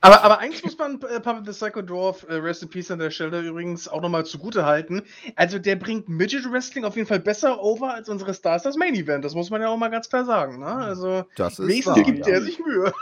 [0.00, 2.98] Aber, aber eins muss man äh, Puppet the Psycho Dwarf, äh, Rest in Peace an
[2.98, 5.02] der Stelle übrigens auch nochmal zugute halten.
[5.34, 8.94] Also der bringt Midget Wrestling auf jeden Fall besser over als unsere Stars das Main
[8.94, 9.24] Event.
[9.24, 10.60] Das muss man ja auch mal ganz klar sagen.
[10.60, 10.66] Ne?
[10.66, 12.34] Also Das ist wenigstens wahr, gibt ja.
[12.34, 12.92] er sich Mühe.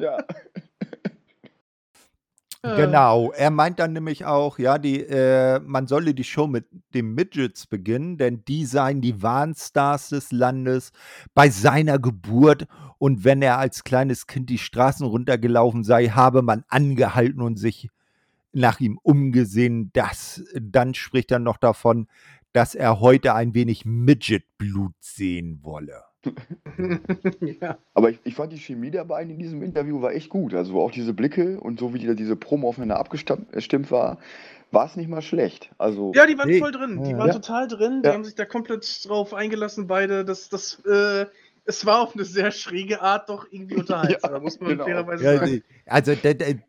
[0.00, 0.18] ja.
[2.64, 7.12] Genau, er meint dann nämlich auch, ja, die, äh, man solle die Show mit den
[7.12, 10.92] Midgets beginnen, denn die seien die wahren Stars des Landes
[11.34, 12.68] bei seiner Geburt.
[12.98, 17.90] Und wenn er als kleines Kind die Straßen runtergelaufen sei, habe man angehalten und sich
[18.52, 19.90] nach ihm umgesehen.
[19.92, 22.06] Das, dann spricht er noch davon,
[22.52, 26.11] dass er heute ein wenig Midget-Blut sehen wolle.
[27.60, 27.78] ja.
[27.94, 30.54] Aber ich, ich fand die Chemie der beiden in diesem Interview war echt gut.
[30.54, 34.18] Also auch diese Blicke und so wie die, diese Promo aufeinander abgestimmt war,
[34.70, 35.70] war es nicht mal schlecht.
[35.78, 36.58] Also ja, die waren Nee.
[36.58, 37.02] voll drin.
[37.04, 37.34] Die waren Ja.
[37.34, 38.02] total drin.
[38.02, 38.14] Die Ja.
[38.14, 40.24] haben sich da komplett drauf eingelassen, beide.
[40.24, 41.26] Das, das, äh,
[41.64, 44.84] es war auf eine sehr schräge Art doch irgendwie unterhaltsam, Ja, muss man genau.
[44.84, 45.62] fairerweise Ja, sagen.
[45.86, 46.12] also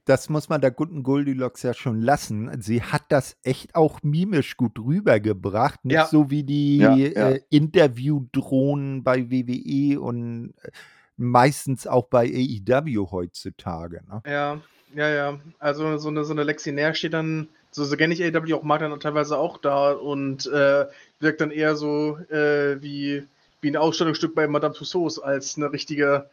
[0.05, 2.51] das muss man der guten Goldilocks ja schon lassen.
[2.61, 5.83] Sie hat das echt auch mimisch gut rübergebracht.
[5.85, 6.05] Nicht Ja.
[6.07, 7.29] so wie die Ja, ja.
[7.31, 10.71] Äh, Interviewdrohnen bei WWE und äh,
[11.17, 14.01] meistens auch bei AEW heutzutage.
[14.07, 14.21] Ne?
[14.25, 14.59] Ja,
[14.95, 15.39] ja, ja.
[15.59, 18.63] Also so eine, so eine Lexi Nair steht dann, so, so kenne ich AW auch,
[18.63, 20.85] mag dann teilweise auch da und äh,
[21.19, 23.23] wirkt dann eher so äh, wie,
[23.63, 26.29] wie ein Ausstellungsstück bei Madame Tussauds als eine richtige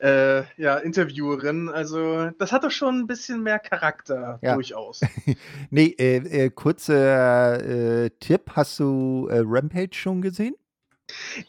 [0.00, 1.68] äh, ja, Interviewerin.
[1.68, 4.54] Also das hatte schon ein bisschen mehr Charakter, Ja.
[4.54, 5.00] durchaus.
[5.70, 8.52] Nee, äh, äh, kurzer äh, Tipp.
[8.54, 10.54] Hast du äh, Rampage schon gesehen?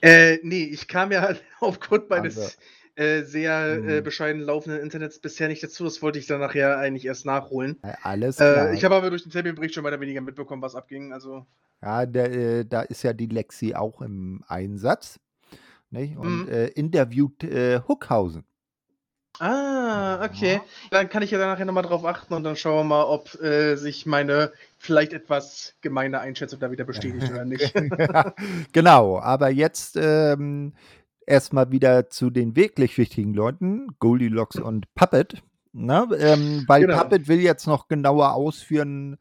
[0.01, 2.57] äh, nee, ich kam ja aufgrund meines Also.
[2.99, 4.03] Äh, sehr äh, Hm.
[4.03, 5.83] bescheiden laufenden Internets bisher nicht dazu.
[5.85, 7.79] Das wollte ich dann nachher eigentlich erst nachholen.
[7.81, 8.71] Äh, alles klar.
[8.71, 11.13] Äh, ich habe aber durch den Terminbericht schon oder weniger mitbekommen, was abging.
[11.13, 11.45] Also
[11.81, 15.19] Ja, der, äh, da ist ja die Lexi auch im Einsatz.
[15.91, 16.17] Nicht?
[16.17, 16.49] Und Mhm.
[16.49, 18.45] äh, interviewt äh, Hookhausen.
[19.39, 20.59] Ah, okay.
[20.91, 23.75] Dann kann ich ja nachher nochmal drauf achten und dann schauen wir mal, ob äh,
[23.77, 27.73] sich meine vielleicht etwas gemeine Einschätzung da wieder bestätigt oder nicht.
[28.73, 30.73] genau, aber jetzt ähm,
[31.29, 35.43] erstmal wieder zu den wirklich wichtigen Leuten, Goldilocks und Puppet.
[35.71, 36.07] Ne?
[36.19, 36.97] Ähm, weil Genau.
[36.97, 39.17] Puppet will jetzt noch genauer ausführen,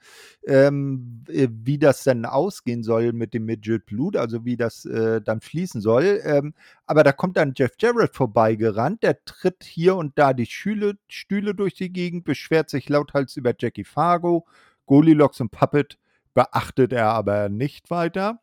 [0.47, 5.21] ähm, äh, wie das denn ausgehen soll mit dem Midget Blut, also wie das äh,
[5.21, 6.21] dann fließen soll.
[6.25, 6.55] Ähm,
[6.87, 11.55] aber da kommt dann Jeff Jarrett vorbeigerannt, der tritt hier und da die Schüle, Stühle
[11.55, 14.47] durch die Gegend, beschwert sich lauthals über Jackie Fargo,
[14.87, 15.99] Goldilocks und Puppet
[16.33, 18.41] beachtet er aber nicht weiter.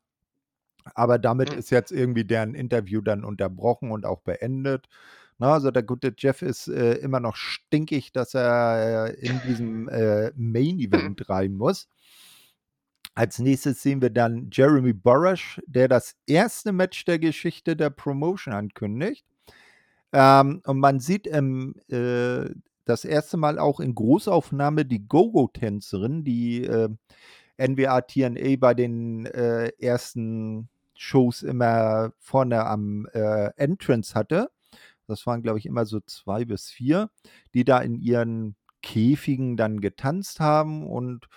[0.93, 1.57] Aber damit Mhm.
[1.59, 4.87] ist jetzt irgendwie deren Interview dann unterbrochen und auch beendet.
[5.37, 9.89] Na, also der gute Jeff ist äh, immer noch stinkig, dass er äh, in diesem
[9.89, 10.79] äh, Main
[11.19, 11.89] Event rein muss.
[13.15, 18.53] Als nächstes sehen wir dann Jeremy Borash, der das erste Match der Geschichte der Promotion
[18.53, 19.25] ankündigt.
[20.13, 22.49] Ähm, und man sieht im, äh,
[22.85, 26.89] das erste Mal auch in Großaufnahme die Go-Go-Tänzerin, die äh,
[27.57, 34.49] NWA TNA bei den äh, ersten Shows immer vorne am äh, Entrance hatte.
[35.07, 37.09] Das waren, glaube ich, immer so zwei bis vier,
[37.53, 40.85] die da in ihren Käfigen dann getanzt haben.
[40.87, 41.27] Und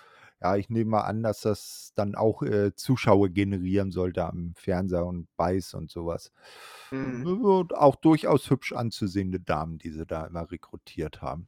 [0.41, 5.05] ja, ich nehme mal an, dass das dann auch äh, Zuschauer generieren sollte am Fernseher
[5.05, 6.31] und Beiß und sowas.
[6.91, 7.43] Mhm.
[7.43, 11.47] Und auch durchaus hübsch anzusehende Damen, die sie da immer rekrutiert haben.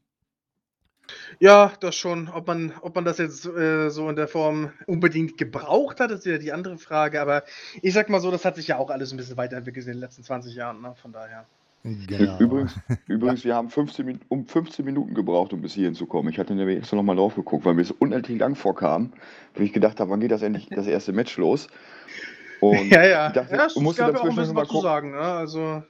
[1.39, 2.29] Ja, das schon.
[2.29, 6.25] Ob man, ob man das jetzt äh, so in der Form unbedingt gebraucht hat, ist
[6.25, 7.21] ja die andere Frage.
[7.21, 7.43] Aber
[7.81, 9.99] ich sag mal so, das hat sich ja auch alles ein bisschen weiterentwickelt in den
[9.99, 10.81] letzten 20 Jahren.
[10.81, 10.93] Ne?
[11.01, 11.45] Von daher.
[11.83, 12.37] Genau.
[12.37, 12.75] Übrigens,
[13.07, 16.29] übrigens, wir haben 15, Min- um 15 Minuten gebraucht, um bis hierhin zu kommen.
[16.29, 19.13] Ich hatte nämlich extra nochmal drauf geguckt, weil mir es unendlich lang vorkam,
[19.55, 21.67] weil ich gedacht habe, wann geht das endlich das erste Match los?
[22.59, 23.27] Und ja, ja.
[23.27, 24.81] ich dachte, ja es gab ja auch ein dazwischen bisschen mal was zu gucken.
[24.83, 25.11] sagen.
[25.11, 25.17] Ne?
[25.21, 25.83] Also,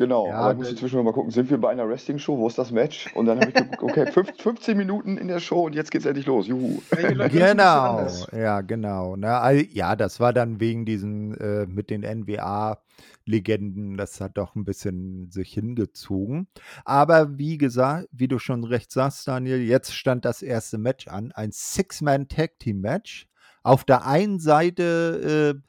[0.00, 2.38] Genau, Ja, aber ich musste zwischendurch mal gucken, sind wir bei einer Wrestling-Show?
[2.38, 3.14] Wo ist das Match?
[3.14, 6.06] Und dann habe ich geguckt, okay, fünf, 15 Minuten in der Show und jetzt geht's
[6.06, 6.46] endlich los.
[6.46, 6.80] Juhu.
[7.28, 9.14] Genau, ja, genau.
[9.14, 14.64] All- Ja, das war dann wegen diesen, äh, mit den NWA-Legenden, das hat doch ein
[14.64, 16.48] bisschen sich hingezogen.
[16.84, 21.32] Aber wie gesagt, wie du schon recht sagst, Daniel, jetzt stand das erste Match an,
[21.32, 23.26] ein Six-Man-Tag-Team-Match.
[23.62, 25.60] Auf der einen Seite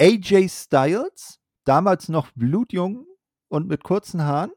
[0.00, 3.04] äh, AJ Styles, damals noch blutjung
[3.48, 4.52] und mit kurzen Haaren.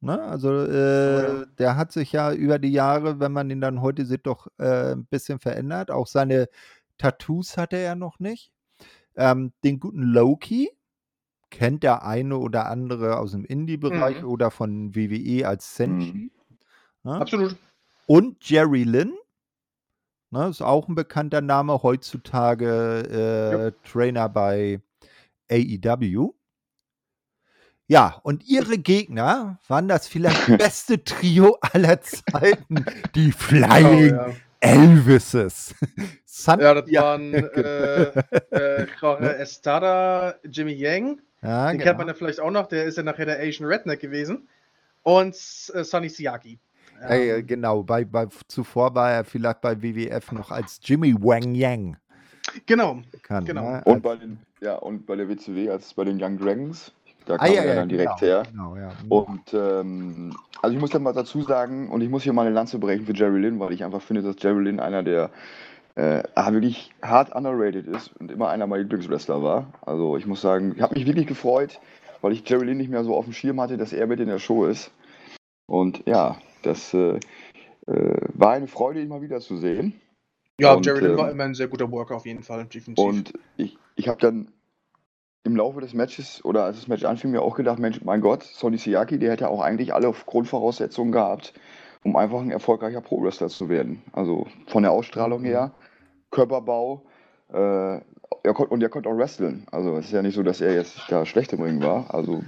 [0.00, 0.20] Ne?
[0.22, 1.44] Also äh, ja.
[1.58, 4.92] der hat sich ja über die Jahre, wenn man ihn dann heute sieht, doch äh,
[4.92, 5.90] ein bisschen verändert.
[5.90, 6.48] Auch seine
[6.98, 8.50] Tattoos hatte er noch nicht.
[9.16, 10.70] Ähm, den guten Loki
[11.50, 14.28] kennt der eine oder andere aus dem Indie-Bereich Mhm.
[14.28, 16.30] oder von WWE als Senshi.
[17.02, 17.12] Ne?
[17.14, 17.56] Absolut.
[18.06, 19.12] Und Jerry Lynn.
[20.32, 24.80] Ne, ist auch ein bekannter Name heutzutage, äh, Trainer bei
[25.50, 26.34] AEW.
[27.90, 32.84] Ja, und ihre Gegner waren das vielleicht beste Trio aller Zeiten,
[33.16, 34.30] die Genau, Flying ja.
[34.60, 35.74] Elvises.
[36.24, 38.12] San ja, das waren äh,
[38.52, 41.20] äh, Jorge Estada, Jimmy Yang.
[41.42, 41.84] ja, Den genau.
[41.84, 42.68] kennt man ja vielleicht auch noch.
[42.68, 44.48] Der ist ja nachher der Asian Redneck gewesen.
[45.02, 45.34] Und
[45.74, 46.60] äh, Sonny Siaki.
[47.00, 47.82] Ja, ja, genau.
[47.82, 51.96] Bei, bei, zuvor war er vielleicht bei WWF noch als Jimmy Wang Yang
[52.66, 53.00] Genau.
[53.10, 53.48] bekannt.
[53.48, 53.68] Genau.
[53.68, 53.82] Ne?
[53.84, 56.92] Und bei den, ja, und bei der WCW als bei den Young Dragons.
[57.30, 58.42] Da ah, kam ja, er ja, dann direkt genau, her.
[58.50, 58.92] Genau, ja.
[59.08, 62.54] Und ähm, also ich muss dann mal dazu sagen, und ich muss hier mal eine
[62.54, 65.30] Lanze brechen für Jerry Lynn, weil ich einfach finde, dass Jerry Lynn einer der
[65.94, 69.72] äh, ah, wirklich hart underrated ist und immer einer meiner Lieblingswrestler war.
[69.82, 71.78] Also ich muss sagen, ich habe mich wirklich gefreut,
[72.20, 74.26] weil ich Jerry Lynn nicht mehr so auf dem Schirm hatte, dass er mit in
[74.26, 74.90] der Show ist.
[75.66, 77.20] Und ja, das äh,
[77.86, 80.00] äh, war eine Freude, ihn mal wieder zu sehen.
[80.60, 83.04] Ja, Und, Jerry Lynn ähm, war immer ein sehr guter Worker auf jeden Fall, definitiv.
[83.04, 84.48] Und ich, ich habe dann
[85.44, 88.42] im Laufe des Matches oder als das Match anfing, mir auch gedacht, Mensch, mein Gott,
[88.42, 91.54] Sonny Siaki, der hätte auch eigentlich alle Grundvoraussetzungen gehabt,
[92.04, 94.02] um einfach ein erfolgreicher Pro-Wrestler zu werden.
[94.12, 95.72] Also von der Ausstrahlung her,
[96.30, 97.02] Körperbau,
[97.52, 98.00] äh,
[98.42, 99.66] er und er konnte auch wresteln.
[99.72, 102.12] Also es ist ja nicht so, dass er jetzt da schlecht im Ring war.
[102.14, 102.42] Also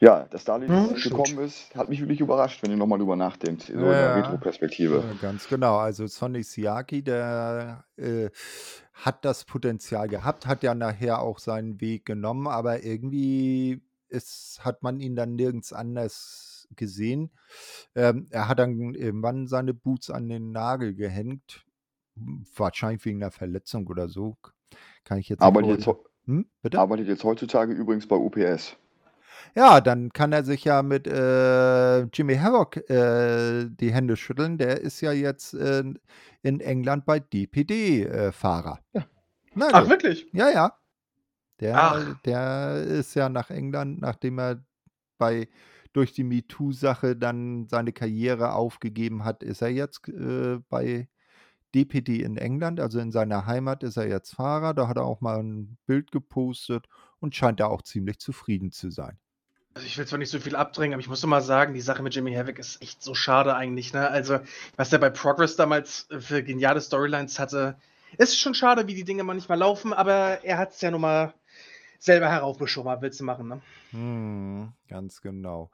[0.00, 0.44] ja, dass
[0.92, 1.16] jetzt stimmt.
[1.26, 3.92] gekommen ist, hat mich wirklich überrascht, wenn ihr nochmal drüber nachdenkt, so in Ja.
[3.92, 5.04] der Retro-Perspektive.
[5.06, 5.76] Ja, ganz genau.
[5.76, 8.30] Also Sonny Siaki, der äh,
[9.04, 14.82] hat das Potenzial gehabt, hat ja nachher auch seinen Weg genommen, aber irgendwie ist, hat
[14.82, 17.30] man ihn dann nirgends anders gesehen.
[17.94, 21.64] Ähm, er hat dann irgendwann seine Boots an den Nagel gehängt,
[22.54, 24.36] wahrscheinlich wegen einer Verletzung oder so.
[25.04, 25.96] Kann ich jetzt nicht Arbeitet jetzt,
[26.26, 28.76] Hm, arbeitet jetzt heutzutage übrigens bei UPS.
[29.54, 34.58] Ja, dann kann er sich ja mit äh, Jimmy Havoc äh, die Hände schütteln.
[34.58, 35.84] Der ist ja jetzt äh,
[36.42, 38.80] in England bei DPD-Fahrer.
[38.92, 39.04] Ja.
[39.54, 40.26] Na Ach, wirklich?
[40.32, 40.76] Ja, ja.
[41.60, 42.20] Der, Ach.
[42.22, 44.64] der ist ja nach England, nachdem er
[45.18, 45.48] bei
[45.92, 51.08] durch die MeToo-Sache dann seine Karriere aufgegeben hat, ist er jetzt äh, bei
[51.74, 54.74] DPD in England, also in seiner Heimat ist er jetzt Fahrer.
[54.74, 56.86] Da hat er auch mal ein Bild gepostet
[57.20, 59.18] und scheint da auch ziemlich zufrieden zu sein.
[59.74, 62.02] Also ich will zwar nicht so viel abdrängen, aber ich muss mal sagen, die Sache
[62.02, 63.92] mit Jimmy Havoc ist echt so schade eigentlich.
[63.92, 64.08] Ne?
[64.08, 64.40] Also,
[64.76, 67.76] was er bei Progress damals für geniale Storylines hatte,
[68.18, 71.34] ist schon schade, wie die Dinge manchmal laufen, aber er hat es ja nun mal
[72.00, 73.60] selber heraufbeschworen, willst du machen, ne?
[73.92, 75.70] Hm, ganz genau.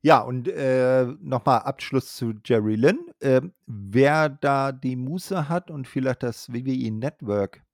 [0.00, 3.10] Ja, und äh, nochmal Abschluss zu Jerry Lynn.
[3.18, 7.65] Äh, wer da die Muße hat und vielleicht das WWE Network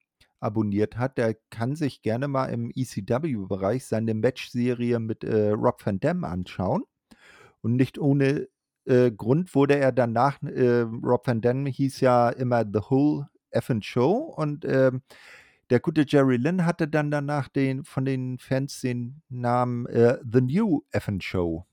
[0.43, 6.01] abonniert hat, der kann sich gerne mal im ECW-Bereich seine Match-Serie mit äh, Rob Van
[6.01, 6.85] Dam anschauen.
[7.63, 8.49] Und nicht ohne
[8.85, 13.83] äh, Grund wurde er danach, äh, Rob Van Dam hieß ja immer The Whole Effin'
[13.83, 15.03] Show und ähm,
[15.71, 20.41] der gute Jerry Lynn hatte dann danach den, von den Fans den Namen äh, The
[20.41, 21.67] New Effin' Show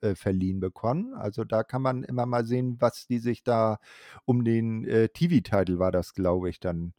[0.00, 1.14] äh, verliehen bekommen.
[1.14, 3.78] Also da kann man immer mal sehen, was die sich da
[4.24, 6.92] um den äh, TV-Titel war das, glaube ich, dann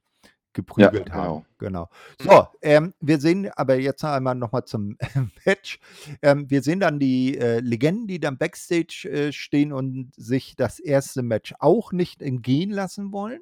[0.54, 1.46] geprügelt ja, haben.
[1.58, 1.90] Genau.
[2.18, 2.32] genau.
[2.36, 4.98] So, ähm, wir sehen aber jetzt einmal nochmal zum
[5.46, 5.80] Match.
[6.22, 10.80] Ähm, wir sehen dann die äh, Legenden, die dann backstage äh, stehen und sich das
[10.80, 13.42] erste Match auch nicht entgehen lassen wollen.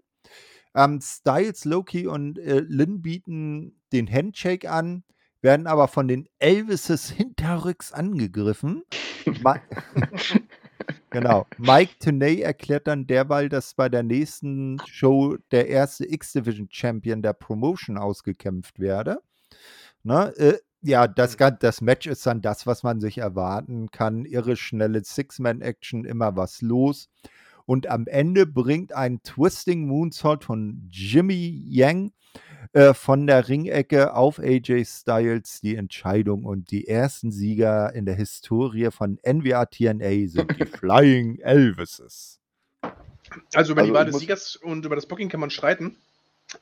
[0.75, 5.03] Ähm, Styles, Loki und äh, Lynn bieten den Handshake an
[5.41, 8.83] werden aber von den Elvises hinterrücks angegriffen.
[11.09, 11.45] genau.
[11.57, 17.33] Mike Tenay erklärt dann derweil, dass bei der nächsten Show der erste X-Division Champion der
[17.33, 19.19] Promotion ausgekämpft werde.
[20.03, 20.33] Ne?
[20.37, 21.57] Äh, ja, das, mhm.
[21.59, 24.25] das Match ist dann das, was man sich erwarten kann.
[24.25, 27.09] Irre schnelle Six-Man-Action, immer was los.
[27.65, 32.13] Und am Ende bringt ein Twisting Moonsault von Jimmy Yang
[32.73, 38.15] äh, von der Ringecke auf AJ Styles die Entscheidung und die ersten Sieger in der
[38.15, 42.39] Historie von NWA TNA sind die Flying Elvises.
[43.53, 45.95] Also über also die Wahl des Siegers und über das Booking kann man streiten,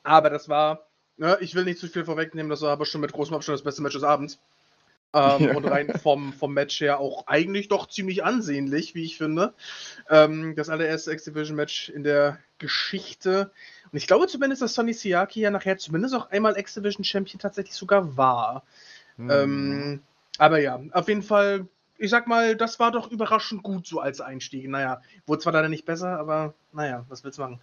[0.02, 0.86] aber das war,
[1.18, 3.64] ne, ich will nicht zu viel vorwegnehmen, das war aber schon mit großem Abstand das
[3.64, 4.38] beste Match des Abends.
[5.14, 5.56] Ähm, ja.
[5.56, 9.54] Und rein vom, vom Match her auch eigentlich doch ziemlich ansehnlich, wie ich finde.
[10.10, 13.50] Ähm, das allererste X-Division-Match in der Geschichte.
[13.90, 18.18] Und ich glaube zumindest, dass Sonny Siaki ja nachher zumindest auch einmal X-Division-Champion tatsächlich sogar
[18.18, 18.64] war.
[19.16, 19.30] Mhm.
[19.30, 20.00] Ähm,
[20.36, 21.66] aber ja, auf jeden Fall,
[21.96, 24.68] ich sag mal, das war doch überraschend gut so als Einstieg.
[24.68, 27.60] Naja, wurde zwar leider nicht besser, aber naja, was willst du machen?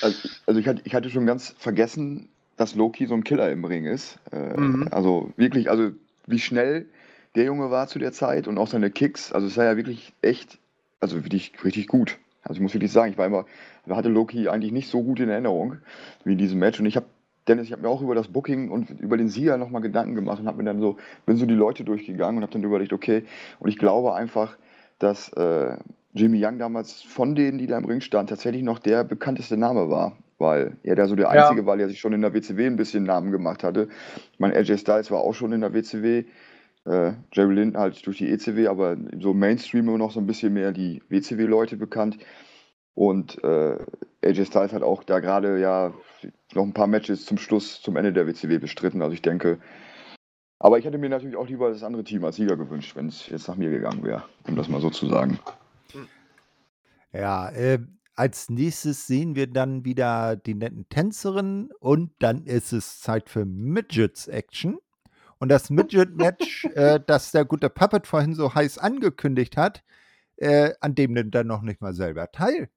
[0.00, 3.66] Also, also ich, hatte, ich hatte schon ganz vergessen, dass Loki so ein Killer im
[3.66, 4.18] Ring ist.
[4.32, 4.88] Äh, mhm.
[4.90, 5.92] Also wirklich, also
[6.26, 6.86] wie schnell
[7.34, 9.32] der Junge war zu der Zeit und auch seine Kicks.
[9.32, 10.58] Also es war ja wirklich echt,
[11.00, 12.18] also wirklich richtig gut.
[12.42, 13.44] Also ich muss wirklich sagen, ich war immer,
[13.88, 15.78] hatte Loki eigentlich nicht so gut in Erinnerung
[16.24, 16.80] wie in diesem Match.
[16.80, 17.06] Und ich habe,
[17.48, 20.40] Dennis, ich habe mir auch über das Booking und über den Sieger nochmal Gedanken gemacht
[20.40, 20.96] und habe mir dann so,
[21.26, 23.24] bin so die Leute durchgegangen und habe dann überlegt, okay,
[23.58, 24.56] und ich glaube einfach,
[24.98, 25.76] dass äh,
[26.14, 29.90] Jimmy Young damals von denen, die da im Ring standen, tatsächlich noch der bekannteste Name
[29.90, 31.66] war weil er da so der Einzige ja.
[31.66, 33.88] war, der sich schon in der WCW ein bisschen Namen gemacht hatte.
[34.32, 36.24] Ich meine, AJ Styles war auch schon in der WCW,
[36.84, 40.52] äh, Jerry Lynn halt durch die ECW, aber so Mainstream immer noch so ein bisschen
[40.52, 42.18] mehr die WCW-Leute bekannt.
[42.94, 43.78] Und äh,
[44.24, 45.92] AJ Styles hat auch da gerade ja
[46.54, 49.02] noch ein paar Matches zum Schluss, zum Ende der WCW bestritten.
[49.02, 49.58] Also ich denke,
[50.58, 53.28] aber ich hätte mir natürlich auch lieber das andere Team als Sieger gewünscht, wenn es
[53.28, 55.38] jetzt nach mir gegangen wäre, um das mal so zu sagen.
[57.12, 57.78] Ja, äh,
[58.16, 63.44] als nächstes sehen wir dann wieder die netten Tänzerinnen und dann ist es Zeit für
[63.44, 64.78] Midgets-Action.
[65.38, 69.84] Und das Midget-Match, äh, das der gute Puppet vorhin so heiß angekündigt hat,
[70.36, 72.70] äh, an dem nimmt er noch nicht mal selber teil.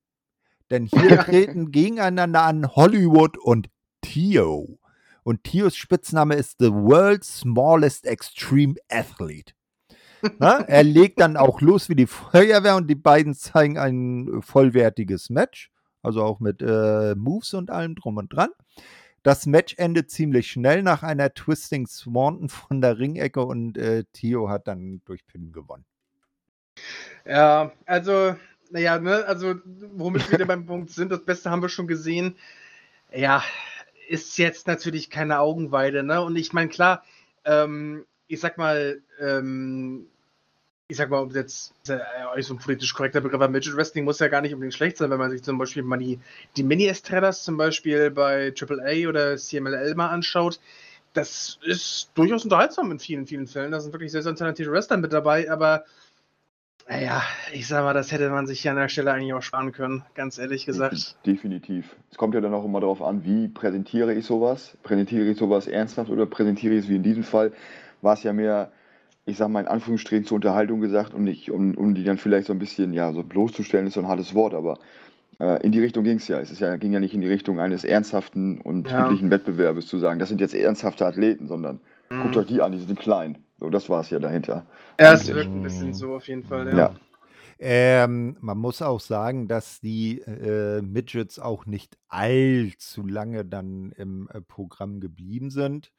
[0.69, 3.69] Denn hier treten gegeneinander an Hollywood und
[4.01, 4.79] Tio.
[5.23, 9.53] Und Tios Spitzname ist The World's Smallest Extreme Athlete.
[10.39, 15.29] Na, er legt dann auch los wie die Feuerwehr und die beiden zeigen ein vollwertiges
[15.29, 15.71] Match.
[16.01, 18.49] Also auch mit äh, Moves und allem drum und dran.
[19.23, 24.49] Das Match endet ziemlich schnell nach einer Twisting Swanton von der Ringecke und äh, Tio
[24.49, 25.85] hat dann durch Pin gewonnen.
[27.25, 28.35] Ja, also,
[28.71, 29.55] naja, ne, also,
[29.93, 32.37] womit wir beim Punkt sind, das Beste haben wir schon gesehen.
[33.13, 33.43] Ja,
[34.07, 36.21] ist jetzt natürlich keine Augenweide, ne?
[36.21, 37.03] Und ich meine, klar,
[37.43, 40.05] ähm, ich sag mal, ähm,
[40.87, 41.99] ich sag mal, ob jetzt äh,
[42.35, 44.97] euch so ein politisch korrekter Begriff, aber Midget Wrestling muss ja gar nicht unbedingt schlecht
[44.97, 46.19] sein, wenn man sich zum Beispiel mal die,
[46.55, 50.59] die Mini-Estradas zum Beispiel bei AAA oder CMLL mal anschaut.
[51.13, 53.71] Das ist durchaus unterhaltsam in vielen, vielen Fällen.
[53.71, 55.85] Da sind wirklich sehr, sehr talentierte Wrestler mit dabei, aber
[56.87, 57.21] naja,
[57.53, 60.03] ich sag mal, das hätte man sich ja an der Stelle eigentlich auch sparen können,
[60.15, 61.17] ganz ehrlich gesagt.
[61.25, 61.95] Definitiv.
[62.11, 64.75] Es kommt ja dann auch immer darauf an, wie präsentiere ich sowas?
[64.81, 67.53] Präsentiere ich sowas ernsthaft oder präsentiere ich es wie in diesem Fall?
[68.01, 68.71] War es ja mehr,
[69.25, 72.47] ich sag mal in Anführungsstrichen zur Unterhaltung gesagt und nicht, um, um die dann vielleicht
[72.47, 74.79] so ein bisschen, ja, so bloßzustellen, ist so ein hartes Wort, aber
[75.39, 76.39] äh, in die Richtung ging es ja.
[76.39, 79.01] Es ist ja, ging ja nicht in die Richtung eines ernsthaften und ja.
[79.01, 82.23] friedlichen Wettbewerbes zu sagen, das sind jetzt ernsthafte Athleten, sondern mhm.
[82.23, 83.37] guckt euch die an, die sind klein.
[83.59, 84.65] So, das war es ja dahinter.
[84.99, 86.77] Ja, es wirkt ein bisschen so auf jeden Fall, ja.
[86.77, 86.95] Ja.
[87.61, 94.29] Ähm, man muss auch sagen, dass die äh, Midgets auch nicht allzu lange dann im
[94.29, 95.91] äh, Programm geblieben sind.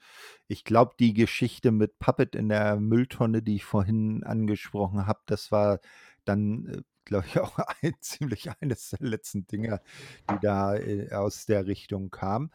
[0.49, 5.53] Ich glaube, die Geschichte mit Puppet in der Mülltonne, die ich vorhin angesprochen habe, das
[5.53, 5.81] war
[6.25, 9.83] dann, äh, glaube ich, auch ein, ziemlich eines der letzten Dinger,
[10.31, 12.51] die da äh, aus der Richtung kamen.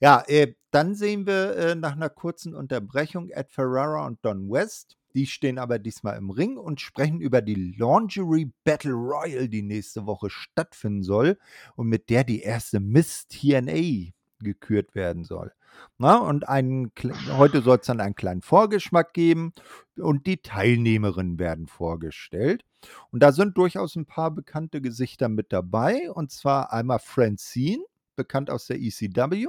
[0.00, 4.98] Ja, äh, dann sehen wir äh, nach einer kurzen Unterbrechung Ed Ferrara und Don West.
[5.14, 10.06] Die stehen aber diesmal im Ring und sprechen über die Lingerie Battle Royal, die nächste
[10.06, 11.38] Woche stattfinden soll
[11.76, 15.52] und mit der die erste Miss TNA gekürt werden soll.
[15.98, 16.92] Na, und einen,
[17.36, 19.52] heute soll es dann einen kleinen Vorgeschmack geben
[19.96, 22.64] und die Teilnehmerinnen werden vorgestellt.
[23.10, 26.10] Und da sind durchaus ein paar bekannte Gesichter mit dabei.
[26.10, 27.84] Und zwar einmal Francine,
[28.16, 29.46] bekannt aus der ECW.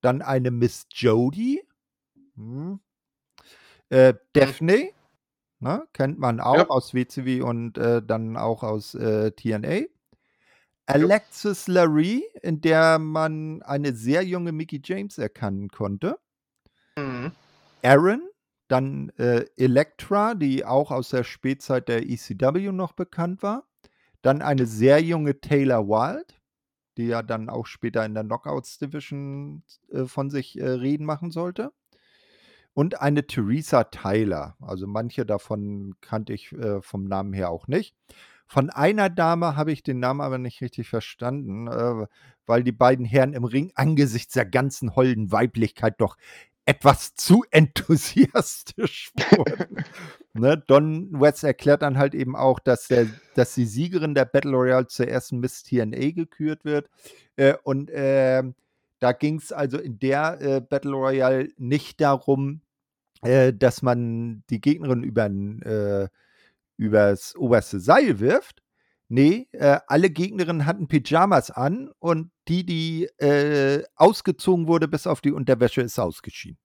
[0.00, 1.62] Dann eine Miss Jody.
[2.36, 2.80] Hm.
[3.92, 4.90] Äh, Daphne,
[5.60, 6.66] ne, kennt man auch Ja.
[6.70, 9.82] aus WCW und äh, dann auch aus äh, TNA.
[10.86, 16.18] Alexis Laree, in der man eine sehr junge Mickey James erkennen konnte.
[16.96, 17.32] Mhm.
[17.82, 18.22] Aaron,
[18.68, 23.68] dann äh, Elektra, die auch aus der Spätzeit der ECW noch bekannt war.
[24.22, 26.32] Dann eine sehr junge Taylor Wilde,
[26.96, 31.30] die ja dann auch später in der Knockouts Division äh, von sich äh, reden machen
[31.30, 31.72] sollte.
[32.74, 34.56] Und eine Theresa Tyler.
[34.60, 37.94] Also manche davon kannte ich äh, vom Namen her auch nicht.
[38.46, 42.06] Von einer Dame habe ich den Namen aber nicht richtig verstanden, äh,
[42.44, 46.16] weil die beiden Herren im Ring angesichts der ganzen holden Weiblichkeit doch
[46.64, 49.84] etwas zu enthusiastisch wurden.
[50.34, 50.62] ne?
[50.66, 54.86] Don West erklärt dann halt eben auch, dass, der, dass die Siegerin der Battle Royale
[54.86, 56.88] zur ersten Miss TNA gekürt wird.
[57.36, 58.54] Äh, und ähm,
[59.02, 62.62] da ging es also in der äh, Battle Royale nicht darum,
[63.22, 66.08] äh, dass man die Gegnerin über äh,
[66.76, 68.62] übers oberste Seil wirft.
[69.08, 75.20] Nee, äh, alle Gegnerinnen hatten Pyjamas an und die, die äh, ausgezogen wurde bis auf
[75.20, 76.58] die Unterwäsche, ist ausgeschieden.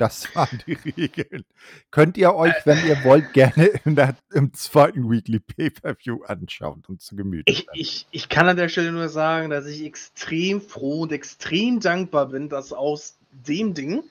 [0.00, 1.44] Das waren die Regeln.
[1.90, 7.02] Könnt ihr euch, wenn ihr wollt, gerne in der, im zweiten Weekly Pay-Per-View anschauen und
[7.02, 11.02] zu Gemüte Ich, ich, ich kann an der Stelle nur sagen, dass ich extrem froh
[11.02, 14.02] und extrem dankbar bin, dass aus dem Ding.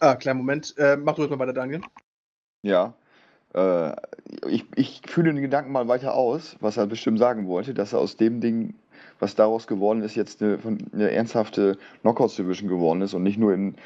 [0.00, 0.76] Ah, kleinen Moment.
[0.76, 1.82] Äh, mach du jetzt mal weiter, Daniel.
[2.62, 2.94] Ja.
[3.54, 3.94] Äh,
[4.48, 8.00] ich, ich fühle den Gedanken mal weiter aus, was er bestimmt sagen wollte, dass er
[8.00, 8.74] aus dem Ding,
[9.20, 10.58] was daraus geworden ist, jetzt eine,
[10.92, 13.76] eine ernsthafte Knockouts-Division geworden ist und nicht nur in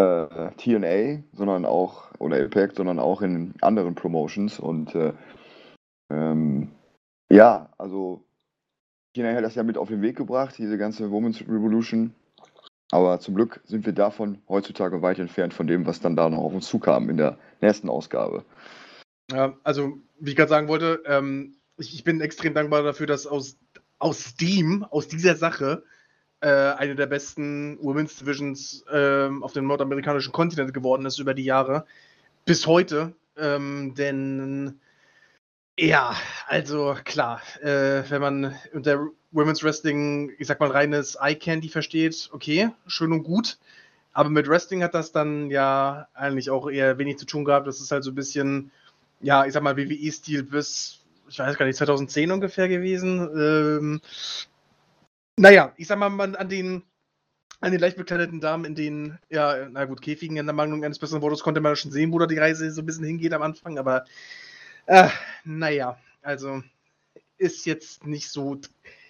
[0.00, 4.58] äh, TNA, sondern auch, oder Impact, sondern auch in anderen Promotions.
[4.58, 5.12] Und äh,
[6.10, 6.70] ähm,
[7.30, 8.24] ja, also
[9.14, 12.14] TNA hat das ja mit auf den Weg gebracht, diese ganze Women's Revolution.
[12.92, 16.38] Aber zum Glück sind wir davon heutzutage weit entfernt von dem, was dann da noch
[16.38, 18.44] auf uns zukam in der nächsten Ausgabe.
[19.30, 23.28] Ja, also, wie ich gerade sagen wollte, ähm, ich, ich bin extrem dankbar dafür, dass
[23.28, 23.56] aus,
[23.98, 25.84] aus dem, aus dieser Sache,
[26.48, 31.84] eine der besten Women's Divisions ähm, auf dem nordamerikanischen Kontinent geworden ist über die Jahre.
[32.44, 33.14] Bis heute.
[33.36, 34.80] Ähm, denn,
[35.78, 36.14] ja,
[36.46, 42.28] also klar, äh, wenn man unter Women's Wrestling, ich sag mal, reines Eye Candy versteht,
[42.32, 43.58] okay, schön und gut.
[44.12, 47.66] Aber mit Wrestling hat das dann ja eigentlich auch eher wenig zu tun gehabt.
[47.66, 48.72] Das ist halt so ein bisschen
[49.20, 53.20] ja, ich sag mal, WWE-Stil bis, ich weiß gar nicht, 2010 ungefähr gewesen.
[53.36, 54.00] Ähm,
[55.36, 56.82] naja, ich sag mal, man an den,
[57.60, 60.98] an den leicht bekleideten Damen in den, ja, na gut, Käfigen in der Mangelung eines
[60.98, 63.42] besseren Wortes konnte man schon sehen, wo da die Reise so ein bisschen hingeht am
[63.42, 64.04] Anfang, aber
[64.86, 65.08] äh,
[65.44, 66.62] naja, also
[67.38, 68.60] ist jetzt nicht so,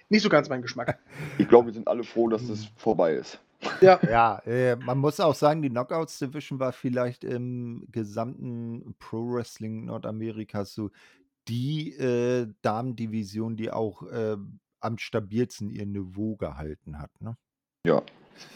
[0.08, 0.98] nicht so ganz mein Geschmack.
[1.38, 3.40] Ich glaube, wir sind alle froh, dass das vorbei ist.
[3.82, 9.34] Ja, Ja, äh, man muss auch sagen, die Knockouts Division war vielleicht im gesamten Pro
[9.34, 10.90] Wrestling Nordamerikas so
[11.48, 14.36] die äh, Damendivision, die auch äh,
[14.80, 17.10] am stabilsten ihr Niveau gehalten hat.
[17.20, 17.36] Ne?
[17.86, 18.02] Ja.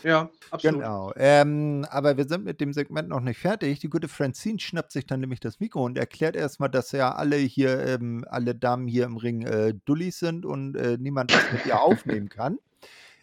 [0.03, 0.81] ja, absolut.
[0.81, 1.13] Genau.
[1.17, 3.81] Ähm, aber wir sind mit dem Segment noch nicht fertig.
[3.81, 7.37] Die gute Francine schnappt sich dann nämlich das Mikro und erklärt erstmal, dass ja alle
[7.37, 11.67] hier, ähm, alle Damen hier im Ring äh, Dullis sind und äh, niemand was mit
[11.67, 12.59] ihr aufnehmen kann.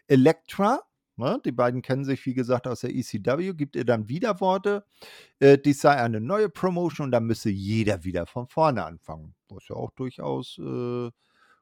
[0.07, 0.81] Elektra,
[1.15, 4.83] ne, die beiden kennen sich, wie gesagt, aus der ECW, gibt ihr dann Widerworte.
[5.39, 9.35] Äh, dies sei eine neue Promotion und da müsse jeder wieder von vorne anfangen.
[9.49, 11.11] Was ja auch durchaus äh,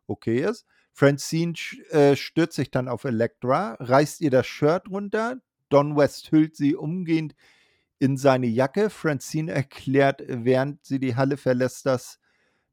[0.08, 0.66] okay ist.
[1.00, 1.54] Francine
[1.92, 5.38] äh, stürzt sich dann auf Elektra, reißt ihr das Shirt runter.
[5.70, 7.36] Don West hüllt sie umgehend
[8.00, 8.90] in seine Jacke.
[8.90, 12.20] Francine erklärt, während sie die Halle verlässt, dass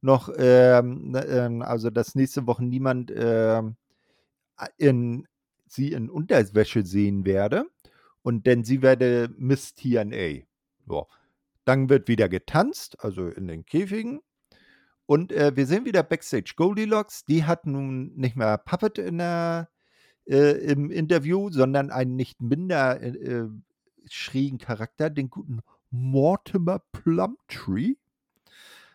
[0.01, 3.77] noch, ähm, ähm, also dass nächste Woche niemand ähm,
[4.77, 5.29] in,
[5.69, 7.67] sie in Unterwäsche sehen werde.
[8.23, 10.43] Und denn sie werde Miss TNA.
[10.91, 11.07] Ja.
[11.65, 14.21] dann wird wieder getanzt, also in den Käfigen.
[15.07, 17.25] Und äh, wir sehen wieder Backstage Goldilocks.
[17.25, 19.69] Die hat nun nicht mehr Puppet in der,
[20.27, 23.49] äh, im Interview, sondern einen nicht minder äh, äh
[24.09, 27.95] schrägen Charakter, den guten Mortimer Plumtree.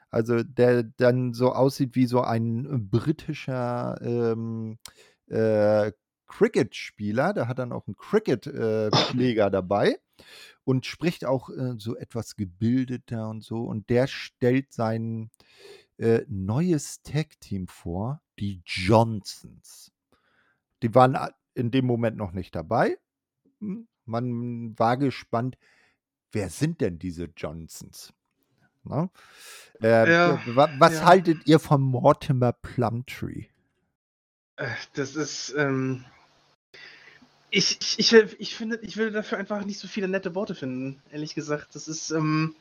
[0.10, 4.78] Also der dann so aussieht wie so ein britischer ähm,
[5.28, 5.92] äh,
[6.28, 7.34] Cricket-Spieler.
[7.34, 10.00] Der hat dann auch einen Cricket-Pfleger äh, dabei
[10.64, 13.64] und spricht auch äh, so etwas gebildeter und so.
[13.64, 15.30] Und der stellt sein
[16.02, 19.92] äh, neues Tag-Team vor, die Johnsons.
[20.82, 21.16] Die waren
[21.54, 22.98] in dem Moment noch nicht dabei.
[23.60, 25.58] Hm, man war gespannt,
[26.32, 28.14] wer sind denn diese Johnsons?
[28.84, 29.12] Ne?
[29.80, 30.42] Äh, ja,
[30.80, 31.06] was ja.
[31.06, 33.46] haltet ihr von Mortimer Plumtree?
[34.56, 36.04] Äh, das ist, ähm,
[37.52, 40.56] ich, ich, ich, will, ich finde, ich will dafür einfach nicht so viele nette Worte
[40.56, 41.76] finden, ehrlich gesagt.
[41.76, 42.56] Das ist, ähm,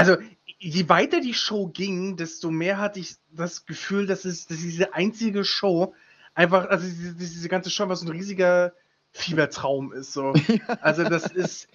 [0.00, 0.16] also,
[0.58, 4.94] je weiter die Show ging, desto mehr hatte ich das Gefühl, dass es dass diese
[4.94, 5.94] einzige Show
[6.34, 8.72] einfach, also diese, diese ganze Show war so ein riesiger
[9.12, 10.12] Fiebertraum ist.
[10.12, 10.32] So.
[10.80, 11.68] Also das ist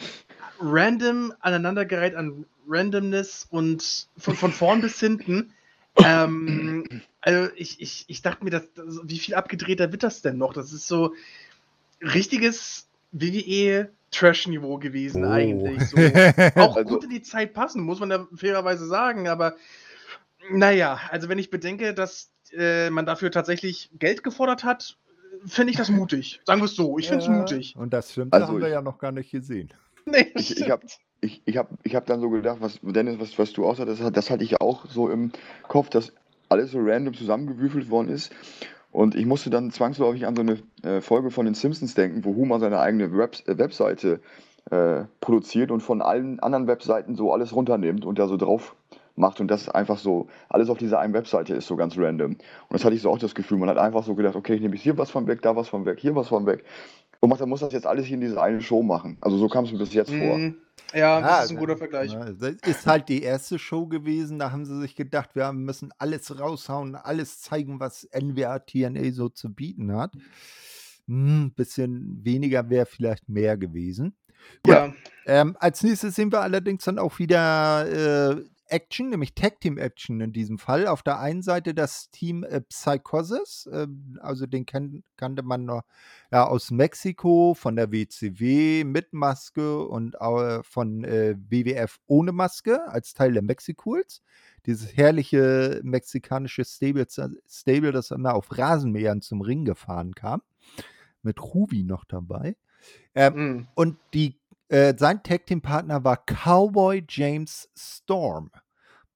[0.59, 5.53] random aneinandergereiht an Randomness und von, von vorn bis hinten.
[5.97, 8.67] Ähm, also ich, ich, ich dachte mir, dass,
[9.03, 10.53] wie viel abgedrehter wird das denn noch?
[10.53, 11.13] Das ist so
[12.01, 15.29] richtiges WWE Trash-Niveau gewesen oh.
[15.29, 15.89] eigentlich.
[15.89, 15.97] So.
[16.55, 19.55] Auch also, gut in die Zeit passen, muss man ja fairerweise sagen, aber
[20.51, 24.97] naja, also wenn ich bedenke, dass äh, man dafür tatsächlich Geld gefordert hat,
[25.45, 26.41] finde ich das mutig.
[26.45, 27.75] Sagen wir es so, ich finde es ja, mutig.
[27.75, 29.73] Und das stimmt, also haben wir ja noch gar nicht gesehen.
[30.07, 30.85] Nee, ich ich habe
[31.21, 34.11] ich, ich hab, ich hab dann so gedacht, was Dennis, was, was du aussagst, das,
[34.11, 35.31] das hatte ich auch so im
[35.67, 36.13] Kopf, dass
[36.47, 38.31] alles so random zusammengewürfelt worden ist.
[38.95, 42.33] Und ich musste dann zwangsläufig an so eine äh, Folge von den Simpsons denken, wo
[42.33, 44.21] Homer seine eigene Web äh, Webseite
[44.71, 48.73] äh, produziert und von allen anderen Webseiten so alles runternimmt und da so drauf
[49.17, 52.31] macht und das einfach so alles auf dieser einen Webseite ist, so ganz random.
[52.31, 52.39] Und
[52.69, 54.77] das hatte ich so auch das Gefühl, man hat einfach so gedacht, okay, ich nehme
[54.77, 56.63] hier was von weg, da was von weg, hier was von weg.
[57.19, 59.17] Und man muss das jetzt alles hier in dieser eine Show machen.
[59.21, 60.37] Also so kam es mir bis jetzt vor.
[60.37, 60.57] Mhm.
[60.93, 62.15] Ja, das ist ein guter Vergleich.
[62.39, 66.39] Das ist halt die erste Show gewesen, da haben sie sich gedacht, wir müssen alles
[66.39, 70.15] raushauen, alles zeigen, was NWA TNA so zu bieten hat.
[71.07, 74.15] Ein hm, bisschen weniger wäre vielleicht mehr gewesen.
[74.65, 74.93] Ja.
[75.25, 80.21] Ähm, als nächstes sehen wir allerdings dann auch wieder äh, Action, nämlich Tag Team Action
[80.21, 80.87] in diesem Fall.
[80.87, 83.87] Auf der einen Seite das Team äh, Psychosis, äh,
[84.19, 85.83] also den kan kannte man noch
[86.31, 93.13] ja, aus Mexiko, von der WCW mit Maske und äh, von WWF ohne Maske als
[93.13, 94.21] Teil der Mexicools.
[94.65, 97.05] Dieses herrliche mexikanische Stable,
[97.47, 100.41] Stable, das immer auf Rasenmähern zum Ring gefahren kam.
[101.21, 102.55] Mit Ruby noch dabei.
[103.13, 103.67] Ähm, mm.
[103.75, 104.39] Und die
[104.69, 108.51] äh, sein Tag-Team-Partner war Cowboy James Storm.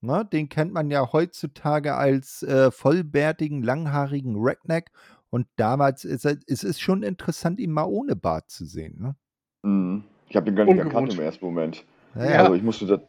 [0.01, 4.91] Ne, den kennt man ja heutzutage als äh, vollbärtigen, langhaarigen Redneck.
[5.29, 8.97] Und damals ist es ist schon interessant, ihn mal ohne Bart zu sehen.
[9.01, 9.15] Ne?
[9.63, 10.03] Mhm.
[10.29, 10.93] Ich habe ihn gar nicht Ungewohnt.
[10.93, 11.85] erkannt im ersten Moment.
[12.15, 12.43] Ja.
[12.43, 13.01] Also ich musste da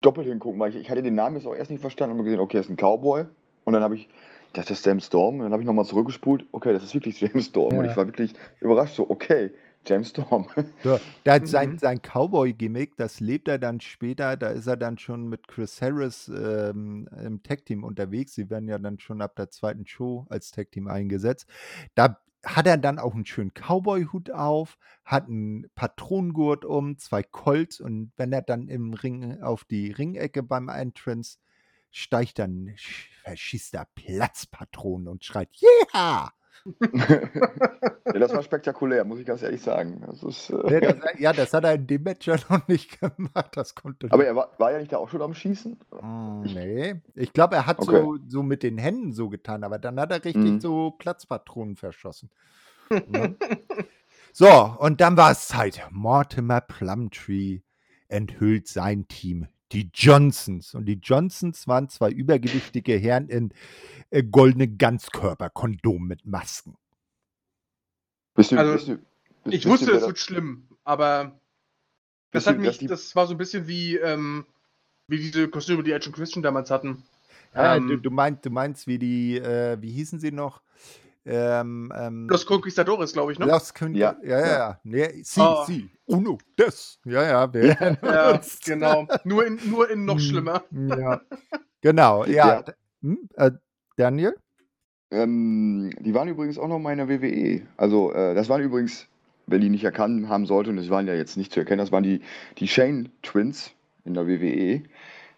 [0.00, 2.40] doppelt hingucken, weil ich, ich hatte den Namen jetzt auch erst nicht verstanden und gesehen,
[2.40, 3.24] okay, er ist ein Cowboy.
[3.64, 4.08] Und dann habe ich,
[4.52, 5.36] das ist James Storm.
[5.36, 7.72] Und dann habe ich nochmal zurückgespult, okay, das ist wirklich James Storm.
[7.72, 7.78] Ja.
[7.80, 9.50] Und ich war wirklich überrascht, so, okay,
[9.88, 10.48] James Storm.
[10.84, 11.78] Ja, der hat sein, mhm.
[11.78, 16.28] sein Cowboy-Gimmick, das lebt er dann später, da ist er dann schon mit Chris Harris
[16.28, 18.34] ähm, im Tag-Team unterwegs.
[18.34, 21.48] Sie werden ja dann schon ab der zweiten Show als Tag-Team eingesetzt.
[21.94, 27.80] Da hat er dann auch einen schönen Cowboy-Hut auf, hat einen Patronengurt um, zwei Colts
[27.80, 31.38] und wenn er dann im Ring auf die Ringecke beim Entrance
[31.90, 32.74] steigt, dann
[33.24, 36.30] verschießt er Platzpatronen und schreit, Yeah!
[38.04, 40.02] Ja, das war spektakulär, muss ich ganz ehrlich sagen.
[40.06, 43.00] Das ist, äh nee, das, ja, das hat er in dem Match ja noch nicht
[43.00, 43.56] gemacht.
[43.56, 45.78] Das konnte Aber er war, war ja nicht da auch schon am Schießen?
[46.02, 46.94] Mm, nee.
[47.14, 48.00] Ich glaube, er hat okay.
[48.00, 50.60] so, so mit den Händen so getan, aber dann hat er richtig mhm.
[50.60, 52.30] so Platzpatronen verschossen.
[53.08, 53.36] Ne?
[54.32, 54.48] so,
[54.78, 55.86] und dann war es Zeit.
[55.90, 57.60] Mortimer Plumtree
[58.08, 60.74] enthüllt sein Team die Johnsons.
[60.74, 63.52] Und die Johnsons waren zwei übergewichtige Herren in
[64.10, 66.76] äh, goldene Ganzkörperkondom mit Masken.
[68.34, 68.98] Bist du, also, bist du,
[69.44, 71.38] bist, ich wusste, es wird schlimm, aber
[72.30, 74.46] das hat mich, das war so ein bisschen wie, ähm,
[75.08, 77.02] wie diese Kostüme, die Edge und Christian damals hatten.
[77.54, 80.62] Ja, ähm, du, du, meinst, du meinst, wie die, äh, wie hießen sie noch?
[81.30, 83.44] Ähm, ähm, Los Conquistadores, glaube ich, ne?
[83.44, 84.46] Los ja, ja, ja.
[84.46, 84.80] ja.
[84.82, 85.64] Nee, sie, oh.
[85.66, 86.98] sie, uno, das.
[87.04, 87.66] Ja, ja, wir
[88.02, 89.06] ja, genau.
[89.24, 90.64] Nur in, nur in noch hm, schlimmer.
[90.70, 91.20] Ja,
[91.82, 92.46] genau, ja.
[92.46, 92.64] ja.
[93.02, 93.50] Hm, äh,
[93.96, 94.36] Daniel?
[95.10, 97.66] Ähm, die waren übrigens auch noch mal in der WWE.
[97.76, 99.06] Also, äh, das waren übrigens,
[99.46, 101.92] wer die nicht erkannt haben sollte, und das waren ja jetzt nicht zu erkennen, das
[101.92, 102.22] waren die,
[102.56, 103.72] die Shane Twins.
[104.08, 104.82] in der WWE.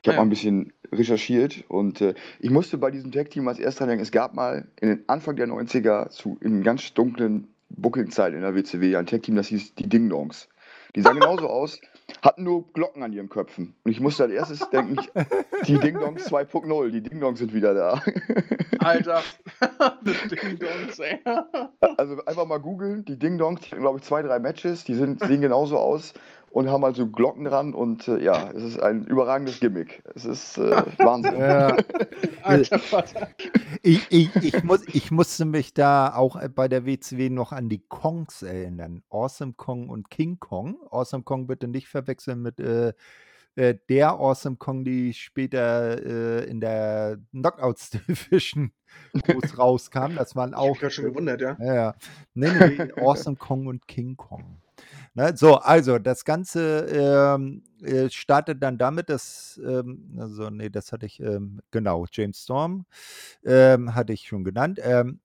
[0.02, 0.20] Ich habe Ja.
[0.22, 4.02] mal ein bisschen recherchiert und äh, ich musste bei diesem Tag-Team als erstes dran denken,
[4.02, 8.54] es gab mal in den Anfang der 90er zu, in ganz dunklen Booking-Zeit in der
[8.54, 10.48] WCW ein Tag-Team, das hieß die Ding Dongs.
[10.96, 11.80] Die sahen genauso aus,
[12.22, 13.74] hatten nur Glocken an ihren Köpfen.
[13.84, 14.96] Und ich musste als erstes denken,
[15.68, 18.02] die Ding Dongs 2.0, die Ding Dongs sind wieder da.
[18.80, 19.22] Alter.
[19.60, 21.20] das Ding Dongs, ey.
[21.96, 25.20] Also einfach mal googeln, die Ding Dongs, die glaube ich zwei, drei Matches, die sind,
[25.20, 26.12] sehen genauso aus
[26.50, 30.02] und haben also Glocken dran und äh, ja, es ist ein überragendes Gimmick.
[30.14, 31.38] Es ist äh, Wahnsinn.
[31.38, 31.76] Ja.
[32.42, 33.28] Alter Vater.
[33.82, 37.82] Ich, ich, ich, muss, ich musste mich da auch bei der WCW noch an die
[37.88, 39.02] Kongs erinnern.
[39.10, 40.76] Awesome Kong und King Kong.
[40.90, 42.92] Awesome Kong bitte nicht verwechseln mit äh,
[43.56, 48.72] äh, der Awesome Kong, die später äh, in der Knockouts Division
[49.14, 50.16] groß rauskam.
[50.16, 50.76] Das waren Ich auch.
[50.76, 51.56] hab mich schon gewundert, ja.
[51.60, 51.94] Ja, ja.
[52.34, 54.59] Nee, nee, Awesome Kong und King Kong.
[55.20, 60.92] Ne, so, also das Ganze ähm, äh, startet dann damit, dass, ähm, also nee, das
[60.92, 62.86] hatte ich, ähm, genau, James Storm
[63.44, 64.80] ähm, hatte ich schon genannt.
[64.82, 65.20] Ähm,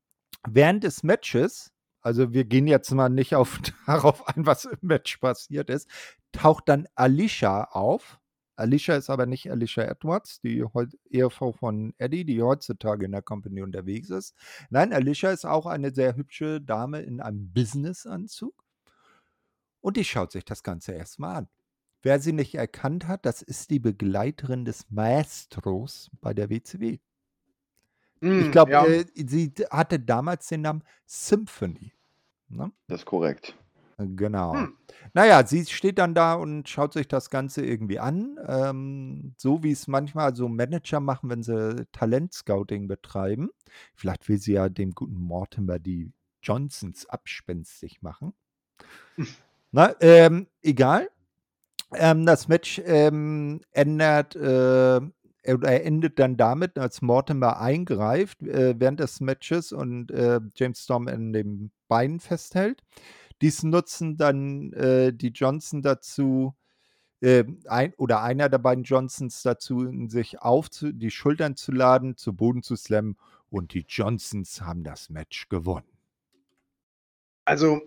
[0.45, 5.15] während des Matches, also wir gehen jetzt mal nicht auf, darauf ein, was im Match
[5.17, 5.89] passiert ist,
[6.33, 8.19] taucht dann Alicia auf.
[8.57, 10.65] Alicia ist aber nicht Alicia Edwards, die
[11.09, 14.35] Ehefrau von Eddie, die heutzutage in der Company unterwegs ist.
[14.69, 18.64] Nein, Alicia ist auch eine sehr hübsche Dame in einem Businessanzug.
[19.85, 21.47] Und die schaut sich das Ganze erstmal an.
[22.01, 26.93] Wer sie nicht erkannt hat, das ist die Begleiterin des Maestros bei der WCW.
[26.93, 27.01] Ich
[28.21, 28.83] Hm, glaube, ja.
[28.83, 31.93] äh, sie hatte damals den Namen Symphony.
[32.47, 32.71] Ne?
[32.87, 33.55] Das ist korrekt.
[33.99, 34.55] Genau.
[34.55, 34.75] Hm.
[35.13, 38.39] Naja, sie steht dann da und schaut sich das Ganze irgendwie an.
[38.47, 43.51] Ähm, so wie es manchmal so Manager machen, wenn sie Talentscouting betreiben.
[43.93, 48.33] Vielleicht will sie ja dem guten Mortimer die Johnsons abspenstig machen.
[49.75, 51.09] Na, ähm, egal.
[51.93, 55.01] Ähm, das Match ähm, ändert äh,
[55.51, 61.09] oder endet dann damit, als Mortimer eingreift äh, während des Matches und äh, James Storm
[61.09, 62.83] in dem Bein festhält.
[63.41, 66.55] Dies nutzen dann äh, die Johnson dazu,
[67.19, 72.31] äh, ein, oder einer der beiden Johnsons dazu, sich auf die Schultern zu laden, zu
[72.31, 73.17] Boden zu slammen
[73.49, 75.91] und die Johnsons haben das Match gewonnen.
[77.43, 77.81] Also,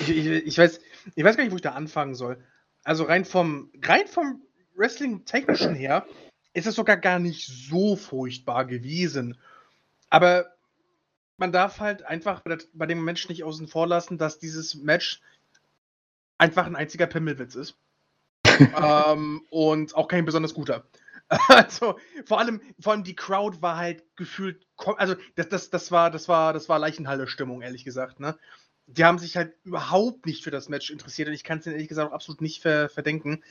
[0.00, 0.80] ich, ich, ich, weiß,
[1.14, 2.42] ich weiß gar nicht, wo ich da anfangen soll.
[2.84, 4.42] Also rein vom, rein vom
[4.74, 6.06] Wrestling-Technischen her
[6.54, 9.38] ist es sogar gar nicht so furchtbar gewesen.
[10.08, 10.46] Aber
[11.36, 12.42] man darf halt einfach
[12.74, 15.20] bei, dem Match nicht außen vor lassen, dass dieses Match
[16.38, 17.76] einfach ein einziger Pimmelwitz ist.
[18.46, 20.84] ähm, und auch kein besonders guter.
[21.46, 26.10] Also vor allem, vor allem die Crowd war halt gefühlt, also das, das, das war,
[26.10, 28.36] das war, das war Leichenhalle-Stimmung, ehrlich gesagt, ne?
[28.96, 31.74] Die haben sich halt überhaupt nicht für das Match interessiert und ich kann es ihnen
[31.74, 33.42] ehrlich gesagt auch absolut nicht ver verdenken.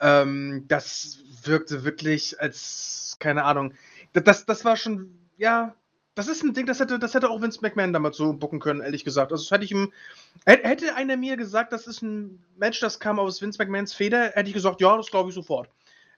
[0.00, 3.74] Ähm, das wirkte wirklich als, keine Ahnung,
[4.12, 5.74] das, das, war schon, ja,
[6.14, 8.80] das ist ein Ding, das hätte, das hätte auch Vince McMahon damals so bucken können,
[8.80, 9.32] ehrlich gesagt.
[9.32, 9.92] Also das hätte ich ihm,
[10.46, 14.48] hätte einer mir gesagt, das ist ein Match, das kam aus Vince McMahons Feder, hätte
[14.48, 15.70] ich gesagt, ja, das glaube ich sofort.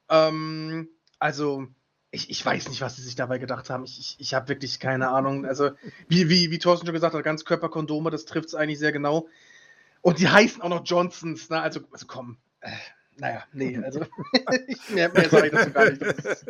[0.08, 0.88] Ähm,
[1.18, 1.68] also,
[2.10, 3.84] ich, ich weiß nicht, was sie sich dabei gedacht haben.
[3.84, 5.46] Ich, ich, ich habe wirklich keine Ahnung.
[5.46, 5.70] Also,
[6.08, 9.28] wie, wie, wie Thorsten schon gesagt hat, Ganzkörperkondome, das trifft es eigentlich sehr genau.
[10.02, 11.60] Und die heißen auch noch Johnsons, ne?
[11.60, 12.38] Also, also komm.
[12.60, 12.70] Äh,
[13.16, 14.00] naja, nee, also
[14.94, 16.00] mehr, mehr sage ich dazu gar nicht.
[16.00, 16.46] Das ist,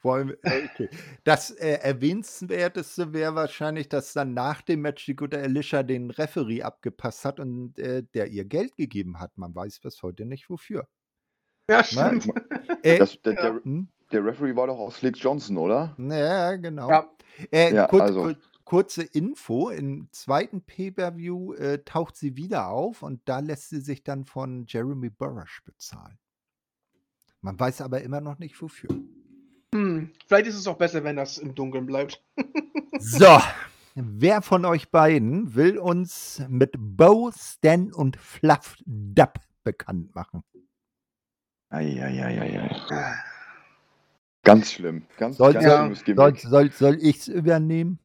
[0.00, 0.88] Vor allem, äh, okay.
[1.24, 6.62] Das äh, erwähnenswerteste wäre wahrscheinlich, dass dann nach dem Match die gute Alicia den Referee
[6.62, 9.36] abgepasst hat und äh, der ihr Geld gegeben hat.
[9.36, 10.86] Man weiß bis heute nicht wofür.
[11.68, 12.20] ja, Nein.
[12.20, 12.36] stimmt.
[12.82, 13.42] Äh, Das, der, Ja.
[13.42, 13.88] der, hm?
[14.14, 15.94] Der Referee war doch auch Slick Johnson, oder?
[15.98, 16.88] Ja, genau.
[16.88, 17.10] Ja.
[17.50, 18.22] Äh, Ja, kurz, also.
[18.22, 23.80] kur- kurze Info: Im zweiten Pay-Per-View äh, taucht sie wieder auf und da lässt sie
[23.80, 26.18] sich dann von Jeremy Burrush bezahlen.
[27.40, 28.88] Man weiß aber immer noch nicht wofür.
[29.74, 32.22] Hm, vielleicht ist es auch besser, wenn das im Dunkeln bleibt.
[33.00, 33.38] So,
[33.96, 40.44] wer von euch beiden will uns mit Bo, Stan und Fluff Dub bekannt machen?
[41.70, 43.16] Eieieiei.
[44.44, 45.02] Ganz schlimm.
[45.16, 45.78] Ganz, Soll- ganz Ja.
[45.94, 47.98] schlimmes Soll, soll, soll ich es übernehmen?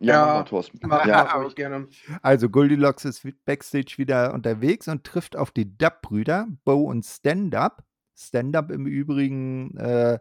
[0.00, 0.26] Ja, Ja.
[0.34, 0.78] mal, Thorsten.
[0.82, 1.88] Mach Ja, ruhig gerne.
[2.22, 7.84] Also Goldilocks ist backstage wieder unterwegs und trifft auf die Dub-Brüder, Bo und Stand-Up.
[8.16, 10.18] Stand-Up im Übrigen äh,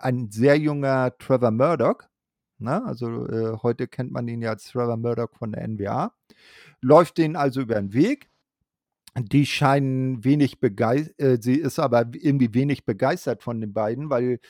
[0.00, 2.02] ein sehr junger Trevor Murdoch.
[2.58, 6.12] Na, also äh, heute kennt man ihn ja als Trevor Murdoch von der NWA.
[6.80, 8.27] Läuft den also über den Weg.
[9.26, 14.40] Die scheinen wenig begeistert, äh, sie ist aber irgendwie wenig begeistert von den beiden, weil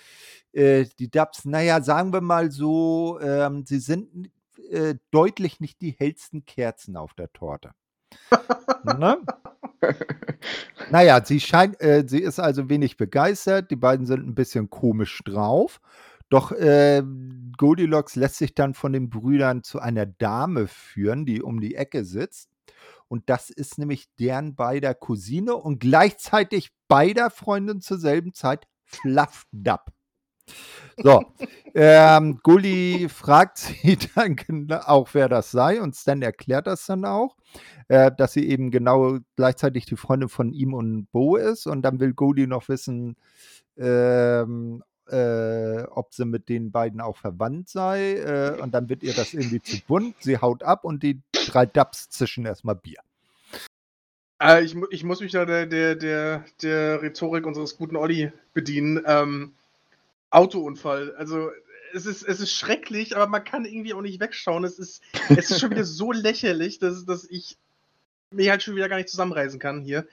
[0.53, 4.31] äh, die Dubs, naja, sagen wir mal so, ähm, sie sind
[4.71, 7.73] äh, deutlich nicht die hellsten Kerzen auf der Torte.
[8.85, 9.19] ne?
[10.91, 13.71] naja, sie scheint, äh, sie ist also wenig begeistert.
[13.71, 15.81] Die beiden sind ein bisschen komisch drauf.
[16.31, 17.03] Doch äh,
[17.57, 22.05] Goldilocks lässt sich dann von den Brüdern zu einer Dame führen, die um die Ecke
[22.05, 22.48] sitzt.
[23.09, 29.45] Und das ist nämlich deren beider Cousine und gleichzeitig beider Freundin zur selben Zeit Fluff
[29.53, 29.87] Dub.
[30.97, 31.23] So,
[31.75, 37.37] ähm, Gulli fragt sie dann auch, wer das sei, und Stan erklärt das dann auch,
[37.89, 41.67] äh, dass sie eben genau gleichzeitig die Freundin von ihm und Bo ist.
[41.67, 43.17] Und dann will Gulli noch wissen,
[43.77, 48.15] ähm, äh, ob sie mit den beiden auch verwandt sei.
[48.15, 50.17] Äh, und dann wird ihr das irgendwie zu bunt.
[50.21, 53.01] Sie haut ab und die drei Dubs zischen erstmal Bier.
[54.41, 59.03] Äh, ich, ich, muss mich da der, der, der, der Rhetorik unseres guten Olli bedienen.
[59.07, 59.55] Ähm,
[60.31, 61.15] Autounfall.
[61.17, 61.51] Also
[61.95, 64.65] es ist, es ist schrecklich, aber man kann irgendwie auch nicht wegschauen.
[64.65, 67.57] Es ist, es ist schon wieder so lächerlich, dass, dass ich
[68.31, 70.07] mich halt schon wieder gar nicht zusammenreisen kann hier.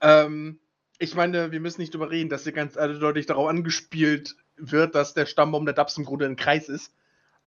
[0.00, 0.58] Ähm,
[0.98, 5.14] ich meine, wir müssen nicht drüber reden, dass hier ganz eindeutig darauf angespielt wird, dass
[5.14, 6.92] der Stammbaum der Dubs im Grunde ein Kreis ist.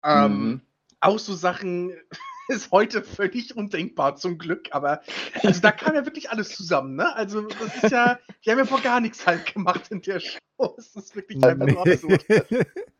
[0.03, 0.61] Ähm, mhm.
[0.99, 1.93] Auch so Sachen
[2.47, 4.69] ist heute völlig undenkbar, zum Glück.
[4.71, 5.01] Aber
[5.43, 7.15] also da kam ja wirklich alles zusammen, ne?
[7.15, 10.37] Also das ist ja, die haben ja vor gar nichts halt gemacht in der Show.
[10.75, 12.25] Das ist wirklich einfach nur absurd.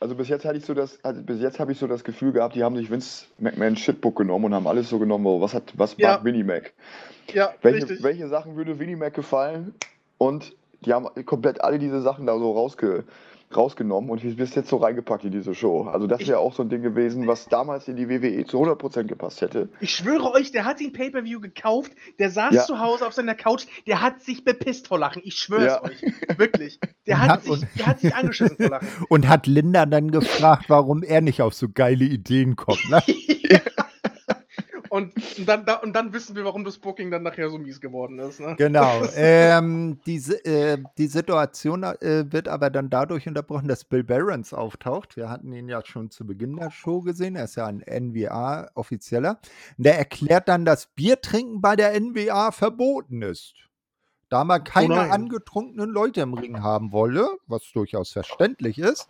[0.00, 2.32] Also bis jetzt hatte ich so das, also bis jetzt habe ich so das Gefühl
[2.32, 5.72] gehabt, die haben sich Vince McMahon Shitbook genommen und haben alles so genommen, was hat,
[5.76, 6.12] was ja.
[6.12, 6.72] mag Winnie Mac?
[7.32, 8.02] Ja, welche, richtig.
[8.02, 9.74] welche Sachen würde Winnie Mac gefallen?
[10.16, 13.04] Und die haben komplett alle diese Sachen da so rausge,
[13.54, 15.82] rausgenommen und wie bist jetzt so reingepackt in diese Show.
[15.82, 19.04] Also das wäre auch so ein Ding gewesen, was damals in die WWE zu 100%
[19.04, 19.68] gepasst hätte.
[19.80, 22.64] Ich schwöre euch, der hat den Pay-Per-View gekauft, der saß ja.
[22.64, 25.22] zu Hause auf seiner Couch, der hat sich bepisst vor Lachen.
[25.24, 25.84] Ich schwöre es ja.
[25.84, 26.38] euch.
[26.38, 26.78] Wirklich.
[27.06, 28.88] Der hat, hat, sich, der hat sich angeschissen vor Lachen.
[29.08, 32.88] Und hat Linda dann gefragt, warum er nicht auf so geile Ideen kommt.
[32.90, 33.02] Ne?
[34.90, 35.12] Und,
[35.46, 38.40] dann, da, und dann wissen wir, warum das Booking dann nachher so mies geworden ist.
[38.40, 38.54] Ne?
[38.56, 39.02] Genau.
[39.16, 45.16] ähm, die, äh, die Situation äh, wird aber dann dadurch unterbrochen, dass Bill Barons auftaucht.
[45.16, 47.36] Wir hatten ihn ja schon zu Beginn der Show gesehen.
[47.36, 49.38] Er ist ja ein NWA-Offizieller.
[49.76, 53.54] Der erklärt dann, dass Biertrinken bei der NWA verboten ist.
[54.28, 59.08] Da man keine oh angetrunkenen Leute im Ring haben wolle, was durchaus verständlich ist,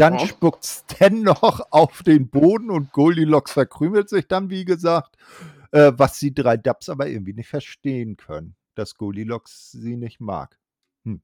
[0.00, 0.26] dann ja.
[0.26, 5.16] spuckt Stan noch auf den Boden und Goldilocks verkrümelt sich dann, wie gesagt,
[5.72, 10.58] äh, was die drei Dubs aber irgendwie nicht verstehen können, dass Goldilocks sie nicht mag.
[11.04, 11.22] Hm.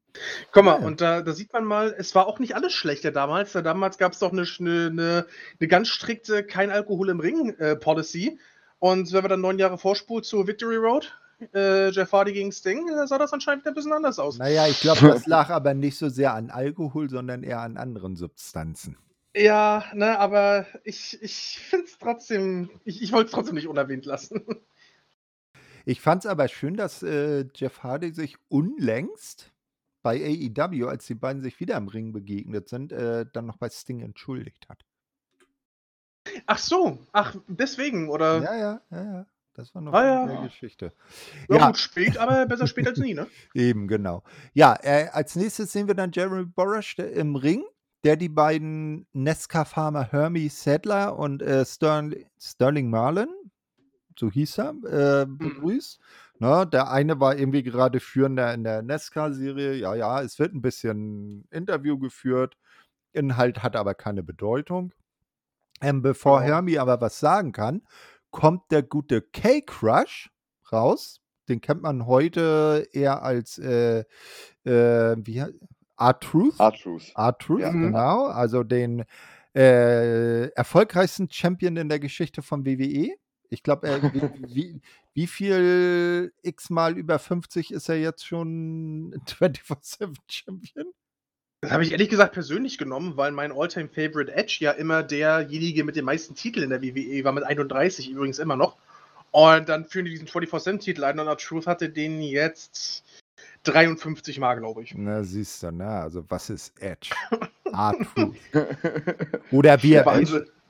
[0.52, 0.86] Guck mal, ja.
[0.86, 3.52] und da, da, sieht man mal, es war auch nicht alles schlechter damals.
[3.52, 5.26] Damals gab es doch eine, eine,
[5.60, 8.26] eine, ganz strikte Kein Alkohol im Ring-Policy.
[8.28, 8.38] Äh,
[8.78, 11.18] und wenn wir dann neun Jahre vorspult zu Victory Road,
[11.54, 14.38] äh, Jeff Hardy gegen Sting, da sah das anscheinend ein bisschen anders aus.
[14.38, 18.16] Naja, ich glaube, das lag aber nicht so sehr an Alkohol, sondern eher an anderen
[18.16, 18.96] Substanzen.
[19.34, 24.06] Ja, ne, aber ich, ich finde es trotzdem, ich, ich wollte es trotzdem nicht unerwähnt
[24.06, 24.44] lassen.
[25.88, 29.52] Ich fand es aber schön, dass äh, Jeff Hardy sich unlängst
[30.02, 33.70] bei AEW, als die beiden sich wieder im Ring begegnet sind, äh, dann noch bei
[33.70, 34.84] Sting entschuldigt hat.
[36.46, 38.42] Ach so, ach, deswegen, oder?
[38.42, 39.26] Ja, ja, ja, ja.
[39.56, 40.22] Das war noch ah, ja.
[40.24, 40.92] eine Geschichte.
[41.48, 41.66] Ja, ja.
[41.68, 43.26] Gut, spät, aber besser spät als nie, ne?
[43.54, 44.22] Eben, genau.
[44.52, 47.64] Ja, äh, als nächstes sehen wir dann Jeremy Borash im Ring,
[48.04, 53.28] der die beiden Nesca-Farmer Hermie Sadler und äh, Sterling, Sterling Marlin,
[54.18, 55.38] so hieß er, äh, mhm.
[55.38, 56.00] begrüßt.
[56.00, 56.46] Mhm.
[56.46, 59.72] Ne, der eine war irgendwie gerade führender in der Nesca-Serie.
[59.76, 62.58] Ja, ja, es wird ein bisschen Interview geführt.
[63.12, 64.92] Inhalt hat aber keine Bedeutung.
[65.80, 66.42] Ähm, bevor oh.
[66.42, 67.82] Hermie aber was sagen kann,
[68.36, 70.30] kommt der gute K-Crush
[70.70, 71.22] raus.
[71.48, 74.00] Den kennt man heute eher als äh,
[74.64, 75.38] äh, wie
[75.96, 76.60] R-Truth.
[76.60, 77.12] R-Truth.
[77.16, 77.70] R-Truth, ja.
[77.70, 78.26] genau.
[78.26, 79.04] Also den
[79.54, 83.14] äh, erfolgreichsten Champion in der Geschichte von WWE.
[83.48, 84.20] Ich glaube, wie,
[84.54, 84.80] wie,
[85.14, 90.92] wie, viel x-mal über 50 ist er jetzt schon 24-7 Champion?
[91.66, 95.82] Das habe ich ehrlich gesagt persönlich genommen, weil mein Alltime favorite Edge ja immer derjenige
[95.82, 98.76] mit den meisten Titeln in der WWE war, mit 31 übrigens immer noch.
[99.32, 103.02] Und dann führen die diesen 24-7-Titel ein und Truth hatte den jetzt
[103.64, 104.94] 53 Mal, glaube ich.
[104.96, 107.10] Na, siehst du, na, also was ist Edge?
[107.64, 108.36] R-Truth.
[109.50, 110.06] Oder wie er,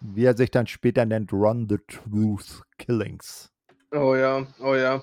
[0.00, 3.52] wie er sich dann später nennt, Run the Truth Killings.
[3.92, 5.02] Oh ja, oh ja.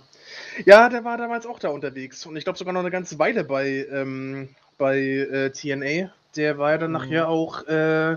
[0.65, 3.43] Ja, der war damals auch da unterwegs und ich glaube sogar noch eine ganze Weile
[3.43, 4.49] bei ähm,
[4.83, 6.11] bei äh, TNA.
[6.35, 6.97] Der war ja dann mhm.
[6.97, 8.15] nachher auch, äh,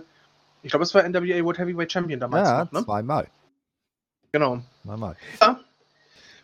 [0.63, 2.49] ich glaube, es war NWA World Heavyweight Champion damals.
[2.49, 2.85] Ja, noch, ne?
[2.85, 3.29] zweimal.
[4.33, 4.59] Genau.
[4.83, 5.17] Zweimal.
[5.41, 5.61] Ja.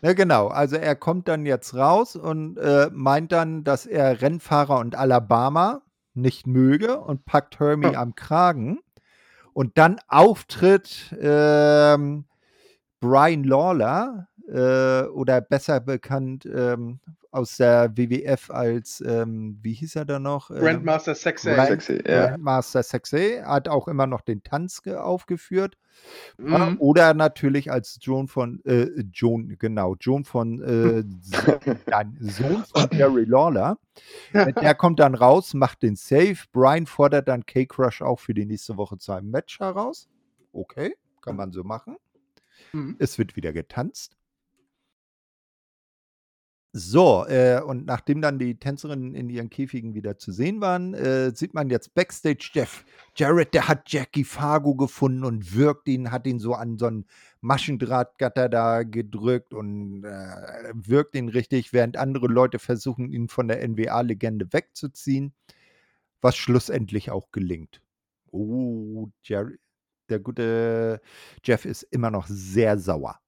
[0.01, 0.47] Ja, genau.
[0.47, 5.81] Also er kommt dann jetzt raus und äh, meint dann, dass er Rennfahrer und Alabama
[6.13, 7.95] nicht möge und packt Hermie hm.
[7.95, 8.79] am Kragen.
[9.51, 12.25] Und dann auftritt ähm,
[13.01, 16.99] Brian Lawler, äh, oder besser bekannt ähm,
[17.33, 20.49] aus der WWF als, ähm, wie hieß er da noch?
[20.51, 21.13] Ähm, Grandmaster.
[21.13, 22.27] Grand- Sexy, ja.
[22.27, 25.77] Grandmaster Sexay hat auch immer noch den Tanz ge- aufgeführt.
[26.37, 26.51] Mhm.
[26.51, 31.03] Ja, Oder natürlich als John von, äh, John, genau, John von, äh,
[31.87, 33.77] nein, Sohn von Jerry Lawler.
[34.33, 36.37] Der kommt dann raus, macht den Save.
[36.51, 40.07] Brian fordert dann K-Crush auch für die nächste Woche zu einem Match heraus.
[40.51, 41.97] Okay, kann man so machen.
[42.73, 42.95] Mhm.
[42.99, 44.17] Es wird wieder getanzt.
[46.75, 51.31] So, äh, und nachdem dann die Tänzerinnen in ihren Käfigen wieder zu sehen waren, äh,
[51.35, 52.83] sieht man jetzt Backstage Jeff.
[53.15, 57.05] Jared, der hat Jackie Fargo gefunden und wirkt ihn, hat ihn so an so ein
[57.41, 63.61] Maschendrahtgatter da gedrückt und äh, wirkt ihn richtig, während andere Leute versuchen, ihn von der
[63.67, 65.31] NWA-Legende wegzuziehen,
[66.21, 67.81] was schlussendlich auch gelingt.
[68.31, 69.59] Oh, Jared,
[70.09, 71.01] der gute
[71.43, 73.19] Jeff ist immer noch sehr sauer.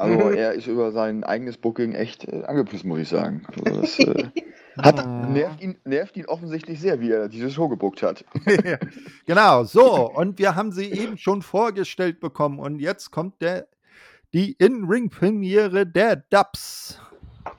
[0.00, 3.42] Also er ist über sein eigenes Booking echt äh, angepisst, muss ich sagen.
[3.48, 4.24] Also das äh,
[4.78, 5.32] hat, Mhm.
[5.32, 8.24] nervt, ihn, nervt ihn offensichtlich sehr, wie er diese Show gebuckt hat.
[9.26, 10.10] genau, so.
[10.10, 12.58] Und wir haben sie eben schon vorgestellt bekommen.
[12.58, 13.68] Und jetzt kommt der,
[14.32, 16.98] die In-Ring-Premiere der Dubs.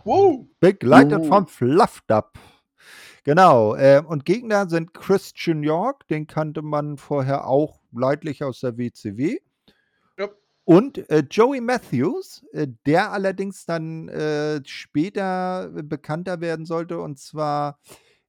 [0.04, 0.46] Wow.
[0.60, 1.24] Begleitet Juhu.
[1.26, 2.34] vom Fluff Dub.
[3.24, 3.76] Genau.
[3.76, 9.38] Äh, und Gegner sind Christian York, den kannte man vorher auch leidlich aus der WCW.
[10.64, 17.80] Und äh, Joey Matthews, äh, der allerdings dann äh, später bekannter werden sollte, und zwar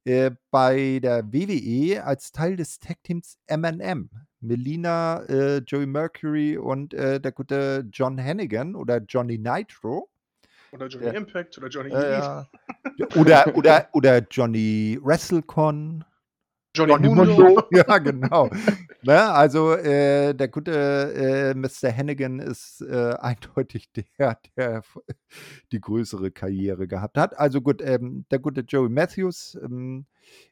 [0.04, 4.10] äh, bei der WWE als Teil des Tag-Teams MM.
[4.40, 10.10] Melina, äh, Joey Mercury und äh, der gute John Hannigan oder Johnny Nitro.
[10.72, 11.16] Oder Johnny.
[11.16, 12.48] Impact oder Johnny Ja,
[12.98, 13.18] Elite.
[13.20, 16.04] Oder, oder, oder Johnny WrestleCon.
[16.74, 17.24] Johnny, Johnny Mundo.
[17.24, 17.62] Mundo.
[17.70, 18.50] Ja, genau.
[19.02, 21.94] ne, also äh, der gute äh, Mr.
[21.94, 24.82] Hannigan ist äh, eindeutig der, der
[25.72, 27.38] die größere Karriere gehabt hat.
[27.38, 30.06] Also gut, ähm, der gute Joey Matthews ähm,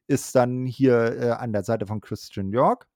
[0.07, 2.87] ist dann hier äh, an der Seite von Christian York.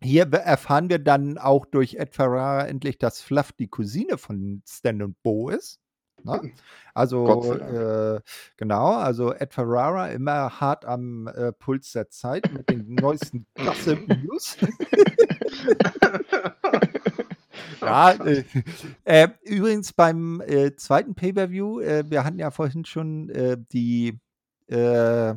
[0.00, 5.02] Hier erfahren wir dann auch durch Ed Ferrara endlich, dass Fluff die Cousine von Stan
[5.02, 5.80] und Bo ist.
[6.24, 6.52] Ne?
[6.94, 7.72] Also, sei Dank.
[7.72, 8.20] äh,
[8.56, 14.08] genau, also Ed Ferrara immer hart am äh, Puls der Zeit mit den neuesten Gossip
[14.08, 14.56] News.
[17.80, 18.44] Ja, äh,
[19.04, 24.18] äh, übrigens beim äh, zweiten Pay-Per-View, äh, wir hatten ja vorhin schon äh, die
[24.68, 25.34] äh,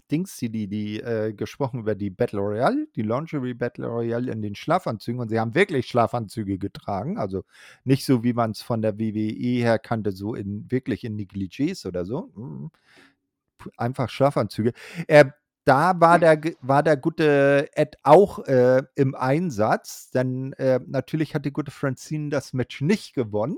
[0.00, 4.42] Dings, die, die, die äh, gesprochen über die Battle Royale, die Lingerie Battle Royale in
[4.42, 5.20] den Schlafanzügen.
[5.20, 7.44] Und sie haben wirklich Schlafanzüge getragen, also
[7.84, 11.86] nicht so, wie man es von der WWE her kannte, so in wirklich in Negligés
[11.86, 12.30] oder so.
[12.36, 12.66] Mm,
[13.76, 14.72] Einfach Schlafanzüge.
[15.08, 15.26] Äh,
[15.64, 21.44] da war der, war der gute Ed auch äh, im Einsatz, denn äh, natürlich hat
[21.44, 23.56] die gute Francine das Match nicht gewonnen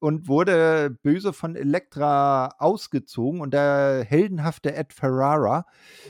[0.00, 5.66] und wurde böse von Elektra ausgezogen und der heldenhafte Ed Ferrara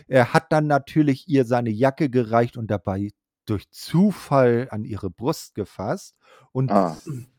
[0.09, 3.11] er hat dann natürlich ihr seine Jacke gereicht und dabei
[3.47, 6.17] durch Zufall an ihre Brust gefasst
[6.53, 6.97] und Ah.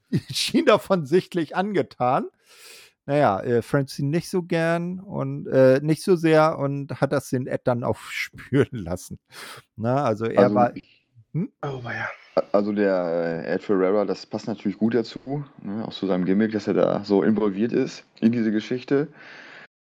[0.31, 2.27] schien davon sichtlich angetan.
[3.05, 7.47] Naja, äh, Francine nicht so gern und äh, nicht so sehr und hat das den
[7.47, 9.19] Ed dann auch spüren lassen.
[9.77, 10.73] Na, also er Also, war.
[11.33, 12.07] Oh, ja.
[12.51, 16.51] also der äh, Ed Ferrera, das passt natürlich gut dazu, ne, auch zu seinem Gimmick,
[16.51, 19.07] dass er da so involviert ist in diese Geschichte.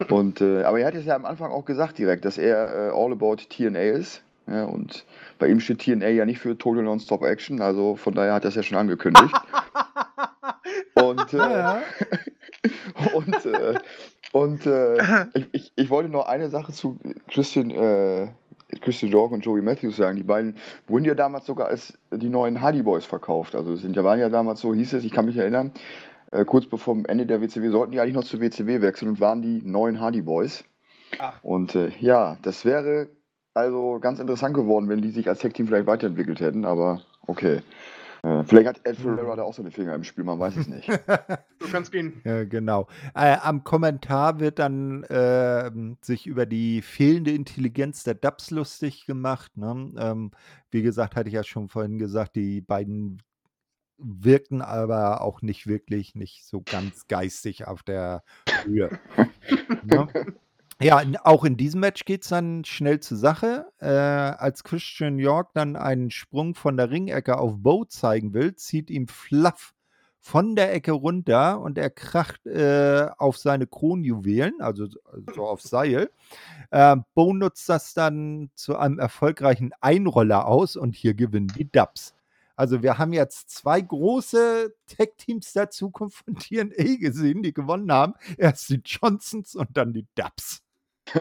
[0.08, 2.90] Und, äh, aber er hat es ja am Anfang auch gesagt direkt, dass er äh,
[2.90, 4.22] all about TNA ist.
[4.48, 5.04] Ja, und
[5.38, 8.48] bei ihm steht TNA ja nicht für Total Non-Stop Action, also von daher hat er
[8.48, 9.34] es ja schon angekündigt.
[10.94, 11.82] Und, äh, Ja,
[13.14, 13.74] und, äh,
[14.32, 16.98] und äh, ich, ich, ich wollte noch eine Sache zu
[17.28, 18.28] Christian, äh,
[18.80, 20.16] Christian York und Joey Matthews sagen.
[20.16, 23.54] Die beiden wurden ja damals sogar als die neuen Hardy Boys verkauft.
[23.54, 25.72] Also sind ja, waren ja damals so, hieß es, ich kann mich erinnern,
[26.30, 29.20] äh, kurz bevor dem Ende der WCW sollten die eigentlich noch zur WCW wechseln und
[29.20, 30.64] waren die neuen Hardy Boys.
[31.18, 31.38] Ach.
[31.42, 33.08] Und äh, ja, das wäre
[33.54, 37.60] also ganz interessant geworden, wenn die sich als Tech-Team vielleicht weiterentwickelt hätten, aber okay.
[38.22, 40.88] Äh, vielleicht hat Ed Ferrera da auch seine Finger im Spiel, man weiß es nicht.
[41.58, 42.20] Du kannst gehen.
[42.24, 42.88] Ja, genau.
[43.14, 49.56] Äh, am Kommentar wird dann ähm, sich über die fehlende Intelligenz der Dubs lustig gemacht.
[49.56, 49.92] Ne?
[49.96, 50.32] Ähm,
[50.72, 53.22] wie gesagt, hatte ich ja schon vorhin gesagt, die beiden
[53.96, 58.24] wirkten aber auch nicht wirklich, nicht so ganz geistig auf der
[58.64, 58.98] Höhe.
[59.84, 60.08] ne?
[60.82, 63.66] Ja, auch in diesem Match geht es dann schnell zur Sache.
[63.78, 68.90] Äh, als Christian York dann einen Sprung von der Ringecke auf Bo zeigen will, zieht
[68.90, 69.74] ihm Fluff
[70.18, 74.86] von der Ecke runter und er kracht äh, auf seine Kronjuwelen, also
[75.34, 76.10] so auf Seil.
[76.70, 82.14] Äh, Bo nutzt das dann zu einem erfolgreichen Einroller aus und hier gewinnen die Dubs.
[82.54, 88.14] Also wir haben jetzt zwei große Tech-Teams Zukunft von TNA gesehen, die gewonnen haben.
[88.36, 90.61] Erst die Johnsons und dann die Dubs.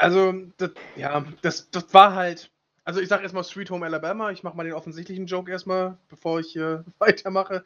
[0.00, 2.52] Also, das, ja, das, das war halt.
[2.84, 4.30] Also, ich sage erstmal Sweet Home Alabama.
[4.30, 7.64] Ich mache mal den offensichtlichen Joke erstmal, bevor ich äh, weitermache.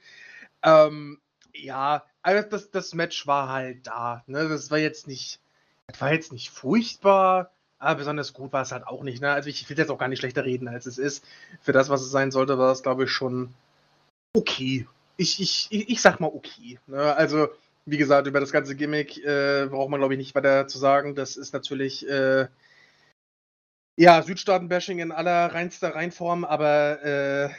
[0.62, 1.20] Ähm,
[1.54, 4.22] ja, also das, das Match war halt da.
[4.26, 4.48] Ne?
[4.48, 5.40] Das war jetzt nicht,
[5.86, 9.20] das war jetzt nicht furchtbar, aber besonders gut war es halt auch nicht.
[9.20, 9.30] Ne?
[9.30, 11.24] Also ich will jetzt auch gar nicht schlechter reden, als es ist.
[11.60, 13.52] Für das, was es sein sollte, war es, glaube ich, schon
[14.34, 14.86] okay.
[15.16, 16.78] Ich, ich, ich, ich sag mal okay.
[16.86, 17.14] Ne?
[17.14, 17.48] Also,
[17.84, 21.14] wie gesagt, über das ganze Gimmick äh, braucht man, glaube ich, nicht weiter zu sagen.
[21.14, 22.48] Das ist natürlich äh,
[23.96, 27.50] ja Südstaaten-Bashing in aller reinster Reinform, aber äh,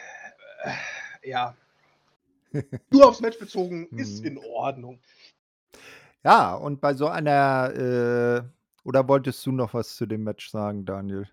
[1.23, 1.55] ja,
[2.91, 4.25] nur aufs Match bezogen ist Hm.
[4.25, 4.99] in Ordnung.
[6.23, 10.85] Ja, und bei so einer, äh, oder wolltest du noch was zu dem Match sagen,
[10.85, 11.27] Daniel?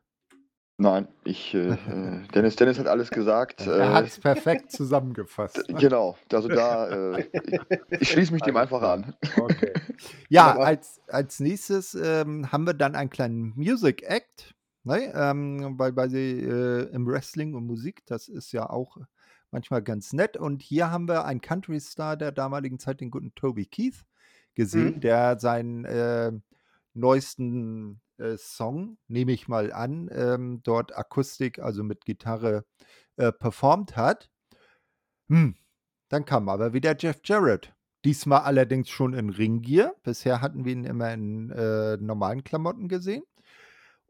[0.83, 3.61] Nein, ich, äh, äh, Dennis, Dennis hat alles gesagt.
[3.67, 5.69] Er Äh, hat es perfekt zusammengefasst.
[5.69, 5.79] ne?
[5.79, 7.31] genau, also da, äh, ich,
[8.01, 9.15] ich schließe mich dem einfach an.
[9.39, 9.75] Okay.
[10.31, 14.55] Ja, als, als nächstes ähm, haben wir dann einen kleinen Music Act,
[14.85, 15.13] ne?
[15.15, 18.97] ähm, weil bei sie, äh, im Wrestling und Musik, das ist ja auch
[19.51, 20.39] manchmal ganz nett.
[20.39, 24.07] Und hier haben wir einen Country-Star der damaligen Zeit, den guten Toby Keith,
[24.55, 25.01] gesehen, Mhm.
[25.01, 26.43] der seinen
[26.95, 32.65] neuesten äh, Song, nehme ich mal an, ähm, dort Akustik, also mit Gitarre,
[33.17, 34.31] äh, performt hat.
[35.29, 35.57] Hm.
[36.09, 37.73] Dann kam aber wieder Jeff Jarrett.
[38.05, 39.95] Diesmal allerdings schon in Ringgear.
[40.03, 43.23] Bisher hatten wir ihn immer in äh, normalen Klamotten gesehen.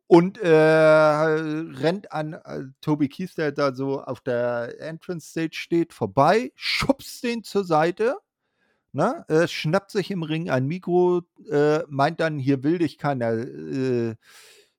[0.07, 5.93] Und äh, rennt an äh, Toby Keith, der da so auf der Entrance Stage steht,
[5.93, 8.17] vorbei, schubst den zur Seite,
[8.93, 13.33] ne, äh, schnappt sich im Ring ein Mikro, äh, meint dann, hier will dich keiner
[13.33, 14.15] äh,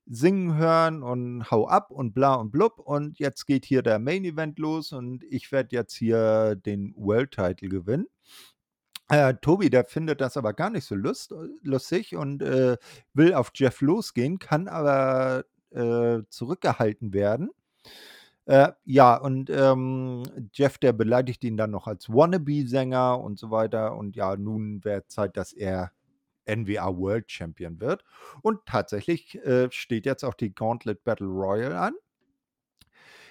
[0.06, 2.78] singen hören und hau ab und bla und blub.
[2.78, 7.32] Und jetzt geht hier der Main Event los und ich werde jetzt hier den World
[7.32, 8.06] Title gewinnen.
[9.08, 12.76] Äh, Tobi, der findet das aber gar nicht so lust, lustig und äh,
[13.12, 17.50] will auf Jeff losgehen, kann aber äh, zurückgehalten werden.
[18.46, 23.96] Äh, ja, und ähm, Jeff, der beleidigt ihn dann noch als Wannabe-Sänger und so weiter.
[23.96, 25.92] Und ja, nun wäre Zeit, dass er
[26.46, 28.04] NWA World Champion wird.
[28.42, 31.94] Und tatsächlich äh, steht jetzt auch die Gauntlet Battle Royal an.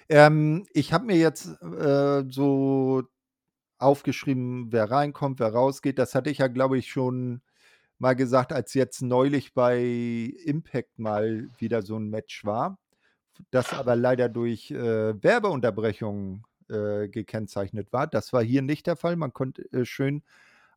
[0.09, 3.03] Ähm, ich habe mir jetzt äh, so
[3.79, 5.99] aufgeschrieben, wer reinkommt, wer rausgeht.
[5.99, 7.41] Das hatte ich ja, glaube ich, schon
[7.99, 9.79] mal gesagt, als jetzt neulich bei
[10.45, 12.79] Impact mal wieder so ein Match war,
[13.51, 18.07] das aber leider durch äh, Werbeunterbrechungen äh, gekennzeichnet war.
[18.07, 19.15] Das war hier nicht der Fall.
[19.15, 20.23] Man konnte äh, schön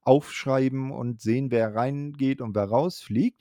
[0.02, 3.40] aufschreiben und sehen, wer reingeht und wer rausfliegt.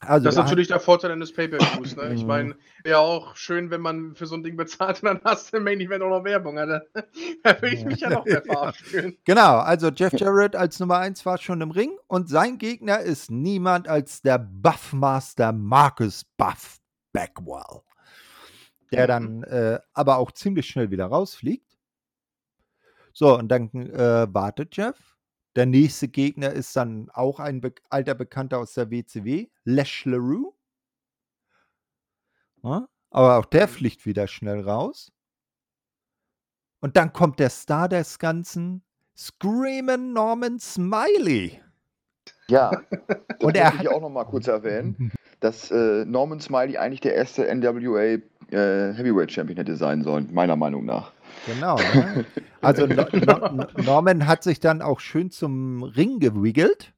[0.00, 1.96] Also Das ist da- natürlich der Vorteil eines Pay-Per-Views.
[1.96, 2.12] Ne?
[2.12, 2.26] Ich Mhm.
[2.26, 5.56] meine, wäre auch schön, wenn man für so ein Ding bezahlt und dann hast du
[5.56, 6.58] im Main Event auch noch Werbung.
[6.58, 6.82] Alter.
[7.42, 9.16] Da würde ich mich ja noch mehr verarscht fühlen.
[9.24, 13.30] Genau, also Jeff Jarrett als Nummer 1 war schon im Ring und sein Gegner ist
[13.30, 16.78] niemand als der Buffmaster Marcus Buff
[17.12, 17.80] Backwell,
[18.92, 21.76] der dann äh, aber auch ziemlich schnell wieder rausfliegt.
[23.12, 25.16] So, und dann äh, wartet Jeff.
[25.56, 30.52] Der nächste Gegner ist dann auch ein be alter Bekannter aus der WCW, Lash LaRue.
[32.62, 35.12] Ja, aber auch der fliegt wieder schnell raus.
[36.80, 38.84] Und dann kommt der Star des Ganzen,
[39.16, 41.62] Screamin' Norman Smiley.
[42.48, 42.70] Ja,
[43.08, 45.10] das Und er ich auch noch mal kurz erwähnen,
[45.40, 50.56] dass äh, Norman Smiley eigentlich der erste NWA äh, Heavyweight Champion hätte sein sollen, meiner
[50.56, 51.12] Meinung nach.
[51.46, 51.76] Genau.
[51.76, 52.24] Ne?
[52.62, 56.92] Also no no Norman hat sich dann auch schön zum Ring gewiggelt.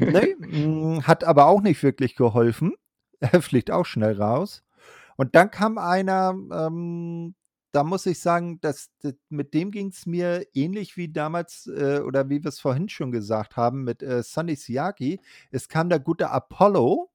[0.00, 0.34] ne?
[0.38, 2.72] Mm, Hat aber auch nicht wirklich geholfen.
[3.20, 4.64] Er fliegt auch schnell raus.
[5.16, 7.36] Und dann kam einer, ähm,
[7.70, 12.00] da muss ich sagen, dass, das, mit dem ging es mir ähnlich wie damals, äh,
[12.00, 15.20] oder wie wir es vorhin schon gesagt haben, mit äh, Sonny Siaki.
[15.52, 17.11] Es kam der gute Apollo,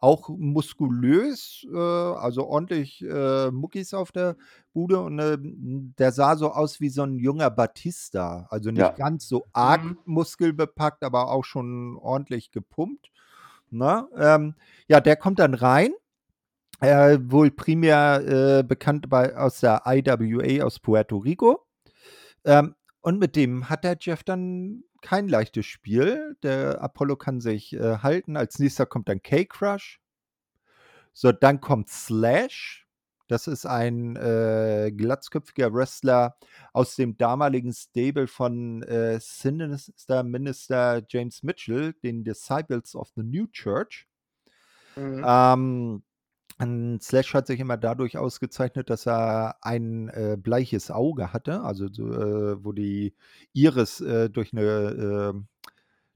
[0.00, 4.36] auch muskulös, äh, also ordentlich äh, Muckis auf der
[4.72, 8.46] Bude und äh, der sah so aus wie so ein junger Batista.
[8.50, 8.90] Also nicht Ja.
[8.90, 9.98] ganz so arg Mhm.
[10.04, 13.10] muskelbepackt, aber auch schon ordentlich gepumpt.
[13.70, 14.54] Na, ähm,
[14.86, 15.92] ja, der kommt dann rein.
[16.80, 21.66] Äh, wohl primär äh, bekannt bei, aus der IWA aus Puerto Rico.
[22.44, 26.36] Ähm, und mit dem hat der Jeff dann kein leichtes Spiel.
[26.42, 28.36] Der Apollo kann sich äh, halten.
[28.36, 30.00] Als nächster kommt dann K-Crush.
[31.12, 32.86] So, dann kommt Slash.
[33.28, 36.36] Das ist ein äh, glatzköpfiger Wrestler
[36.72, 43.46] aus dem damaligen Stable von äh, Sinister Minister James Mitchell, den Disciples of the New
[43.48, 44.08] Church.
[44.96, 45.24] Mhm.
[45.26, 46.02] Ähm,
[46.60, 51.86] Und Slash hat sich immer dadurch ausgezeichnet, dass er ein äh, bleiches Auge hatte, also
[51.90, 53.14] so, äh, wo die
[53.52, 55.40] Iris äh, durch eine äh,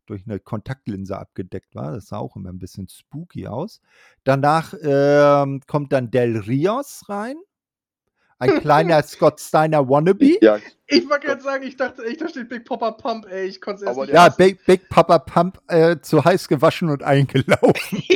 [0.07, 1.93] durch eine Kontaktlinse abgedeckt war.
[1.93, 3.81] Das sah auch immer ein bisschen spooky aus.
[4.25, 7.37] Danach ähm, kommt dann Del Rios rein.
[8.39, 10.39] Ein kleiner Scott Steiner Wannabe.
[10.41, 10.59] Ja,
[10.89, 13.47] Ich wollte gerade sagen, ich dachte echt, da steht Big Popper Pump, ey.
[13.47, 14.29] Ich konnte es erst Aber nicht Ja.
[14.29, 18.03] Big, Big Papa Pump äh, zu heiß gewaschen und eingelaufen.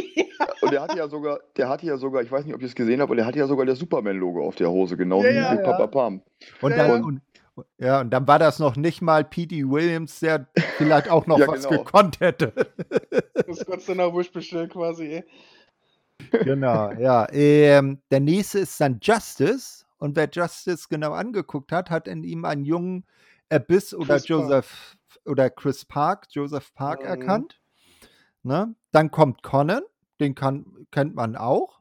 [0.66, 2.74] und der hatte ja sogar, der hatte ja sogar, ich weiß nicht, ob ihr es
[2.74, 5.34] gesehen habt, aber der hatte ja sogar das Superman-Logo auf der Hose, genau Ja, wie
[5.36, 5.72] ja, Big ja.
[5.72, 6.22] Papa Pam.
[6.60, 7.22] Und Ja, dann, und,
[7.78, 9.68] ja, und dann war das noch nicht mal P.D.
[9.68, 11.84] Williams, der vielleicht auch noch Ja, was genau.
[11.84, 12.52] gekonnt hätte.
[13.34, 15.24] Das ist Gott sei Dank Wish bestellt quasi, ey.
[16.42, 17.26] genau, ja.
[17.32, 19.84] Ähm, der nächste ist dann Justice.
[19.98, 23.06] Und wer Justice genau angeguckt hat, hat in ihm einen jungen
[23.48, 24.28] Abyss oder Chris Park.
[24.28, 27.06] Joseph oder Chris Park, Joseph Park Mhm.
[27.08, 27.60] erkannt.
[28.42, 28.74] Ne?
[28.92, 29.82] Dann kommt Conan,
[30.20, 31.80] den kann, kennt man auch.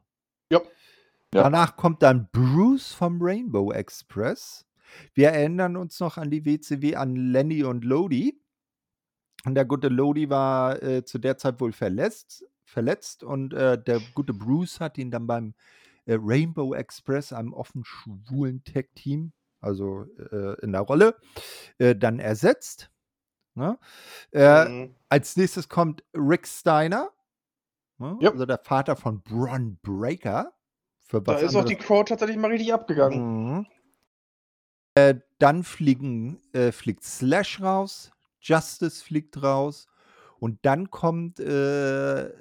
[0.50, 0.60] Ja.
[1.34, 1.42] Ja.
[1.42, 4.66] Danach kommt dann Bruce vom Rainbow Express.
[5.14, 8.40] Wir erinnern uns noch an die WCW an Lenny und Lodi.
[9.44, 14.00] Und der gute Lodi war äh, zu der Zeit wohl verletzt, verletzt und äh, der
[14.14, 15.54] gute Bruce hat ihn dann beim
[16.06, 21.16] äh, Rainbow Express, einem offen schwulen Tech-Team, also äh, in der Rolle,
[21.78, 22.90] äh, dann ersetzt.
[23.54, 23.78] Ne?
[24.32, 24.94] Äh, Mhm.
[25.08, 27.10] als nächstes kommt Rick Steiner,
[27.98, 28.16] ne?
[28.20, 28.30] Ja.
[28.30, 30.52] also der Vater von Bron Breaker.
[31.02, 33.44] Für Da was ist auch die anderes- Crowd tatsächlich mal richtig abgegangen.
[33.58, 33.66] Mhm.
[34.94, 38.10] Äh, dann fliegen, äh, fliegt Slash raus,
[38.40, 39.86] Justice fliegt raus
[40.38, 42.32] und dann kommt äh,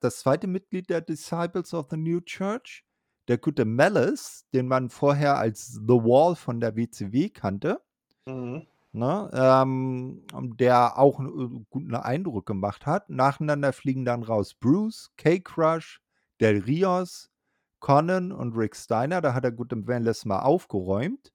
[0.00, 2.84] das zweite Mitglied der Disciples of the New Church,
[3.28, 7.80] der gute Malice, den man vorher als The Wall von der WCW kannte.
[8.26, 8.66] Mhm.
[8.96, 10.22] Ne, ähm,
[10.56, 13.10] der auch einen äh, guten Eindruck gemacht hat.
[13.10, 16.00] Nacheinander fliegen dann raus Bruce, K-Crush,
[16.40, 17.30] Del Rios,
[17.78, 19.20] Conan und Rick Steiner.
[19.20, 21.34] Da hat der gute Vanless mal aufgeräumt.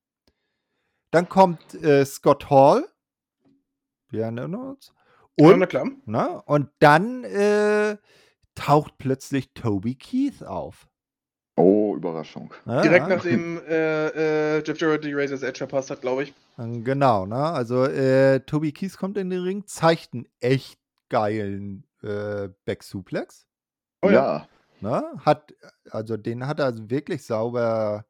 [1.11, 2.83] Dann kommt äh, Scott Hall.
[4.09, 4.91] Wir erinnern uns.
[5.37, 5.85] Ja, Und, klar.
[6.05, 7.97] ne, und dann äh,
[8.55, 10.89] taucht plötzlich Toby Keith auf.
[11.55, 12.53] Oh, Überraschung.
[12.65, 13.15] Ne, Direkt ja.
[13.15, 16.33] nachdem äh, äh, Jeff Jarrett die Razor's Edge verpasst hat, glaube ich.
[16.57, 17.35] Genau, ne?
[17.35, 20.79] Also äh, Toby Keith kommt in den Ring, zeigt einen echt
[21.09, 23.47] geilen äh, Back-Suplex.
[24.01, 24.47] Oh ja.
[24.79, 25.03] Ne?
[25.25, 25.53] Hat,
[25.89, 28.05] also den hat er wirklich sauber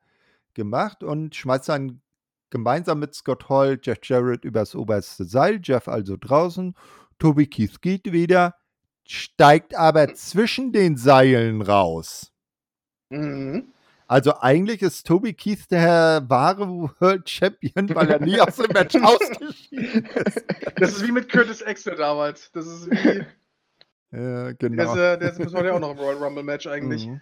[0.53, 2.01] gemacht und schmeißt dann
[2.49, 5.59] gemeinsam mit Scott Hall Jeff Jarrett übers oberste Seil.
[5.63, 6.75] Jeff also draußen.
[7.19, 8.55] Toby Keith geht wieder,
[9.05, 12.30] steigt aber zwischen den Seilen raus.
[13.11, 13.67] Mhm.
[14.07, 18.95] Also eigentlich ist Toby Keith der wahre World Champion, weil er nie aus dem Match
[19.01, 20.43] ausgeschieden ist.
[20.75, 22.51] Das ist wie mit Curtis Axel damals.
[22.51, 23.23] Das ist wie.
[24.13, 24.89] Ja, Der genau.
[24.91, 27.07] ist, der ist bis heute auch noch im Royal Rumble Match eigentlich.
[27.07, 27.21] Mhm.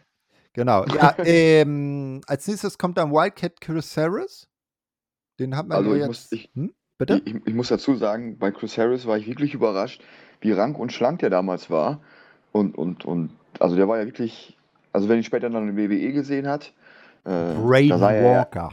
[0.53, 0.83] Genau.
[0.87, 4.47] Ja, ähm, als nächstes kommt dann Wildcat Chris Harris.
[5.39, 6.07] Den hat man Also ja ich jetzt.
[6.07, 6.73] muss- ich- hm?
[6.97, 7.21] Bitte?
[7.25, 10.01] Ich, ich muss dazu sagen, bei Chris Harris war ich wirklich überrascht,
[10.41, 12.01] wie rank und schlank der damals war.
[12.51, 14.57] Und, und, und also der war ja wirklich,
[14.93, 16.73] also wenn ich später dann in WWE gesehen hat,
[17.25, 18.69] äh, da, sah er, Walker.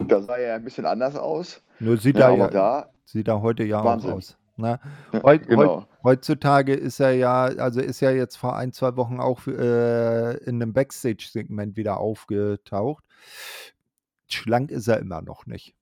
[0.00, 1.62] ja- da sah er ja ein bisschen anders aus.
[1.80, 4.10] Nur sieht Ja, er ja, da, sieht er heute ja Wahnsinn.
[4.12, 4.36] auch aus.
[4.56, 4.80] Ne?
[5.12, 5.76] ja, Heut, genau.
[5.80, 10.36] heut, heutzutage ist er ja, also ist er jetzt vor ein, zwei Wochen auch äh,
[10.44, 13.04] in einem Backstage-Segment wieder aufgetaucht.
[14.28, 15.74] Schlank ist er immer noch nicht.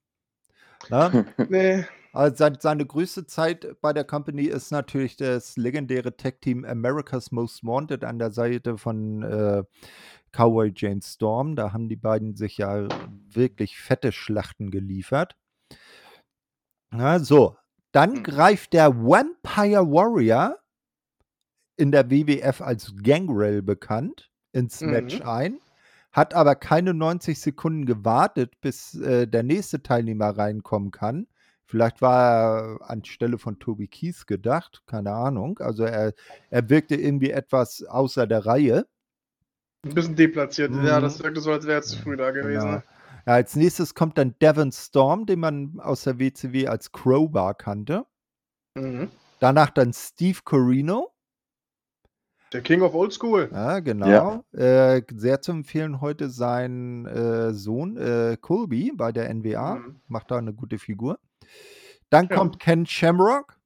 [0.89, 1.25] Ne?
[1.49, 1.85] Nee.
[2.17, 8.03] Also seine, größte Zeit bei der Company ist natürlich das legendäre Tag-Team America's Most Wanted
[8.03, 9.63] an der Seite von äh,
[10.31, 11.55] Cowboy James Storm.
[11.55, 12.87] Da haben die beiden sich ja
[13.29, 15.35] wirklich fette Schlachten geliefert.
[16.89, 17.55] Na, so,
[17.91, 18.23] dann Hm.
[18.23, 20.57] greift der Vampire Warrior
[21.75, 24.89] in der WWF als Gangrel bekannt ins Mhm.
[24.89, 25.59] Match ein,
[26.11, 31.27] hat aber keine 90 Sekunden gewartet, bis äh, der nächste Teilnehmer reinkommen kann.
[31.69, 35.59] Vielleicht war er anstelle von Toby Keith gedacht, keine Ahnung.
[35.59, 36.13] Also er,
[36.49, 38.87] er wirkte irgendwie etwas außer der Reihe.
[39.83, 40.71] Ein bisschen deplatziert.
[40.71, 41.01] Ja, Mhm.
[41.03, 42.65] das wirkte so, als wäre er zu früh da gewesen.
[42.67, 42.83] Genau.
[43.25, 48.05] Ja, als nächstes kommt dann Devon Storm, den man aus der WCW als Crowbar kannte.
[48.75, 49.09] Mhm.
[49.39, 51.11] Danach dann Steve Corino.
[52.53, 53.49] Der King of Old School.
[53.51, 54.45] Ja, genau.
[54.53, 59.75] Äh, sehr zu empfehlen heute sein äh, Sohn äh, Colby bei der NWA.
[59.75, 59.99] Mhm.
[60.07, 61.19] Macht da eine gute Figur.
[62.09, 62.35] Dann Ja.
[62.37, 63.57] kommt Ken Shamrock.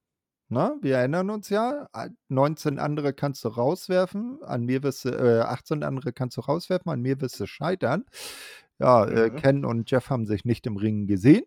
[0.48, 1.88] Na, wir erinnern uns ja.
[1.92, 4.38] a- 19 andere kannst du rauswerfen.
[4.42, 6.92] An mir wirst du, äh, 18 andere kannst du rauswerfen.
[6.92, 8.04] An mir wirst du scheitern.
[8.78, 9.36] Ja, äh, Mhm.
[9.36, 11.44] Ken und Jeff haben sich nicht im Ring gesehen.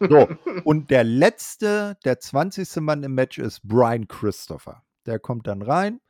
[0.00, 0.28] So,
[0.66, 2.80] und der letzte, der 20.
[2.80, 4.82] Mann im Match ist Brian Christopher.
[5.06, 6.00] Der kommt dann rein.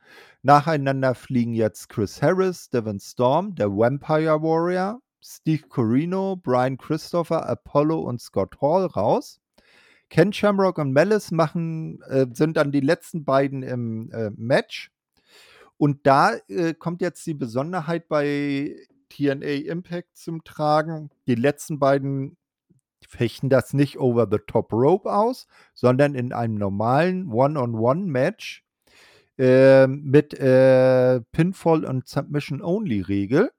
[0.41, 7.99] Nacheinander fliegen jetzt Chris Harris, Devon Storm, der Vampire Warrior, Steve Corino, Brian Christopher, Apollo
[7.99, 9.39] und Scott Hall raus.
[10.09, 14.91] Ken Shamrock und Malice machen, äh, sind dann die letzten beiden im äh, Match.
[15.77, 18.75] Und da äh, kommt jetzt die Besonderheit bei
[19.09, 21.09] TNA Impact zum Tragen.
[21.27, 22.37] Die letzten beiden
[23.07, 28.63] fechten das nicht over the top rope aus, sondern in einem normalen One-on-One-Match
[29.37, 33.51] äh, mit äh, Pinfall und Submission-Only-Regel.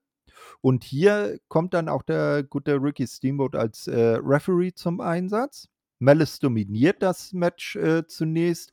[0.60, 5.68] Und hier kommt dann auch der gute Ricky Steamboat als äh, Referee zum Einsatz.
[6.00, 8.72] Malice dominiert das Match äh, zunächst.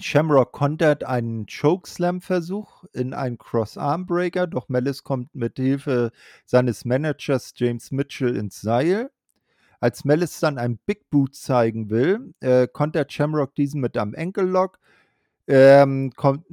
[0.00, 6.12] Shamrock kontert einen Chokeslam-Versuch in einen Cross-Arm-Breaker, doch Malice kommt mit Hilfe
[6.44, 9.10] seines Managers James Mitchell ins Seil.
[9.80, 14.78] Als Malice dann ein Big Boot zeigen will, äh, kontert Shamrock diesen mit einem Enkellock,
[15.46, 16.44] ähm, kommt,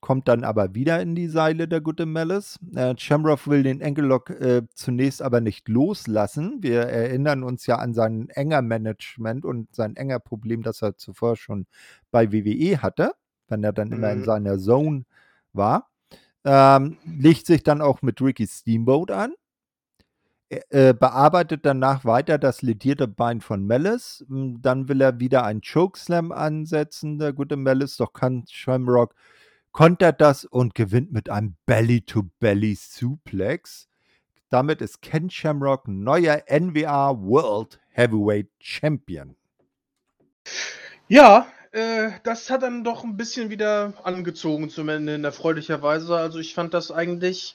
[0.00, 2.58] kommt dann aber wieder in die Seile, der gute Malice.
[2.74, 6.58] Äh, Shamrock will den Enkellock äh, zunächst aber nicht loslassen.
[6.60, 11.36] Wir erinnern uns ja an sein enger Management und sein enger Problem, das er zuvor
[11.36, 11.66] schon
[12.10, 13.12] bei WWE hatte,
[13.48, 13.94] wenn er dann mhm.
[13.94, 14.24] immer in mhm.
[14.24, 15.04] seiner Zone
[15.52, 15.90] war.
[16.44, 19.34] Ähm, legt sich dann auch mit Ricky Steamboat an.
[20.48, 24.24] Äh, bearbeitet danach weiter das ledierte Bein von Malice.
[24.28, 29.14] Hm, dann will er wieder einen Chokeslam ansetzen, der gute Malice, doch kann Shamrock
[29.72, 33.88] kontert das und gewinnt mit einem Belly-to-Belly-Suplex.
[34.48, 39.36] Damit ist Ken Shamrock neuer NWA World Heavyweight Champion.
[41.08, 46.16] Ja, äh, das hat dann doch ein bisschen wieder angezogen, zum Ende in erfreulicherweise.
[46.16, 47.54] Also ich fand das eigentlich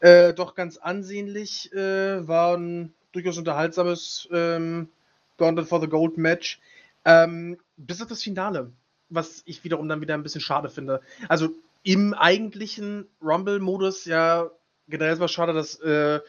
[0.00, 1.72] äh, doch ganz ansehnlich.
[1.72, 4.90] Äh, war ein durchaus unterhaltsames ähm,
[5.38, 6.60] Gauntlet for the Gold Match.
[7.04, 8.72] Ähm, bis auf das Finale,
[9.08, 11.00] was ich wiederum dann wieder ein bisschen schade finde.
[11.28, 11.50] Also
[11.82, 14.50] im eigentlichen Rumble-Modus, ja,
[14.88, 16.20] generell ist es schade, dass äh,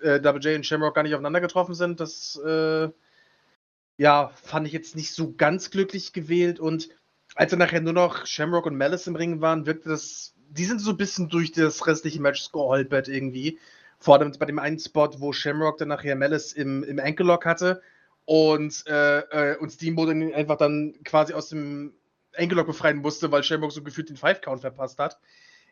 [0.00, 2.00] äh, Double J und Shamrock gar nicht aufeinander getroffen sind.
[2.00, 2.88] Das äh,
[3.96, 6.60] ja, fand ich jetzt nicht so ganz glücklich gewählt.
[6.60, 6.90] Und
[7.34, 10.80] als dann nachher nur noch Shamrock und Malice im Ring waren, wirkte das die sind
[10.80, 13.58] so ein bisschen durch das restliche Match geholpert irgendwie.
[13.98, 17.44] Vor allem bei dem einen Spot, wo Shamrock dann nachher Malice im, im Ankle Lock
[17.44, 17.82] hatte
[18.24, 21.94] und, äh, äh, und Steamboat einfach dann quasi aus dem
[22.38, 25.18] Ankle Lock befreien musste, weil Shamrock so gefühlt den Five Count verpasst hat.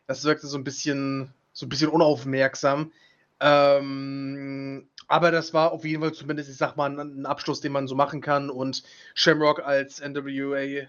[0.05, 2.91] Das wirkte so ein bisschen, so ein bisschen unaufmerksam.
[3.39, 7.71] Ähm, aber das war auf jeden Fall zumindest, ich sag mal, ein, ein Abschluss, den
[7.71, 10.87] man so machen kann und Shamrock als NWA äh,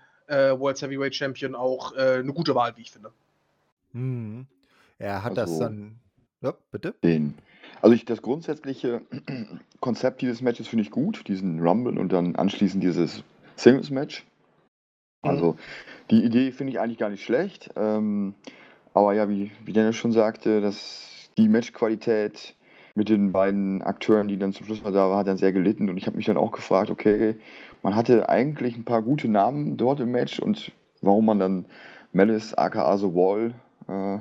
[0.58, 3.12] World Heavyweight Champion auch äh, eine gute Wahl, wie ich finde.
[3.92, 4.46] Mhm.
[4.98, 5.96] Er hat das also dann
[6.40, 6.94] ja, bitte?
[7.02, 7.34] Den
[7.80, 9.02] also ich das grundsätzliche
[9.80, 13.22] Konzept dieses Matches finde ich gut, diesen Rumble und dann anschließend dieses
[13.56, 14.24] Singles-Match.
[15.22, 15.30] Mhm.
[15.30, 15.56] Also
[16.10, 17.70] die Idee finde ich eigentlich gar nicht schlecht.
[17.76, 18.34] Ähm,
[18.94, 22.56] aber ja, wie, wie Dennis schon sagte, dass die Matchqualität
[22.94, 25.88] mit den beiden Akteuren, die dann zum Schluss mal da waren, hat dann sehr gelitten.
[25.88, 27.36] Und ich habe mich dann auch gefragt, okay,
[27.82, 31.66] man hatte eigentlich ein paar gute Namen dort im Match und warum man dann
[32.12, 33.54] Malice, aka The Wall,
[33.86, 34.18] äh,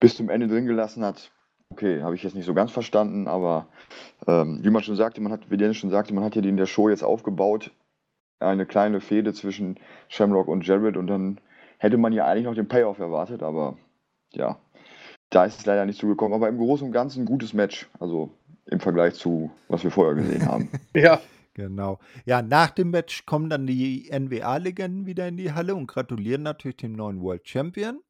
[0.00, 1.30] bis zum Ende drin gelassen hat.
[1.70, 3.66] Okay, habe ich jetzt nicht so ganz verstanden, aber
[4.26, 6.48] ähm, wie man schon sagte, man hat, wie Dennis schon sagte, man hat ja die
[6.48, 7.72] in der Show jetzt aufgebaut,
[8.40, 11.40] eine kleine Fehde zwischen Shamrock und Jared und dann
[11.78, 13.76] hätte man ja eigentlich noch den Payoff erwartet, aber
[14.32, 14.58] ja,
[15.30, 16.34] da ist es leider nicht zugekommen.
[16.34, 18.30] Aber im Großen und Ganzen ein gutes Match, also
[18.66, 20.68] im Vergleich zu, was wir vorher gesehen haben.
[20.94, 21.20] ja.
[21.54, 21.98] Genau.
[22.26, 26.76] Ja, nach dem Match kommen dann die NWA-Legenden wieder in die Halle und gratulieren natürlich
[26.76, 28.02] dem neuen World Champion.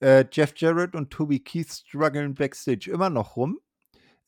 [0.00, 3.58] Äh, Jeff Jarrett und Toby Keith strugglen backstage immer noch rum.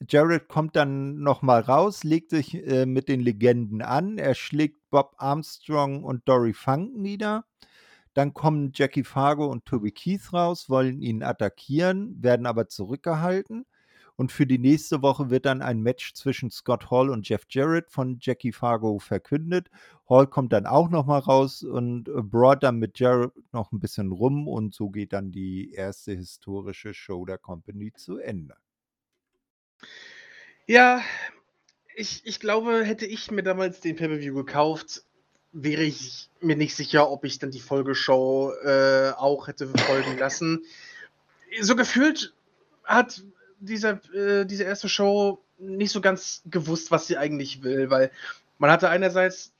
[0.08, 4.18] Jarrett kommt dann nochmal raus, legt sich äh, mit den Legenden an.
[4.18, 7.44] Er schlägt Bob Armstrong und Dory Funk nieder.
[8.14, 13.64] Dann kommen Jackie Fargo und Toby Keith raus, wollen ihn attackieren, werden aber zurückgehalten.
[14.16, 17.90] Und für die nächste Woche wird dann ein Match zwischen Scott Hall und Jeff Jarrett
[17.90, 19.70] von Jackie Fargo verkündet.
[20.08, 24.12] Hall kommt dann auch nochmal raus und äh, brought dann mit Jarrett noch ein bisschen
[24.12, 28.55] rum und so geht dann die erste historische Show der Company zu Ende.
[30.67, 31.02] Ja,
[31.94, 35.02] ich, ich glaube, hätte ich mir damals den Pay-Per-View gekauft,
[35.52, 40.65] wäre ich mir nicht sicher, ob ich dann die Folgeshow äh, auch hätte folgen lassen.
[41.61, 42.33] So gefühlt
[42.85, 43.23] hat
[43.61, 48.11] dieser, äh, diese erste Show nicht so ganz gewusst, was sie eigentlich will, weil
[48.59, 49.52] man hatte einerseits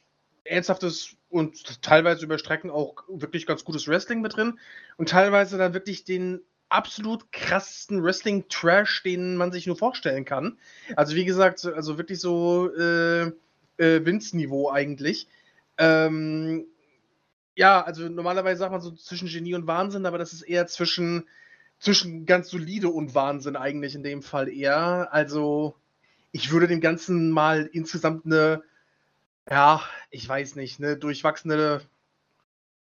[0.45, 4.59] ernsthaftes und teilweise über Strecken auch wirklich ganz gutes Wrestling mit drin
[4.97, 6.41] und teilweise dann wirklich den
[6.73, 10.59] absolut krassesten Wrestling-Trash, den man sich nur vorstellen kann.
[10.97, 13.25] Also wie gesagt, also wirklich so äh,
[13.79, 15.29] äh, Vince-Niveau eigentlich.
[15.79, 16.67] Ähm,
[17.57, 21.29] Ja, also normalerweise sagt man so zwischen Genie und Wahnsinn, aber das ist eher zwischen
[21.79, 25.09] zwischen ganz solide und Wahnsinn eigentlich in dem Fall eher.
[25.13, 25.77] Also,
[26.33, 28.63] ich würde dem Ganzen mal insgesamt 'ne
[29.51, 31.83] ja, ich weiß nicht, 'ne durchwachsene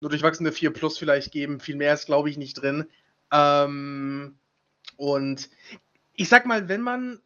[0.00, 1.60] 'ne durchwachsene 4 vielleicht geben.
[1.60, 2.88] Viel mehr ist, glaube ich, nicht drin.
[3.32, 4.38] Ähm,
[4.98, 5.50] und
[6.16, 7.20] ich sage mal, wenn man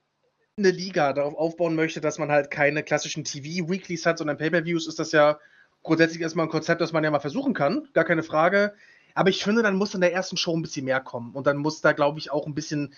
[0.59, 4.99] 'ne Liga darauf aufbauen möchte, dass man halt keine klassischen TV-Weeklies hat, sondern Pay-per-Views, ist
[5.01, 5.39] das ja
[5.85, 8.75] grundsätzlich erst mal 'n Konzept, das man ja mal versuchen kann, gar keine Frage.
[9.15, 11.59] Aber ich finde, dann muss in der ersten Show 'n bisschen mehr kommen und dann
[11.59, 12.95] muss da, glaube ich, auch 'n bisschen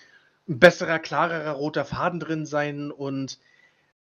[0.47, 3.39] besserer, klarerer roter Faden drin sein und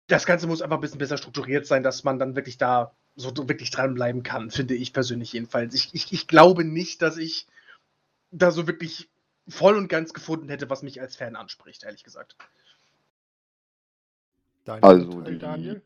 [0.08, 3.32] das Ganze muss einfach 'n bisschen besser strukturiert sein, dass man dann wirklich da so
[3.48, 5.74] wirklich dranbleiben kann, finde ich persönlich jedenfalls.
[5.74, 7.46] Ich ich ich glaube nicht, dass ich
[8.30, 9.10] da so wirklich
[9.48, 12.36] voll und ganz gefunden hätte, was mich als Fan anspricht, ehrlich gesagt.
[14.64, 15.82] Dein Also, die Daniel?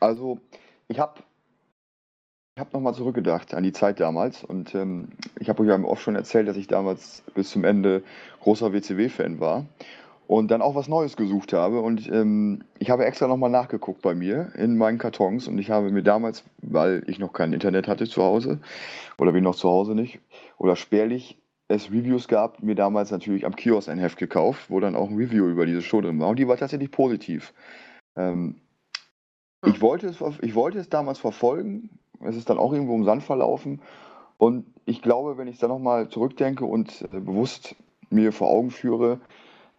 [0.00, 0.38] also,
[0.88, 1.22] ich habe
[2.56, 5.08] ich habe noch mal zurückgedacht an die Zeit damals und, ähm,
[5.40, 8.04] ich habe euch ja im Off schon erzählt, dass ich damals bis zum Ende
[8.42, 9.66] großer WCW-Fan war
[10.28, 14.02] und dann auch was Neues gesucht habe und, ähm, ich habe extra noch mal nachgeguckt
[14.02, 17.88] bei mir in meinen Kartons und ich habe mir damals, weil ich noch kein Internet
[17.88, 18.60] hatte zu Hause
[19.18, 20.20] oder bin noch zu Hause nicht
[20.56, 21.36] oder spärlich
[21.68, 25.16] es Reviews gab, mir damals natürlich am Kiosk ein Heft gekauft, wo dann auch 'n
[25.16, 27.54] Review über diese Show drin war und die war tatsächlich positiv.
[28.16, 28.56] Ähm,
[29.66, 31.98] ich wollte es ich wollte es damals verfolgen.
[32.20, 33.80] Es ist dann auch irgendwo im Sand verlaufen
[34.38, 37.76] und ich glaube, wenn ich da noch mal zurückdenke und, äh, bewusst
[38.10, 39.20] mir vor Augen führe,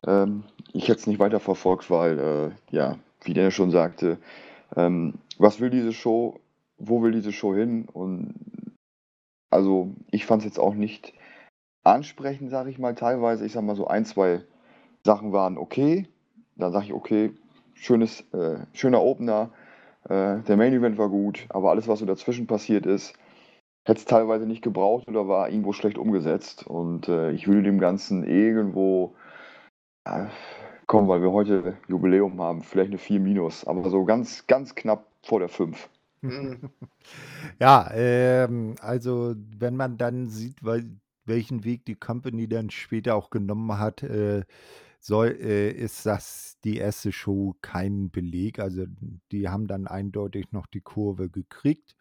[0.06, 4.18] ähm, ich hätte es nicht weiterverfolgt, weil, äh, ja, wie Dennis schon sagte,
[4.76, 6.40] ähm, was will diese Show?
[6.78, 7.88] Wo will diese Show hin?
[7.92, 8.34] Und
[9.52, 11.14] also, ich fand's jetzt auch nicht
[11.86, 13.46] ansprechend, sage ich mal, teilweise.
[13.46, 14.42] Ich sage mal so 1, 2
[15.06, 16.08] Sachen waren okay.
[16.58, 17.32] Da sage ich: „Okay,
[17.76, 19.52] schönes äh, schöner Opener.
[20.10, 23.14] Äh, der Main Event war gut“, aber alles, was so dazwischen passiert ist,
[23.86, 27.80] hätte es teilweise nicht gebraucht oder war irgendwo schlecht umgesetzt und, äh, ich würde dem
[27.80, 29.16] Ganzen irgendwo
[30.06, 30.28] ah,
[30.88, 35.40] komm, weil wir heute Jubiläum haben, vielleicht 'ne 4-, aber so ganz, ganz knapp vor
[35.40, 35.90] der 5.
[36.24, 36.60] Mhm.
[37.62, 40.86] Ja, ähm, also, wenn man dann sieht, weil
[41.28, 44.44] welchen Weg die Company dann später auch genommen hat, äh,
[45.00, 48.60] soll äh, ist das die erste Show kein Beleg.
[48.60, 48.86] Also,
[49.32, 51.96] die haben dann eindeutig noch die Kurve gekriegt.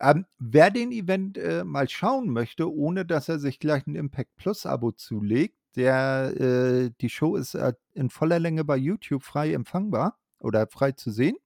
[0.00, 4.92] Ähm, wer den Event, äh, mal schauen möchte, ohne dass er sich gleich 'n Impact-Plus-Abo
[4.92, 10.66] zulegt, der äh, die Show ist, äh, in voller Länge bei YouTube frei empfangbar oder
[10.68, 11.36] frei zu sehen.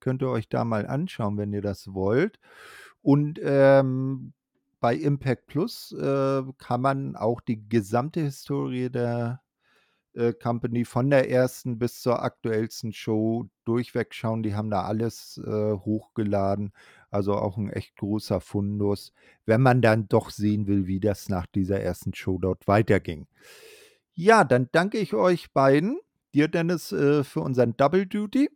[0.00, 2.38] Könnt ihr euch da mal anschauen, wenn ihr das wollt.
[3.02, 4.32] Und, ähm,
[4.82, 9.42] bei Impact Plus, äh, kann man auch die gesamte Historie der,
[10.14, 14.42] äh, Company von der ersten bis zur aktuellsten Show durchweg schauen.
[14.44, 16.72] Die haben da alles, äh, hochgeladen.
[17.10, 19.12] Also, auch 'n echt großer Fundus,
[19.46, 23.26] wenn man dann doch sehen will, wie das nach dieser ersten Show dort weiterging.
[24.14, 26.00] Ja, dann danke ich euch beiden.
[26.34, 28.50] Dir, Dennis, äh, für unseren Double Duty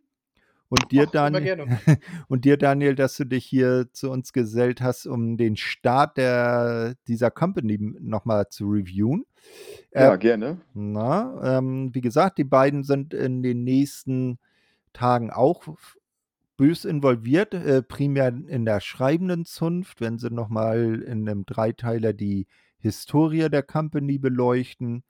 [0.71, 1.69] und dir, Ach, gerne.
[2.29, 6.95] und dir, Daniel, dass du dich hier zu uns gesellt hast, um den Start der
[7.09, 9.25] dieser Company m noch mal zu reviewen.
[9.93, 10.61] Äh, Ja, gerne.
[10.75, 14.39] na, ähm, wie gesagt, die beiden sind in den nächsten
[14.95, 15.65] Tagen auch
[16.59, 22.13] bös involviert, äh, primär in der schreibenden Zunft, wenn sie noch mal in 'nem Dreiteiler
[22.15, 22.47] die
[22.81, 25.05] Historie der Company beleuchten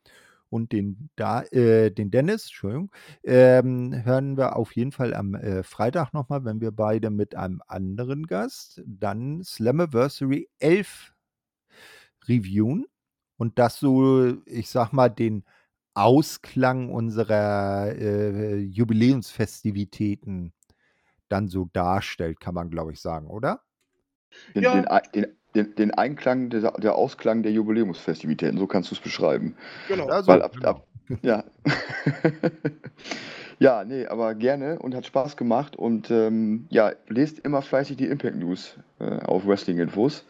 [0.51, 2.91] und den Da äh, den Dennis, Entschuldigung,
[3.25, 7.35] ähm, hören wir auf jeden Fall am, äh, Freitag noch mal, wenn wir beide mit
[7.35, 11.13] einem anderen Gast dann Slammiversary 11
[12.29, 12.87] reviewen
[13.37, 15.45] und das so, ich sage mal, den
[15.95, 20.53] Ausklang unserer, äh, Jubiläumsfestivitäten
[21.29, 23.63] dann so darstellt, kann man, glaube ich, sagen, oder?
[24.55, 24.83] Den Ja.
[24.83, 29.57] den den den den Einklang, der der Ausklang der Jubiläumsfestivitäten, so kannst du's beschreiben.
[29.89, 30.09] Genau.
[30.09, 30.69] Ja, so, Weil ab genau.
[30.69, 30.87] ab
[31.23, 31.45] ja.
[33.59, 38.05] Ja, ne, aber gerne und hat Spaß gemacht und, ähm, ja, lest immer fleißig die
[38.07, 40.27] Impact News, äh, auf Wrestling-Infos.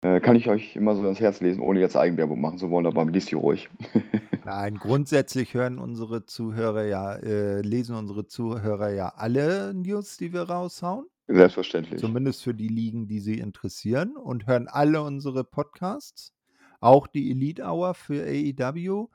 [0.00, 2.86] Äh, kann ich euch immer so ans Herz lesen, ohne jetzt Eigenwerbung machen zu wollen,
[2.86, 3.68] aber liest die ruhig.
[4.44, 10.42] Nein, grundsätzlich hören unsere Zuhörer ja äh, lesen unsere Zuhörer ja alle News, die wir
[10.42, 11.06] raushauen.
[11.34, 12.00] Selbstverständlich.
[12.00, 16.32] Zumindest für die Ligen, die sie interessieren und hören alle unsere Podcasts,
[16.80, 19.08] auch die Elite Hour für AEW,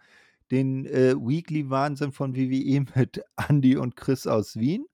[0.51, 4.85] den, äh, Weekly Wahnsinn von WWE mit Andi und Chris aus Wien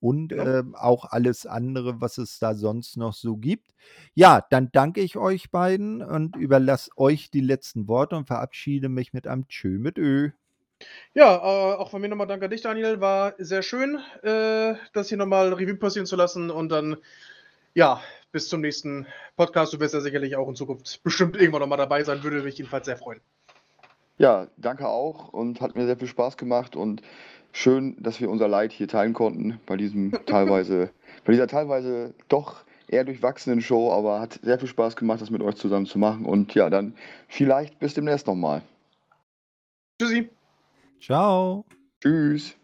[0.00, 3.72] und, ähm, auch alles andere, was es da sonst noch so gibt.
[4.14, 9.12] Ja, dann danke ich euch beiden und überlasse euch die letzten Worte und verabschiede mich
[9.12, 10.30] mit einem Tschö mit Ö.
[11.14, 13.00] Ja, äh, auch von mir noch mal danke an dich, Daniel.
[13.00, 16.96] War sehr schön, äh, das hier noch mal Revue passieren zu lassen und dann,
[17.74, 18.00] ja,
[18.30, 19.72] bis zum nächsten Podcast.
[19.72, 22.22] Du wirst ja sicherlich auch in Zukunft bestimmt irgendwann nochmal dabei sein.
[22.22, 23.20] Würde mich jedenfalls sehr freuen.
[24.18, 27.02] Ja, danke auch und hat mir sehr viel Spaß gemacht und
[27.52, 30.90] schön, dass wir unser Leid hier teilen konnten bei diesem teilweise,
[31.24, 35.42] bei dieser teilweise doch eher durchwachsenen Show, aber hat sehr viel Spaß gemacht, das mit
[35.42, 36.24] euch zusammen zu machen.
[36.24, 36.94] Und ja, dann
[37.28, 38.62] vielleicht bis demnächst nochmal.
[40.00, 40.28] Tschüssi.
[41.00, 41.64] Ciao.
[42.02, 42.56] Tschüss.